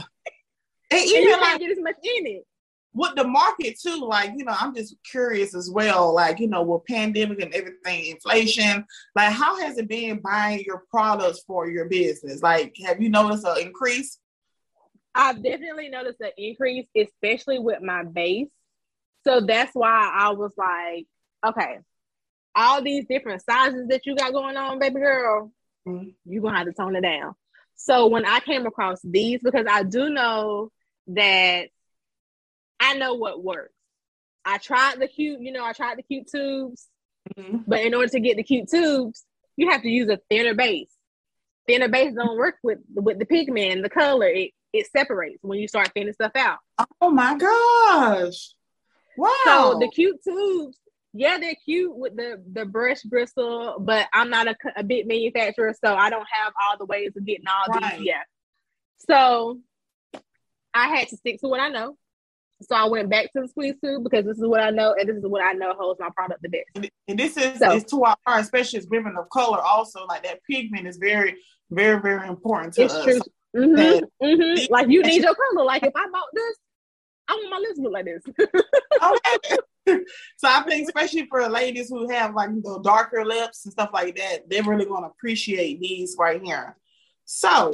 And 0.90 1.00
And 1.04 1.06
even 1.06 1.24
you 1.24 1.30
like 1.30 1.40
can't 1.40 1.60
get 1.60 1.72
as 1.72 1.78
much 1.80 1.96
in 2.02 2.26
it. 2.26 2.46
with 2.94 3.14
the 3.16 3.24
market 3.26 3.78
too, 3.80 4.06
like 4.08 4.32
you 4.36 4.44
know, 4.44 4.54
I'm 4.58 4.74
just 4.74 4.96
curious 5.10 5.54
as 5.54 5.70
well. 5.70 6.14
Like 6.14 6.40
you 6.40 6.48
know, 6.48 6.62
with 6.62 6.84
pandemic 6.86 7.42
and 7.42 7.54
everything, 7.54 8.06
inflation, 8.12 8.84
like 9.14 9.32
how 9.32 9.60
has 9.60 9.78
it 9.78 9.88
been 9.88 10.20
buying 10.20 10.64
your 10.66 10.84
products 10.90 11.42
for 11.46 11.68
your 11.68 11.86
business? 11.88 12.42
Like, 12.42 12.76
have 12.86 13.00
you 13.02 13.10
noticed 13.10 13.46
an 13.46 13.58
increase? 13.60 14.18
I've 15.14 15.42
definitely 15.42 15.88
noticed 15.88 16.20
an 16.20 16.30
increase, 16.38 16.86
especially 16.96 17.58
with 17.58 17.82
my 17.82 18.04
base. 18.04 18.48
So 19.26 19.40
that's 19.40 19.74
why 19.74 20.08
I 20.14 20.30
was 20.30 20.52
like, 20.56 21.06
okay, 21.44 21.78
all 22.54 22.80
these 22.80 23.06
different 23.08 23.42
sizes 23.42 23.88
that 23.88 24.06
you 24.06 24.14
got 24.14 24.32
going 24.32 24.56
on, 24.56 24.78
baby 24.78 25.00
girl, 25.00 25.52
Mhm. 25.86 26.14
you're 26.24 26.42
gonna 26.42 26.58
have 26.58 26.66
to 26.68 26.72
tone 26.72 26.94
it 26.94 27.00
down. 27.00 27.34
So 27.74 28.06
when 28.06 28.24
I 28.24 28.38
came 28.40 28.66
across 28.66 29.00
these, 29.02 29.40
because 29.42 29.66
I 29.68 29.82
do 29.82 30.08
know 30.10 30.70
that 31.08 31.68
I 32.78 32.94
know 32.94 33.14
what 33.14 33.42
works. 33.42 33.74
I 34.44 34.58
tried 34.58 35.00
the 35.00 35.08
cute, 35.08 35.40
you 35.40 35.50
know, 35.50 35.64
I 35.64 35.72
tried 35.72 35.98
the 35.98 36.02
cute 36.02 36.28
tubes, 36.28 36.88
Mhm. 37.36 37.64
but 37.66 37.80
in 37.80 37.94
order 37.94 38.08
to 38.08 38.20
get 38.20 38.36
the 38.36 38.44
cute 38.44 38.68
tubes, 38.70 39.26
you 39.56 39.70
have 39.70 39.82
to 39.82 39.88
use 39.88 40.08
a 40.08 40.18
thinner 40.30 40.54
base. 40.54 40.94
Thinner 41.66 41.88
base 41.88 42.14
don't 42.14 42.38
work 42.38 42.58
with 42.62 42.78
with 42.94 43.18
the 43.18 43.26
pigment 43.26 43.72
and 43.72 43.84
the 43.84 43.90
color. 43.90 44.28
It 44.28 44.52
it 44.72 44.86
separates 44.90 45.42
when 45.42 45.58
you 45.58 45.66
start 45.68 45.90
thinning 45.94 46.12
stuff 46.12 46.32
out. 46.36 46.58
Oh 47.00 47.10
my 47.10 47.36
gosh! 47.36 48.55
Wow. 49.16 49.32
So 49.44 49.78
the 49.80 49.88
cute 49.88 50.22
tubes, 50.22 50.78
yeah, 51.12 51.38
they're 51.38 51.54
cute 51.64 51.94
with 51.96 52.16
the 52.16 52.42
the 52.52 52.64
brush 52.66 53.02
bristle, 53.02 53.76
but 53.80 54.06
I'm 54.12 54.30
not 54.30 54.48
a, 54.48 54.56
a 54.76 54.82
big 54.82 55.06
manufacturer, 55.06 55.74
so 55.84 55.94
I 55.94 56.10
don't 56.10 56.26
have 56.30 56.52
all 56.62 56.76
the 56.78 56.84
ways 56.86 57.12
of 57.16 57.24
getting 57.24 57.46
all 57.48 57.74
Right. 57.80 57.98
these. 57.98 58.06
Yeah. 58.06 58.22
So 59.08 59.60
I 60.74 60.88
had 60.88 61.08
to 61.08 61.16
stick 61.16 61.40
to 61.40 61.48
what 61.48 61.60
I 61.60 61.68
know. 61.68 61.96
So 62.62 62.74
I 62.74 62.88
went 62.88 63.10
back 63.10 63.32
to 63.32 63.42
the 63.42 63.48
squeeze 63.48 63.74
tube 63.82 64.02
because 64.02 64.24
this 64.24 64.38
is 64.38 64.46
what 64.46 64.60
I 64.60 64.70
know, 64.70 64.94
and 64.98 65.08
this 65.08 65.16
is 65.16 65.24
what 65.26 65.44
I 65.44 65.52
know 65.52 65.74
holds 65.78 66.00
my 66.00 66.08
product 66.14 66.40
the 66.42 66.48
best. 66.48 66.90
and, 67.08 67.18
this 67.18 67.36
is 67.36 67.58
So- 67.58 67.72
is 67.72 67.84
to 67.84 68.04
our 68.04 68.16
especially 68.38 68.78
as 68.78 68.86
women 68.86 69.14
of 69.18 69.28
color. 69.30 69.60
Also, 69.60 70.06
like 70.06 70.22
that 70.24 70.40
pigment 70.50 70.86
is 70.86 70.96
very, 70.96 71.36
very, 71.70 72.00
very 72.00 72.26
important 72.28 72.74
to 72.74 72.82
It's 72.84 72.94
us. 72.94 73.04
true. 73.04 73.20
hmm 73.54 73.74
That- 73.74 74.04
hmm 74.22 74.72
Like 74.72 74.88
you 74.88 75.02
need 75.02 75.22
your 75.22 75.34
color. 75.34 75.64
Like 75.66 75.82
if 75.82 75.92
I 75.94 76.06
bought 76.10 76.28
this, 76.32 76.56
I 77.28 77.34
want 77.34 77.50
my 77.50 77.58
lips 77.58 77.76
to 77.76 77.82
look 77.82 77.92
like 77.92 78.04
this. 78.04 78.22
Okay. 79.02 79.56
so 80.36 80.48
I 80.48 80.62
think 80.62 80.88
especially 80.88 81.26
for 81.26 81.48
ladies 81.48 81.88
who 81.90 82.08
have 82.10 82.34
like 82.34 82.50
the 82.62 82.80
darker 82.82 83.24
lips 83.24 83.64
and 83.64 83.72
stuff 83.72 83.90
like 83.92 84.16
that, 84.16 84.48
they're 84.48 84.62
really 84.62 84.84
to 84.84 84.92
appreciate 84.92 85.80
these 85.80 86.16
right 86.18 86.42
here. 86.42 86.76
So, 87.24 87.72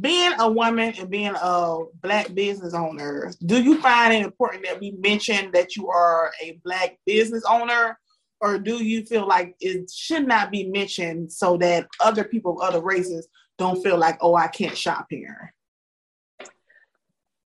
being 0.00 0.32
a 0.38 0.50
woman 0.50 0.94
and 0.98 1.10
being 1.10 1.34
a 1.40 1.78
black 2.00 2.32
business 2.34 2.74
owner, 2.74 3.32
do 3.44 3.62
you 3.62 3.80
find 3.80 4.14
it 4.14 4.24
important 4.24 4.64
that 4.64 4.80
we 4.80 4.92
mention 4.92 5.50
that 5.52 5.76
you 5.76 5.88
are 5.88 6.32
a 6.42 6.58
black 6.64 6.98
business 7.04 7.44
owner, 7.48 7.98
or 8.40 8.58
do 8.58 8.82
you 8.82 9.04
feel 9.04 9.26
like 9.26 9.56
it 9.60 9.90
should 9.90 10.26
not 10.26 10.50
be 10.50 10.64
mentioned 10.68 11.30
so 11.30 11.56
that 11.58 11.88
other 12.00 12.24
people 12.24 12.60
of 12.60 12.68
other 12.68 12.80
races 12.80 13.28
don't 13.58 13.82
feel 13.82 13.98
like, 13.98 14.16
oh, 14.22 14.34
I 14.34 14.46
can't 14.46 14.78
shop 14.78 15.06
here? 15.10 15.52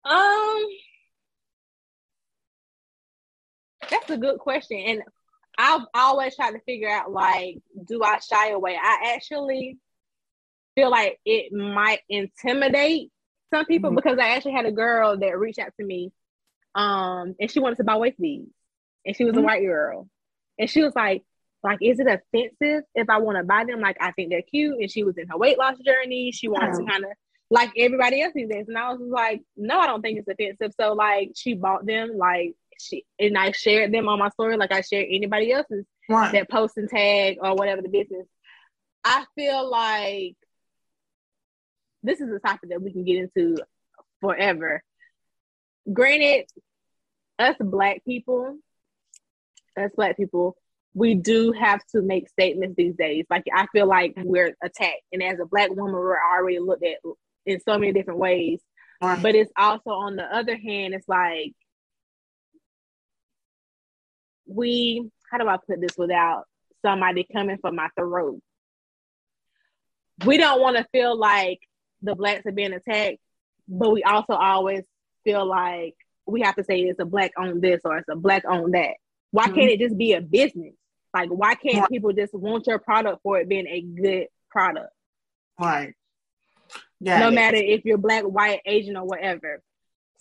Um, 0.05 0.65
that's 3.89 4.09
a 4.09 4.17
good 4.17 4.39
question, 4.39 4.77
and 4.77 5.03
I've 5.57 5.85
always 5.93 6.35
tried 6.35 6.51
to 6.51 6.59
figure 6.61 6.89
out 6.89 7.11
like, 7.11 7.57
do 7.87 8.03
I 8.03 8.19
shy 8.19 8.49
away? 8.49 8.77
I 8.81 9.13
actually 9.15 9.77
feel 10.75 10.89
like 10.89 11.19
it 11.25 11.53
might 11.53 11.99
intimidate 12.09 13.11
some 13.53 13.65
people 13.65 13.91
Mhm. 13.91 13.95
because 13.95 14.17
I 14.17 14.29
actually 14.29 14.53
had 14.53 14.65
a 14.65 14.71
girl 14.71 15.17
that 15.17 15.37
reached 15.37 15.59
out 15.59 15.73
to 15.79 15.85
me, 15.85 16.11
um, 16.75 17.35
and 17.39 17.49
she 17.51 17.59
wanted 17.59 17.77
to 17.77 17.83
buy 17.83 17.97
waist 17.97 18.19
beads, 18.19 18.51
and 19.05 19.15
she 19.15 19.23
was 19.23 19.37
a 19.37 19.39
Mhm. 19.39 19.43
white 19.43 19.61
girl, 19.61 20.09
and 20.57 20.69
she 20.69 20.83
was 20.83 20.95
like. 20.95 21.23
Like, 21.65 21.79
is 21.81 21.97
it 21.97 22.07
offensive 22.07 22.83
if 22.93 23.09
I 23.09 23.19
want 23.19 23.37
to 23.37 23.45
buy 23.45 23.63
them? 23.63 23.79
Like, 23.79 23.95
I 24.01 24.11
think 24.11 24.29
they're 24.29 24.41
cute. 24.41 24.81
And 24.81 24.91
she 24.91 25.05
was 25.05 25.17
in 25.17 25.29
her 25.29 25.37
weight 25.37 25.57
loss 25.57 25.77
journey. 25.79 26.33
She 26.33 26.49
wanted 26.49 26.73
to 26.73 26.83
kind 26.83 27.05
of 27.05 27.11
like 27.53 27.71
everybody 27.77 28.19
else 28.19 28.33
these 28.33 28.49
days. 28.49 28.65
And 28.67 28.75
I 28.75 28.91
was 28.91 28.99
like, 28.99 29.43
no, 29.55 29.77
I 29.77 29.85
don't 29.85 30.01
think 30.01 30.17
it's 30.17 30.27
offensive. 30.27 30.73
So 30.79 30.93
like 30.93 31.33
she 31.35 31.53
bought 31.53 31.85
them, 31.85 32.17
like 32.17 32.55
she 32.79 33.05
and 33.19 33.37
I 33.37 33.51
shared 33.51 33.93
them 33.93 34.09
on 34.09 34.17
my 34.17 34.29
story, 34.29 34.57
like 34.57 34.71
I 34.71 34.81
shared 34.81 35.05
anybody 35.07 35.51
else's 35.51 35.85
Right. 36.09 36.31
that 36.33 36.49
post 36.49 36.77
and 36.77 36.89
tag 36.89 37.37
or 37.39 37.53
whatever 37.53 37.83
the 37.83 37.89
business. 37.89 38.25
I 39.05 39.25
feel 39.35 39.69
like 39.69 40.35
this 42.01 42.21
is 42.21 42.29
a 42.29 42.39
topic 42.39 42.71
that 42.71 42.81
we 42.81 42.91
can 42.91 43.05
get 43.05 43.17
into 43.17 43.57
forever. 44.19 44.81
Granted, 45.93 46.45
us 47.37 47.55
black 47.59 48.03
people, 48.03 48.57
us 49.77 49.91
black 49.95 50.17
people, 50.17 50.57
we 50.95 51.13
do 51.13 51.51
have 51.51 51.85
to 51.91 52.01
make 52.01 52.29
statements 52.29 52.75
these 52.75 52.95
days. 52.95 53.25
Like 53.29 53.45
I 53.55 53.67
feel 53.67 53.85
like 53.87 54.15
we're 54.17 54.55
attacked, 54.63 55.03
and 55.11 55.21
as 55.21 55.39
a 55.39 55.45
black 55.45 55.69
woman, 55.69 55.93
we're 55.93 56.17
already 56.17 56.57
looked 56.57 56.83
at 56.83 56.97
in 57.45 57.59
so 57.59 57.77
many 57.77 57.91
different 57.93 58.19
ways. 58.19 58.61
right. 59.01 59.21
But 59.21 59.35
it's 59.35 59.51
also 59.57 59.91
on 59.91 60.15
the 60.15 60.23
other 60.23 60.55
hand, 60.57 60.93
it's 60.93 61.07
like 61.07 61.53
we 64.47 65.09
how 65.31 65.37
do 65.37 65.47
I 65.47 65.57
put 65.67 65.81
this 65.81 65.97
without 65.97 66.43
somebody 66.85 67.25
coming 67.31 67.57
for 67.61 67.71
my 67.71 67.89
throat? 67.97 68.39
We 70.25 70.37
don't 70.37 70.61
want 70.61 70.77
to 70.77 70.85
feel 70.91 71.17
like 71.17 71.59
the 72.01 72.15
blacks 72.15 72.45
are 72.45 72.51
being 72.51 72.73
attacked, 72.73 73.17
but 73.67 73.91
we 73.91 74.03
also 74.03 74.33
always 74.33 74.83
feel 75.23 75.45
like 75.45 75.95
we 76.25 76.41
have 76.41 76.55
to 76.55 76.63
say 76.63 76.81
it's 76.81 76.99
a 76.99 77.05
black 77.05 77.31
on 77.37 77.61
this 77.61 77.81
or 77.83 77.97
it's 77.97 78.09
a 78.09 78.15
black 78.15 78.43
on 78.47 78.71
that. 78.71 78.95
Why 79.31 79.47
Mhm. 79.47 79.55
can't 79.55 79.71
it 79.71 79.79
just 79.79 79.97
be 79.97 80.13
a 80.13 80.21
business? 80.21 80.75
Like 81.13 81.29
why 81.29 81.55
can't 81.55 81.79
Right. 81.81 81.89
people 81.89 82.13
just 82.13 82.33
want 82.33 82.67
your 82.67 82.79
product 82.79 83.21
for 83.23 83.39
it 83.39 83.49
being 83.49 83.67
a 83.67 83.81
good 83.81 84.27
product? 84.49 84.93
right. 85.59 85.93
Yeah. 87.03 87.19
no 87.19 87.31
matter 87.31 87.57
if 87.57 87.83
you're 87.83 87.97
black, 87.97 88.23
white, 88.23 88.61
Asian, 88.65 88.95
or 88.95 89.05
whatever. 89.05 89.61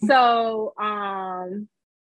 So 0.04 0.74
um 0.78 1.68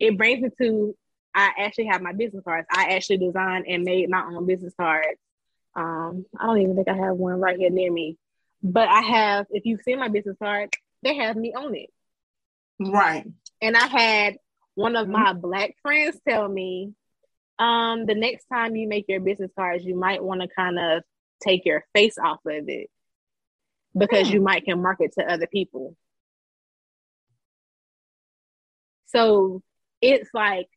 it 0.00 0.16
brings 0.16 0.42
me 0.42 0.50
to 0.58 0.96
I 1.34 1.50
actually 1.58 1.86
have 1.86 2.00
my 2.00 2.12
business 2.12 2.44
cards. 2.44 2.66
I 2.70 2.94
actually 2.94 3.18
designed 3.18 3.66
and 3.68 3.84
made 3.84 4.08
my 4.08 4.22
own 4.22 4.46
business 4.46 4.72
cards. 4.78 5.18
Um, 5.74 6.24
I 6.38 6.46
don't 6.46 6.60
even 6.60 6.76
think 6.76 6.88
I 6.88 6.96
have 6.96 7.16
one 7.16 7.40
right 7.40 7.58
here 7.58 7.70
near 7.70 7.92
me. 7.92 8.16
But 8.62 8.88
I 8.88 9.00
have, 9.00 9.46
if 9.50 9.66
you've 9.66 9.82
seen 9.82 9.98
my 9.98 10.08
business 10.08 10.36
card, 10.40 10.72
they 11.02 11.16
have 11.16 11.36
me 11.36 11.52
on 11.52 11.74
it. 11.74 11.90
Right. 12.78 13.26
And 13.60 13.76
I 13.76 13.86
had 13.86 14.36
one 14.76 14.94
of 14.94 15.08
my 15.08 15.32
black 15.32 15.74
friends 15.82 16.18
tell 16.26 16.48
me, 16.48 16.92
um, 17.58 18.06
the 18.06 18.14
next 18.14 18.46
time 18.46 18.76
you 18.76 18.88
make 18.88 19.06
your 19.08 19.20
business 19.20 19.50
cards, 19.56 19.84
you 19.84 19.96
might 19.96 20.22
want 20.22 20.40
to 20.40 20.48
kind 20.48 20.78
of 20.78 21.02
take 21.42 21.64
your 21.64 21.84
face 21.94 22.16
off 22.16 22.40
of 22.46 22.68
it 22.68 22.90
because 23.96 24.30
you 24.30 24.40
Hmm. 24.40 24.44
might 24.44 24.64
can 24.64 24.82
market 24.82 25.12
to 25.18 25.24
other 25.32 25.46
people. 25.46 25.96
So 29.06 29.62
it's 30.00 30.30
like 30.34 30.68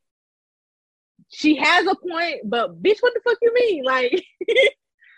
she 1.29 1.55
has 1.57 1.85
a 1.87 1.95
point, 1.95 2.41
but 2.45 2.81
bitch, 2.81 2.97
what 3.01 3.13
the 3.13 3.21
fuck 3.23 3.37
you 3.41 3.53
mean? 3.53 3.83
Like, 3.83 4.23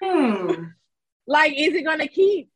Hmm. 0.02 0.64
like 1.28 1.54
is 1.58 1.76
it 1.76 1.84
gonna 1.84 2.08
keep 2.08 2.50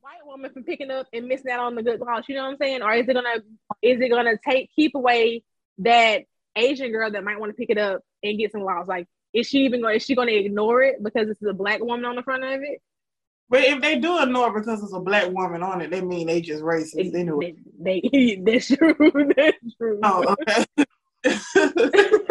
white 0.00 0.24
woman 0.24 0.52
from 0.52 0.64
picking 0.64 0.90
up 0.90 1.06
and 1.12 1.26
missing 1.26 1.50
out 1.50 1.60
on 1.60 1.74
the 1.74 1.82
good 1.82 2.00
loss? 2.00 2.24
You 2.28 2.36
know 2.36 2.44
what 2.44 2.52
I'm 2.52 2.56
saying? 2.58 2.82
Or 2.82 2.92
is 2.94 3.08
it 3.08 3.14
gonna 3.14 3.36
is 3.82 4.00
it 4.00 4.10
gonna 4.10 4.34
take 4.46 4.70
keep 4.74 4.94
away 4.94 5.42
that 5.78 6.22
Asian 6.56 6.92
girl 6.92 7.10
that 7.10 7.24
might 7.24 7.40
want 7.40 7.50
to 7.50 7.56
pick 7.56 7.70
it 7.70 7.78
up 7.78 8.02
and 8.22 8.38
get 8.38 8.52
some 8.52 8.62
loss? 8.62 8.86
Like, 8.86 9.06
is 9.32 9.46
she 9.48 9.60
even 9.60 9.80
going? 9.80 9.96
Is 9.96 10.04
she 10.04 10.14
gonna 10.14 10.32
ignore 10.32 10.82
it 10.82 11.02
because 11.02 11.28
it's 11.28 11.42
a 11.42 11.52
black 11.54 11.80
woman 11.80 12.04
on 12.04 12.16
the 12.16 12.22
front 12.22 12.44
of 12.44 12.60
it? 12.62 12.82
But 13.50 13.64
if 13.64 13.82
they 13.82 13.98
do 13.98 14.22
ignore 14.22 14.48
it 14.56 14.60
because 14.60 14.80
it's 14.82 14.94
a 14.94 15.00
black 15.00 15.28
woman 15.32 15.62
on 15.64 15.80
it, 15.80 15.90
they 15.90 16.00
mean 16.00 16.28
they 16.28 16.40
just 16.40 16.62
racist 16.62 17.14
anyway. 17.16 17.56
They, 17.80 18.00
they, 18.12 18.40
that's 18.46 18.68
true. 18.68 18.94
That's 19.36 19.74
true. 19.76 19.98
Oh, 20.04 20.36
okay. 20.48 20.64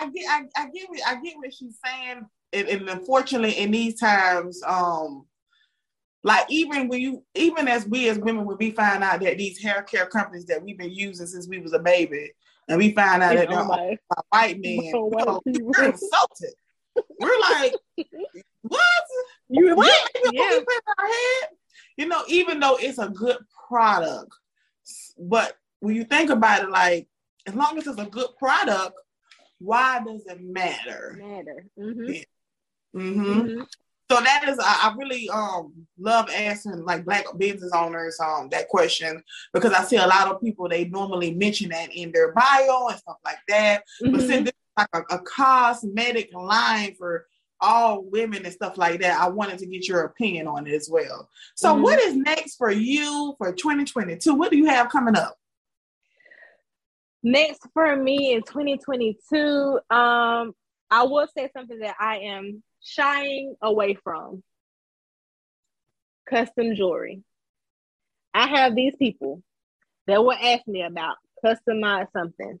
I 0.00 0.10
get, 0.10 0.28
I, 0.28 0.42
I 0.56 0.68
get, 0.70 0.88
what, 0.88 1.00
I 1.06 1.20
get 1.22 1.36
what 1.36 1.52
she's 1.54 1.78
saying, 1.84 2.26
and, 2.52 2.68
and 2.68 2.88
unfortunately, 2.88 3.58
in 3.58 3.70
these 3.70 3.98
times, 3.98 4.60
um, 4.66 5.26
like 6.24 6.46
even 6.50 6.88
when 6.88 7.00
you, 7.00 7.24
even 7.34 7.68
as 7.68 7.86
we 7.86 8.08
as 8.08 8.18
women, 8.18 8.44
when 8.44 8.56
we 8.58 8.70
find 8.72 9.02
out 9.02 9.20
that 9.20 9.38
these 9.38 9.60
hair 9.60 9.82
care 9.82 10.06
companies 10.06 10.46
that 10.46 10.62
we've 10.62 10.78
been 10.78 10.90
using 10.92 11.26
since 11.26 11.48
we 11.48 11.58
was 11.58 11.72
a 11.72 11.78
baby, 11.78 12.30
and 12.68 12.78
we 12.78 12.92
find 12.92 13.22
out 13.22 13.34
that 13.34 13.44
It's 13.44 13.50
they're 13.50 13.60
owned 13.60 13.70
owned 13.70 13.98
by- 14.08 14.16
by 14.30 14.46
white 14.48 14.60
men, 14.60 14.92
oh, 14.94 15.40
people. 15.44 15.72
we're 15.76 15.84
insulted. 15.84 16.54
We're 17.20 17.40
like, 17.40 17.74
what? 18.62 19.02
You 19.48 19.74
what? 19.74 20.10
Yeah, 20.24 20.30
Yeah. 20.32 20.50
we 20.58 20.64
put 20.64 20.84
our 20.98 21.06
head. 21.06 21.48
You 21.96 22.06
know, 22.06 22.22
even 22.28 22.60
though 22.60 22.76
it's 22.76 22.98
a 22.98 23.08
good 23.08 23.38
product, 23.68 24.32
but 25.18 25.56
when 25.80 25.96
you 25.96 26.04
think 26.04 26.30
about 26.30 26.62
it, 26.62 26.70
like 26.70 27.08
as 27.46 27.54
long 27.54 27.76
as 27.78 27.86
it's 27.86 27.98
a 28.00 28.06
good 28.06 28.28
product, 28.38 28.94
why 29.58 30.00
does 30.04 30.24
it 30.26 30.40
matter? 30.40 31.16
Matter. 31.18 31.66
Mm-hmm. 31.78 32.12
hmm 32.92 33.40
Mm-hmm. 33.40 33.62
So 34.10 34.20
that 34.20 34.48
is, 34.48 34.58
I, 34.58 34.88
I 34.90 34.94
really 34.96 35.28
um 35.28 35.72
love 35.98 36.30
asking 36.34 36.84
like 36.84 37.04
black 37.04 37.26
business 37.36 37.72
owners 37.74 38.18
um 38.20 38.48
that 38.50 38.68
question 38.68 39.22
because 39.52 39.72
I 39.72 39.84
see 39.84 39.96
a 39.96 40.06
lot 40.06 40.28
of 40.28 40.40
people 40.40 40.68
they 40.68 40.86
normally 40.86 41.34
mention 41.34 41.68
that 41.70 41.94
in 41.94 42.10
their 42.12 42.32
bio 42.32 42.88
and 42.88 42.98
stuff 42.98 43.18
like 43.24 43.38
that. 43.48 43.82
But 44.00 44.08
Mm-hmm. 44.12 44.20
since 44.20 44.44
this 44.44 44.52
is 44.52 44.54
like 44.78 44.88
a, 44.94 45.14
a 45.16 45.18
cosmetic 45.20 46.32
line 46.32 46.94
for 46.96 47.26
all 47.60 48.04
women 48.04 48.44
and 48.44 48.54
stuff 48.54 48.78
like 48.78 49.00
that, 49.00 49.20
I 49.20 49.28
wanted 49.28 49.58
to 49.58 49.66
get 49.66 49.86
your 49.88 50.04
opinion 50.04 50.46
on 50.46 50.66
it 50.66 50.72
as 50.72 50.88
well. 50.90 51.28
So, 51.56 51.74
Mhm. 51.74 51.82
what 51.82 51.98
is 52.00 52.14
next 52.16 52.54
for 52.56 52.70
you 52.70 53.34
for 53.36 53.52
2022? 53.52 54.32
What 54.32 54.50
do 54.52 54.56
you 54.56 54.66
have 54.66 54.88
coming 54.90 55.16
up? 55.16 55.36
Next 57.22 57.66
for 57.74 57.96
me 57.96 58.32
in 58.32 58.42
2022, 58.42 59.80
um, 59.90 60.54
I 60.90 61.02
will 61.02 61.26
say 61.36 61.50
something 61.54 61.80
that 61.80 61.96
I 62.00 62.18
am 62.18 62.62
shying 62.88 63.54
away 63.62 63.94
from. 64.02 64.42
Custom 66.28 66.74
jewelry. 66.74 67.22
I 68.34 68.46
have 68.46 68.74
these 68.74 68.94
people 68.96 69.42
that 70.06 70.22
will 70.22 70.32
ask 70.32 70.66
me 70.66 70.82
about 70.82 71.16
customize 71.44 72.10
something. 72.12 72.58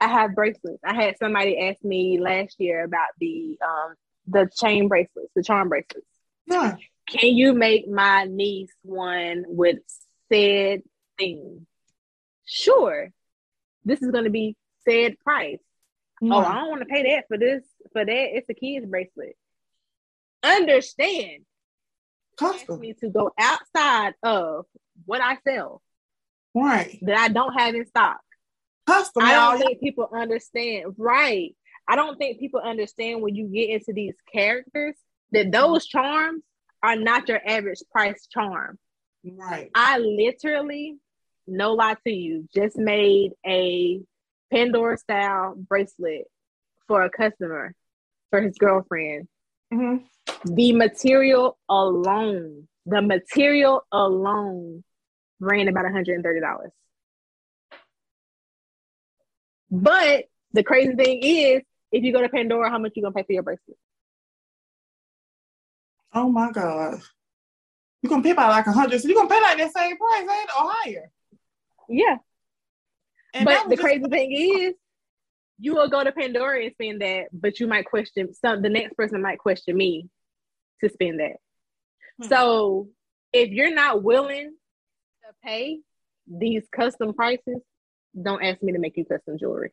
I 0.00 0.08
have 0.08 0.34
bracelets. 0.34 0.82
I 0.84 0.94
had 0.94 1.16
somebody 1.18 1.58
ask 1.58 1.82
me 1.82 2.18
last 2.20 2.56
year 2.58 2.84
about 2.84 3.08
the 3.20 3.58
um 3.64 3.94
the 4.26 4.50
chain 4.54 4.88
bracelets, 4.88 5.30
the 5.34 5.42
charm 5.42 5.68
bracelets. 5.68 6.06
Yeah. 6.46 6.76
Can 7.08 7.34
you 7.34 7.52
make 7.52 7.88
my 7.88 8.24
niece 8.24 8.72
one 8.82 9.44
with 9.46 9.78
said 10.30 10.82
thing? 11.18 11.66
Sure. 12.46 13.10
This 13.84 14.02
is 14.02 14.10
going 14.10 14.24
to 14.24 14.30
be 14.30 14.56
said 14.88 15.18
price. 15.18 15.58
Oh, 16.32 16.38
I 16.38 16.54
don't 16.54 16.70
want 16.70 16.82
to 16.82 16.86
pay 16.86 17.02
that 17.14 17.24
for 17.28 17.38
this. 17.38 17.62
For 17.92 18.04
that, 18.04 18.36
it's 18.36 18.48
a 18.48 18.54
kid's 18.54 18.86
bracelet. 18.86 19.36
Understand 20.42 21.44
custom. 22.38 22.80
me 22.80 22.94
to 23.00 23.08
go 23.08 23.30
outside 23.38 24.14
of 24.22 24.66
what 25.06 25.20
I 25.20 25.38
sell 25.46 25.82
Right. 26.54 26.98
that 27.02 27.18
I 27.18 27.28
don't 27.28 27.52
have 27.58 27.74
in 27.74 27.86
stock. 27.86 28.20
Custom. 28.86 29.24
I 29.24 29.32
don't 29.32 29.58
think 29.58 29.80
people 29.80 30.08
understand. 30.14 30.94
Right. 30.98 31.56
I 31.88 31.96
don't 31.96 32.16
think 32.16 32.38
people 32.38 32.60
understand 32.60 33.22
when 33.22 33.34
you 33.34 33.46
get 33.46 33.70
into 33.70 33.92
these 33.92 34.14
characters 34.32 34.94
that 35.32 35.46
mm-hmm. 35.46 35.50
those 35.50 35.86
charms 35.86 36.42
are 36.82 36.96
not 36.96 37.28
your 37.28 37.40
average 37.46 37.82
price 37.90 38.26
charm. 38.30 38.78
Right. 39.24 39.70
I 39.74 39.98
literally, 39.98 40.96
no 41.46 41.72
lie 41.72 41.96
to 42.06 42.12
you, 42.12 42.48
just 42.54 42.76
made 42.76 43.32
a 43.44 44.00
Pandora 44.52 44.96
style 44.98 45.54
bracelet 45.56 46.26
for 46.86 47.02
a 47.02 47.10
customer 47.10 47.74
for 48.30 48.40
his 48.40 48.56
girlfriend. 48.58 49.28
hmm 49.72 49.96
The 50.44 50.72
material 50.72 51.58
alone, 51.68 52.68
the 52.86 53.02
material 53.02 53.86
alone 53.92 54.84
ran 55.40 55.68
about 55.68 55.84
$130. 55.84 56.70
But 59.70 60.24
the 60.52 60.62
crazy 60.62 60.94
thing 60.94 61.20
is, 61.22 61.62
if 61.90 62.04
you 62.04 62.12
go 62.12 62.20
to 62.20 62.28
Pandora, 62.28 62.70
how 62.70 62.78
much 62.78 62.92
you 62.94 63.02
gonna 63.02 63.14
pay 63.14 63.22
for 63.24 63.32
your 63.32 63.42
bracelet? 63.42 63.76
Oh 66.12 66.30
my 66.30 66.50
God. 66.52 67.00
You're 68.02 68.10
gonna 68.10 68.22
pay 68.22 68.30
about 68.30 68.50
like 68.50 68.66
a 68.66 68.72
hundred. 68.72 69.00
So 69.00 69.08
you're 69.08 69.16
gonna 69.16 69.28
pay 69.28 69.40
like 69.40 69.58
that 69.58 69.72
same 69.72 69.96
price, 69.96 70.20
ain't? 70.20 70.50
Or 70.50 70.70
higher. 70.70 71.10
Yeah. 71.88 72.16
And 73.34 73.44
but 73.44 73.68
the 73.68 73.76
just- 73.76 73.82
crazy 73.82 74.04
thing 74.04 74.32
is, 74.32 74.74
you 75.58 75.74
will 75.74 75.88
go 75.88 76.02
to 76.02 76.12
Pandora 76.12 76.64
and 76.64 76.72
spend 76.72 77.02
that, 77.02 77.26
but 77.32 77.60
you 77.60 77.66
might 77.66 77.86
question 77.86 78.32
some. 78.34 78.62
The 78.62 78.68
next 78.68 78.94
person 78.94 79.22
might 79.22 79.38
question 79.38 79.76
me 79.76 80.08
to 80.82 80.90
spend 80.90 81.20
that. 81.20 81.36
Hmm. 82.20 82.28
So 82.28 82.88
if 83.32 83.50
you're 83.50 83.74
not 83.74 84.02
willing 84.02 84.50
to 84.50 85.34
pay 85.44 85.80
these 86.26 86.64
custom 86.74 87.12
prices, 87.12 87.60
don't 88.20 88.42
ask 88.42 88.62
me 88.62 88.72
to 88.72 88.78
make 88.78 88.96
you 88.96 89.04
custom 89.04 89.38
jewelry. 89.38 89.72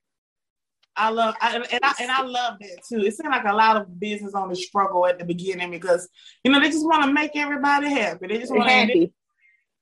I 0.95 1.09
love 1.09 1.36
I, 1.39 1.55
and 1.55 1.80
I 1.84 1.93
and 2.01 2.12
I 2.12 2.22
love 2.22 2.57
that 2.59 2.80
too. 2.88 2.99
It 2.99 3.16
seems 3.16 3.30
like 3.30 3.45
a 3.45 3.53
lot 3.53 3.78
of 3.78 3.99
business 3.99 4.34
owners 4.36 4.66
struggle 4.66 5.07
at 5.07 5.20
the 5.20 5.26
beginning 5.26 5.72
because 5.72 6.09
you 6.43 6.51
know 6.51 6.59
they 6.59 6.70
just 6.70 6.86
want 6.86 7.03
to 7.05 7.14
make 7.14 7.32
everybody 7.36 7.89
happy. 7.89 8.28
They 8.28 8.39
just 8.39 8.53
want 8.53 8.70
to 8.70 9.09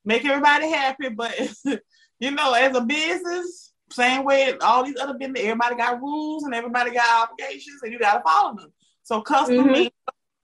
make 0.06 0.24
everybody 0.26 0.70
happy, 0.70 1.10
but 1.10 1.34
you 2.20 2.32
know, 2.32 2.54
as 2.54 2.76
a 2.76 2.82
business, 2.82 3.72
same 3.92 4.24
way 4.24 4.54
all 4.60 4.84
these 4.84 4.98
other 5.00 5.16
business, 5.18 5.42
everybody 5.44 5.76
got 5.76 6.00
rules 6.02 6.44
and 6.44 6.54
everybody 6.54 6.92
got 6.92 7.30
obligations, 7.30 7.82
and 7.82 7.92
you 7.92 8.00
got 8.00 8.16
to 8.18 8.22
follow 8.22 8.56
them. 8.56 8.72
So 9.04 9.22
custom 9.22 9.58
Mhm. 9.68 9.72
means 9.72 9.92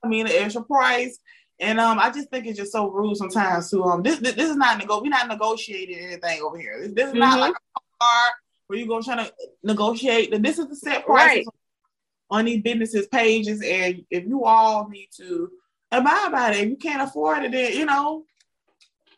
I 0.02 0.08
mean 0.08 0.26
an 0.26 0.32
extra 0.34 0.62
price. 0.62 1.18
And 1.58 1.80
um, 1.80 1.98
I 1.98 2.10
just 2.10 2.28
think 2.30 2.46
it's 2.46 2.58
just 2.58 2.72
so 2.72 2.90
rude 2.90 3.16
sometimes. 3.16 3.70
To 3.70 3.82
um, 3.84 4.02
this 4.02 4.18
this, 4.18 4.34
this 4.34 4.50
is 4.50 4.56
not 4.56 4.78
nego. 4.78 5.00
We're 5.00 5.08
not 5.08 5.28
negotiating 5.28 5.98
anything 5.98 6.42
over 6.42 6.58
here. 6.58 6.80
This, 6.80 6.92
this 6.92 7.08
is 7.08 7.14
not 7.14 7.36
Mhm. 7.38 7.40
like 7.40 7.54
a 7.54 7.80
car 8.00 8.30
where 8.66 8.78
you 8.78 8.86
go 8.86 9.00
trying 9.00 9.24
to 9.24 9.32
negotiate. 9.62 10.42
This 10.42 10.58
is 10.58 10.68
the 10.68 10.76
set 10.76 11.06
prices 11.06 11.46
Right. 11.46 11.46
on 12.30 12.44
these 12.44 12.62
businesses 12.62 13.06
pages, 13.08 13.62
and 13.62 14.04
if 14.10 14.26
you 14.26 14.44
all 14.44 14.88
need 14.88 15.08
to 15.16 15.50
abide 15.92 16.32
by 16.32 16.50
it, 16.50 16.56
if 16.58 16.68
you 16.68 16.76
can't 16.76 17.00
afford 17.02 17.44
it, 17.44 17.52
then 17.52 17.72
you 17.72 17.86
know. 17.86 18.24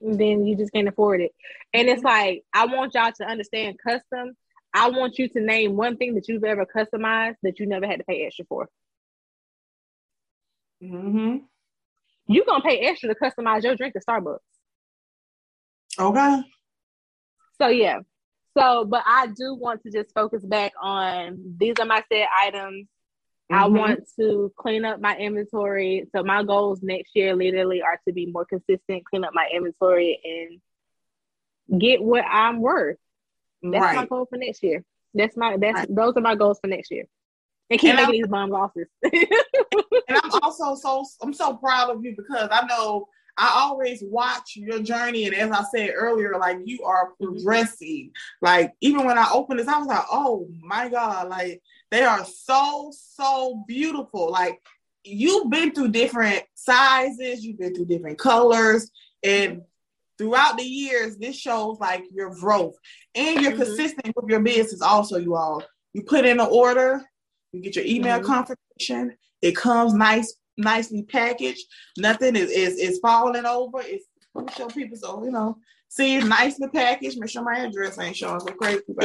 Then 0.01 0.47
you 0.47 0.57
just 0.57 0.73
can't 0.73 0.89
afford 0.89 1.21
it. 1.21 1.33
And 1.75 1.89
it's 1.89 2.03
like, 2.03 2.45
I 2.55 2.67
want 2.67 2.95
y'all 2.95 3.13
to 3.13 3.25
understand 3.25 3.79
custom. 3.79 4.37
I 4.75 4.91
want 4.91 5.19
you 5.19 5.29
to 5.29 5.41
name 5.41 5.77
one 5.77 5.97
thing 5.97 6.15
that 6.15 6.29
you've 6.29 6.45
ever 6.45 6.67
customized 6.67 7.37
that 7.43 7.59
you 7.59 7.67
never 7.67 7.87
had 7.87 7.99
to 7.99 8.05
pay 8.05 8.25
extra 8.25 8.45
for. 8.49 8.69
Mm-hmm. 10.83 11.39
You're 12.29 12.45
gonna 12.45 12.63
pay 12.63 12.79
extra 12.81 13.09
to 13.09 13.15
customize 13.15 13.65
your 13.65 13.75
drink 13.75 13.97
at 13.97 14.05
Starbucks. 14.07 14.39
Okay. 15.99 16.43
So 17.61 17.69
yeah. 17.69 18.01
So, 18.57 18.85
but 18.85 19.03
I 19.07 19.29
do 19.29 19.55
want 19.55 19.83
to 19.83 19.91
just 19.91 20.13
focus 20.15 20.45
back 20.45 20.73
on 20.81 21.55
these 21.59 21.75
are 21.81 21.87
my 21.87 22.03
set 22.13 22.29
items. 22.41 22.87
I 23.51 23.67
Mhm. 23.67 23.79
want 23.79 24.09
to 24.19 24.53
clean 24.57 24.85
up 24.85 25.01
my 25.01 25.17
inventory. 25.17 26.07
So 26.15 26.23
my 26.23 26.43
goals 26.43 26.83
next 26.83 27.17
year 27.17 27.35
literally 27.35 27.81
are 27.83 27.99
to 28.07 28.13
be 28.13 28.27
more 28.27 28.45
consistent, 28.45 29.05
clean 29.07 29.25
up 29.25 29.33
my 29.35 29.49
inventory 29.53 30.21
and 31.69 31.81
get 31.81 32.03
what 32.03 32.25
I'm 32.29 32.61
worth. 32.61 32.99
That's 33.63 33.97
my 33.97 34.07
goal 34.07 34.27
for 34.27 34.37
next 34.37 34.63
year. 34.63 34.85
That's 35.15 35.37
my 35.37 35.57
that's 35.57 35.79
Right. 35.81 35.95
those 35.95 36.15
are 36.17 36.21
my 36.21 36.35
goals 36.35 36.59
for 36.61 36.69
next 36.69 36.91
year. 36.91 37.07
And 37.71 37.81
keep 37.81 37.91
And 37.91 37.97
making 37.97 38.15
I'm- 38.15 38.23
these 38.23 38.27
bomb 38.31 38.51
losses. 38.51 38.87
and 39.03 39.27
I'm 40.23 40.31
also 40.43 40.75
so 40.75 41.05
I'm 41.23 41.33
so 41.33 41.57
proud 41.57 41.91
of 41.91 42.05
you 42.05 42.15
because 42.17 42.49
I 42.53 42.67
know 42.67 43.09
I 43.41 43.53
always 43.55 44.03
watch 44.03 44.57
your 44.57 44.81
journey, 44.81 45.25
and 45.27 45.35
as 45.35 45.53
I 45.53 45.63
said 45.71 45.91
earlier, 45.95 46.37
like 46.39 46.59
you 46.65 46.83
are 46.83 47.13
progressing. 47.23 48.11
Like 48.43 48.75
even 48.81 49.05
when 49.07 49.17
I 49.17 49.31
opened 49.33 49.61
this, 49.61 49.69
I 49.69 49.79
was 49.79 49.87
like, 49.87 50.05
"Oh 50.11 50.49
my 50.61 50.89
god!" 50.89 51.29
Like 51.29 51.63
they 51.91 52.03
are 52.03 52.25
so 52.25 52.93
so 52.93 53.65
beautiful. 53.67 54.31
Like 54.31 54.61
you've 55.05 55.51
been 55.51 55.73
through 55.73 55.89
different 55.89 56.43
sizes, 56.55 57.45
you've 57.45 57.59
been 57.59 57.75
through 57.75 57.87
different 57.87 58.19
colors, 58.19 58.91
and 59.23 59.63
throughout 60.19 60.59
the 60.59 60.65
years, 60.65 61.17
this 61.17 61.37
shows 61.37 61.79
like 61.81 62.05
your 62.13 62.35
growth 62.35 62.77
and 63.15 63.41
you're 63.41 63.53
mm-hmm. 63.53 63.63
consistent 63.63 64.15
with 64.17 64.29
your 64.29 64.41
business. 64.41 64.83
Also, 64.83 65.17
you 65.17 65.35
all 65.35 65.63
you 65.95 66.03
put 66.03 66.27
in 66.27 66.41
an 66.41 66.49
order, 66.51 67.03
you 67.53 67.63
get 67.63 67.77
your 67.77 67.85
email 67.85 68.19
mm-hmm. 68.19 68.27
confirmation. 68.27 69.17
It 69.41 69.57
comes 69.57 69.95
nice, 69.95 70.35
nicely 70.57 71.05
packaged. 71.05 71.65
Nothing 71.97 72.37
is 72.37 72.51
is, 72.51 72.77
is 72.77 72.99
falling 72.99 73.47
over. 73.47 73.81
It's 73.83 74.05
show 74.57 74.69
people 74.69 74.97
so 74.97 75.25
you 75.25 75.31
know. 75.31 75.59
See, 75.89 76.17
it's 76.17 76.27
nicely 76.27 76.69
packaged. 76.69 77.19
Make 77.19 77.31
sure 77.31 77.43
my 77.43 77.61
address 77.61 77.99
ain't 77.99 78.17
showing 78.17 78.41
so 78.41 78.53
crazy, 78.53 78.83
Stuff 78.91 79.03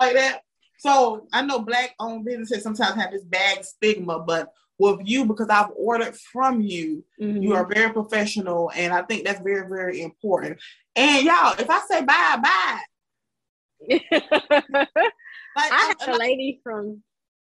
like 0.00 0.14
that. 0.14 0.41
So 0.82 1.28
I 1.32 1.42
know 1.42 1.60
black 1.60 1.94
owned 2.00 2.24
businesses 2.24 2.64
sometimes 2.64 2.96
have 2.96 3.12
this 3.12 3.22
bad 3.22 3.64
stigma, 3.64 4.18
but 4.18 4.52
with 4.80 4.98
you, 5.04 5.24
because 5.24 5.48
I've 5.48 5.70
ordered 5.76 6.16
from 6.16 6.60
you, 6.60 7.04
mm-hmm. 7.20 7.40
you 7.40 7.54
are 7.54 7.64
very 7.72 7.92
professional, 7.92 8.72
and 8.74 8.92
I 8.92 9.02
think 9.02 9.24
that's 9.24 9.40
very, 9.42 9.68
very 9.68 10.02
important. 10.02 10.58
And 10.96 11.24
y'all, 11.24 11.54
if 11.56 11.70
I 11.70 11.80
say 11.88 12.02
bye, 12.02 12.36
bye. 12.42 12.80
like, 14.10 14.88
I 15.56 15.94
had 16.00 16.08
a 16.08 16.16
lady 16.16 16.60
from 16.64 17.04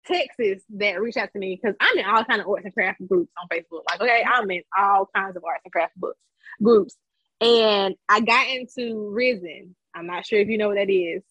Texas 0.06 0.62
that 0.72 1.00
reached 1.00 1.16
out 1.16 1.30
to 1.32 1.40
me 1.40 1.58
because 1.62 1.78
I'm 1.80 2.00
in 2.00 2.06
all 2.06 2.26
kind 2.26 2.42
of 2.42 2.50
arts 2.50 2.66
and 2.66 2.74
craft 2.74 3.00
groups 3.08 3.32
on 3.42 3.48
Facebook. 3.48 3.84
Like, 3.90 4.02
okay, 4.02 4.26
I'm 4.28 4.52
in 4.52 4.64
all 4.78 5.10
kinds 5.16 5.38
of 5.38 5.46
arts 5.46 5.62
and 5.64 5.72
craft 5.72 5.94
books 5.96 6.20
groups, 6.62 6.98
and 7.40 7.96
I 8.10 8.20
got 8.20 8.50
into 8.50 9.10
resin. 9.16 9.74
I'm 9.96 10.08
not 10.08 10.26
sure 10.26 10.40
if 10.40 10.50
you 10.50 10.58
know 10.58 10.68
what 10.68 10.76
that 10.76 10.90
is. 10.90 11.24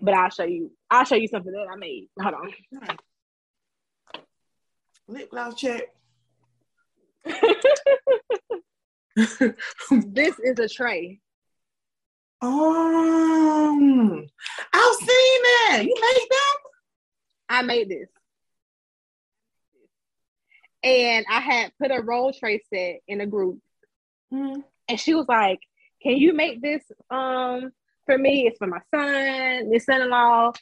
But 0.00 0.14
I'll 0.14 0.30
show 0.30 0.44
you. 0.44 0.72
I'll 0.90 1.04
show 1.04 1.16
you 1.16 1.28
something 1.28 1.52
that 1.52 1.68
I 1.70 1.76
made. 1.76 2.08
Hold 2.20 2.34
on. 2.34 2.52
Lip 5.08 5.30
gloss 5.30 5.54
check. 5.54 5.82
this 9.16 10.38
is 10.38 10.58
a 10.58 10.68
tray. 10.68 11.20
Um, 12.42 14.26
I've 14.72 14.94
seen 14.94 15.42
that. 15.42 15.82
You 15.84 15.94
made 15.94 16.28
them? 16.30 16.56
I 17.48 17.62
made 17.62 17.88
this. 17.88 18.08
And 20.82 21.26
I 21.28 21.40
had 21.40 21.72
put 21.78 21.90
a 21.90 22.00
roll 22.00 22.32
tray 22.32 22.62
set 22.72 23.00
in 23.06 23.20
a 23.20 23.26
group. 23.26 23.58
Mm-hmm. 24.32 24.60
And 24.88 25.00
she 25.00 25.12
was 25.14 25.26
like, 25.28 25.60
Can 26.02 26.16
you 26.16 26.32
make 26.32 26.62
this 26.62 26.82
um 27.10 27.72
for 28.06 28.18
me? 28.18 28.46
It's 28.46 28.58
for 28.58 28.66
my 28.66 28.80
son, 28.94 29.72
his 29.72 29.84
son-in-law. 29.84 30.52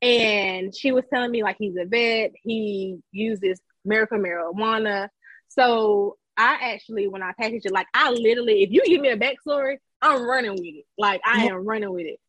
And 0.00 0.74
she 0.74 0.92
was 0.92 1.04
telling 1.12 1.30
me 1.30 1.42
like 1.42 1.56
he's 1.58 1.76
a 1.76 1.84
vet, 1.84 2.32
he 2.42 2.98
uses 3.10 3.60
medical 3.84 4.18
marijuana. 4.18 5.08
So 5.48 6.16
I 6.36 6.72
actually, 6.72 7.08
when 7.08 7.22
I 7.22 7.32
package 7.38 7.62
it, 7.64 7.72
like 7.72 7.88
I 7.94 8.10
literally, 8.10 8.62
if 8.62 8.70
you 8.70 8.84
give 8.86 9.00
me 9.00 9.10
a 9.10 9.16
backstory, 9.16 9.78
I'm 10.00 10.22
running 10.22 10.52
with 10.52 10.60
it. 10.62 10.84
Like 10.96 11.20
I 11.26 11.46
am 11.46 11.66
running 11.66 11.92
with 11.92 12.06
it. 12.06 12.20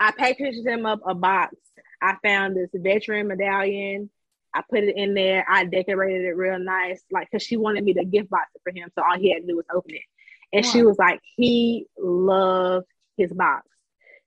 I 0.00 0.10
packaged 0.10 0.64
them 0.64 0.86
up 0.86 1.00
a 1.06 1.14
box. 1.14 1.54
I 2.02 2.16
found 2.22 2.56
this 2.56 2.70
veteran 2.74 3.28
medallion. 3.28 4.10
I 4.52 4.62
put 4.68 4.84
it 4.84 4.96
in 4.96 5.14
there. 5.14 5.44
I 5.48 5.64
decorated 5.64 6.24
it 6.24 6.36
real 6.36 6.58
nice, 6.58 7.02
like 7.10 7.28
because 7.30 7.44
she 7.44 7.56
wanted 7.56 7.84
me 7.84 7.94
to 7.94 8.04
gift 8.04 8.30
box 8.30 8.50
it 8.54 8.60
for 8.62 8.76
him. 8.76 8.90
So 8.94 9.04
all 9.04 9.18
he 9.18 9.32
had 9.32 9.42
to 9.42 9.46
do 9.46 9.56
was 9.56 9.66
open 9.74 9.94
it. 9.94 10.02
And 10.52 10.64
wow. 10.64 10.72
she 10.72 10.82
was 10.82 10.98
like, 10.98 11.20
he 11.36 11.86
loved 11.98 12.86
his 13.16 13.32
box. 13.32 13.66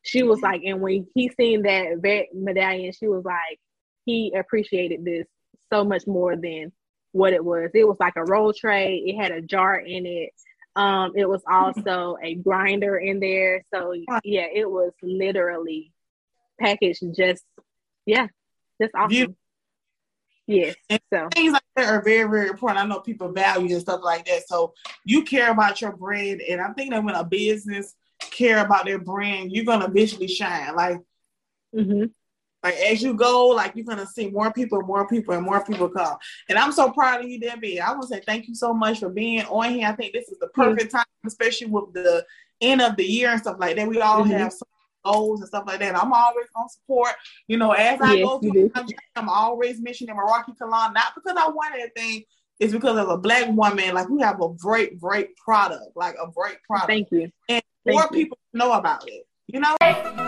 She 0.07 0.23
was 0.23 0.41
like, 0.41 0.63
and 0.63 0.81
when 0.81 1.07
he 1.13 1.29
seen 1.29 1.63
that 1.63 1.97
vet 1.99 2.27
medallion, 2.33 2.93
she 2.93 3.07
was 3.07 3.25
like, 3.25 3.59
he 4.05 4.33
appreciated 4.37 5.03
this 5.03 5.27
so 5.71 5.83
much 5.83 6.07
more 6.07 6.35
than 6.35 6.71
what 7.11 7.33
it 7.33 7.43
was. 7.43 7.71
It 7.73 7.87
was 7.87 7.97
like 7.99 8.15
a 8.15 8.23
roll 8.23 8.53
tray. 8.53 8.97
It 9.05 9.21
had 9.21 9.31
a 9.31 9.41
jar 9.41 9.75
in 9.75 10.05
it. 10.05 10.29
Um, 10.75 11.13
it 11.15 11.27
was 11.27 11.41
also 11.49 12.17
a 12.23 12.35
grinder 12.35 12.97
in 12.97 13.19
there. 13.19 13.63
So 13.73 13.93
yeah, 14.23 14.47
it 14.53 14.69
was 14.69 14.93
literally 15.01 15.91
packaged 16.59 17.03
just 17.15 17.43
yeah, 18.05 18.27
just 18.81 18.95
awesome. 18.95 19.11
You, 19.11 19.35
yes. 20.47 20.75
And 20.89 21.01
so 21.11 21.27
things 21.33 21.53
like 21.53 21.61
that 21.75 21.93
are 21.93 22.01
very, 22.01 22.29
very 22.29 22.47
important. 22.47 22.79
I 22.79 22.85
know 22.85 23.01
people 23.01 23.31
value 23.31 23.73
and 23.73 23.81
stuff 23.81 24.01
like 24.03 24.25
that. 24.25 24.47
So 24.47 24.73
you 25.03 25.23
care 25.23 25.51
about 25.51 25.81
your 25.81 25.91
brand. 25.91 26.41
And 26.41 26.61
I 26.61 26.71
think 26.71 26.91
that 26.91 27.03
when 27.03 27.15
a 27.15 27.25
business 27.25 27.93
care 28.19 28.65
about 28.65 28.85
their 28.85 28.99
brand, 28.99 29.51
you're 29.51 29.65
gonna 29.65 29.89
visually 29.89 30.27
shine. 30.27 30.75
Like 30.75 30.99
mm-hmm. 31.75 32.05
Like 32.63 32.75
as 32.75 33.01
you 33.01 33.13
go, 33.13 33.47
like 33.47 33.75
you're 33.75 33.85
gonna 33.85 34.05
see 34.05 34.29
more 34.29 34.51
people, 34.51 34.81
more 34.81 35.07
people, 35.07 35.33
and 35.33 35.45
more 35.45 35.63
people 35.63 35.89
come. 35.89 36.17
And 36.49 36.57
I'm 36.57 36.71
so 36.71 36.91
proud 36.91 37.23
of 37.23 37.29
you, 37.29 37.39
Debbie. 37.39 37.79
I 37.79 37.91
want 37.91 38.01
to 38.03 38.07
say 38.07 38.21
thank 38.25 38.47
you 38.47 38.55
so 38.55 38.73
much 38.73 38.99
for 38.99 39.09
being 39.09 39.45
on 39.45 39.71
here. 39.71 39.87
I 39.87 39.93
think 39.93 40.13
this 40.13 40.27
is 40.29 40.39
the 40.39 40.47
perfect 40.47 40.91
time, 40.91 41.05
especially 41.25 41.67
with 41.67 41.93
the 41.93 42.25
end 42.59 42.81
of 42.81 42.97
the 42.97 43.05
year 43.05 43.29
and 43.29 43.39
stuff 43.39 43.57
like 43.59 43.75
that. 43.75 43.87
We 43.87 44.01
all 44.01 44.23
mm-hmm. 44.23 44.31
have 44.31 44.53
goals 45.05 45.41
and 45.41 45.47
stuff 45.47 45.65
like 45.67 45.79
that. 45.79 45.95
I'm 45.95 46.11
always 46.11 46.47
gonna 46.55 46.69
support. 46.69 47.11
You 47.47 47.57
know, 47.57 47.71
as 47.71 48.01
I 48.01 48.15
yes, 48.15 48.25
go 48.27 48.39
through, 48.39 48.51
the 48.51 48.69
country, 48.69 48.97
I'm 49.15 49.29
always 49.29 49.79
mentioning 49.79 50.15
Meraki 50.15 50.57
Kalan, 50.59 50.93
not 50.93 51.13
because 51.15 51.37
I 51.37 51.47
want 51.49 51.75
anything. 51.75 52.23
It's 52.59 52.73
because 52.73 52.97
as 52.97 53.07
a 53.07 53.17
black 53.17 53.49
woman, 53.55 53.93
like 53.93 54.09
we 54.09 54.21
have 54.21 54.41
a 54.41 54.49
great, 54.49 54.99
great 54.99 55.35
product, 55.37 55.95
like 55.95 56.15
a 56.15 56.31
great 56.31 56.57
product. 56.63 56.87
Thank 56.87 57.11
you. 57.11 57.31
And 57.49 57.61
Thank 57.85 57.99
more 57.99 58.03
you. 58.11 58.25
people 58.25 58.39
know 58.53 58.73
about 58.73 59.07
it. 59.07 59.27
You 59.47 59.59
know. 59.59 60.26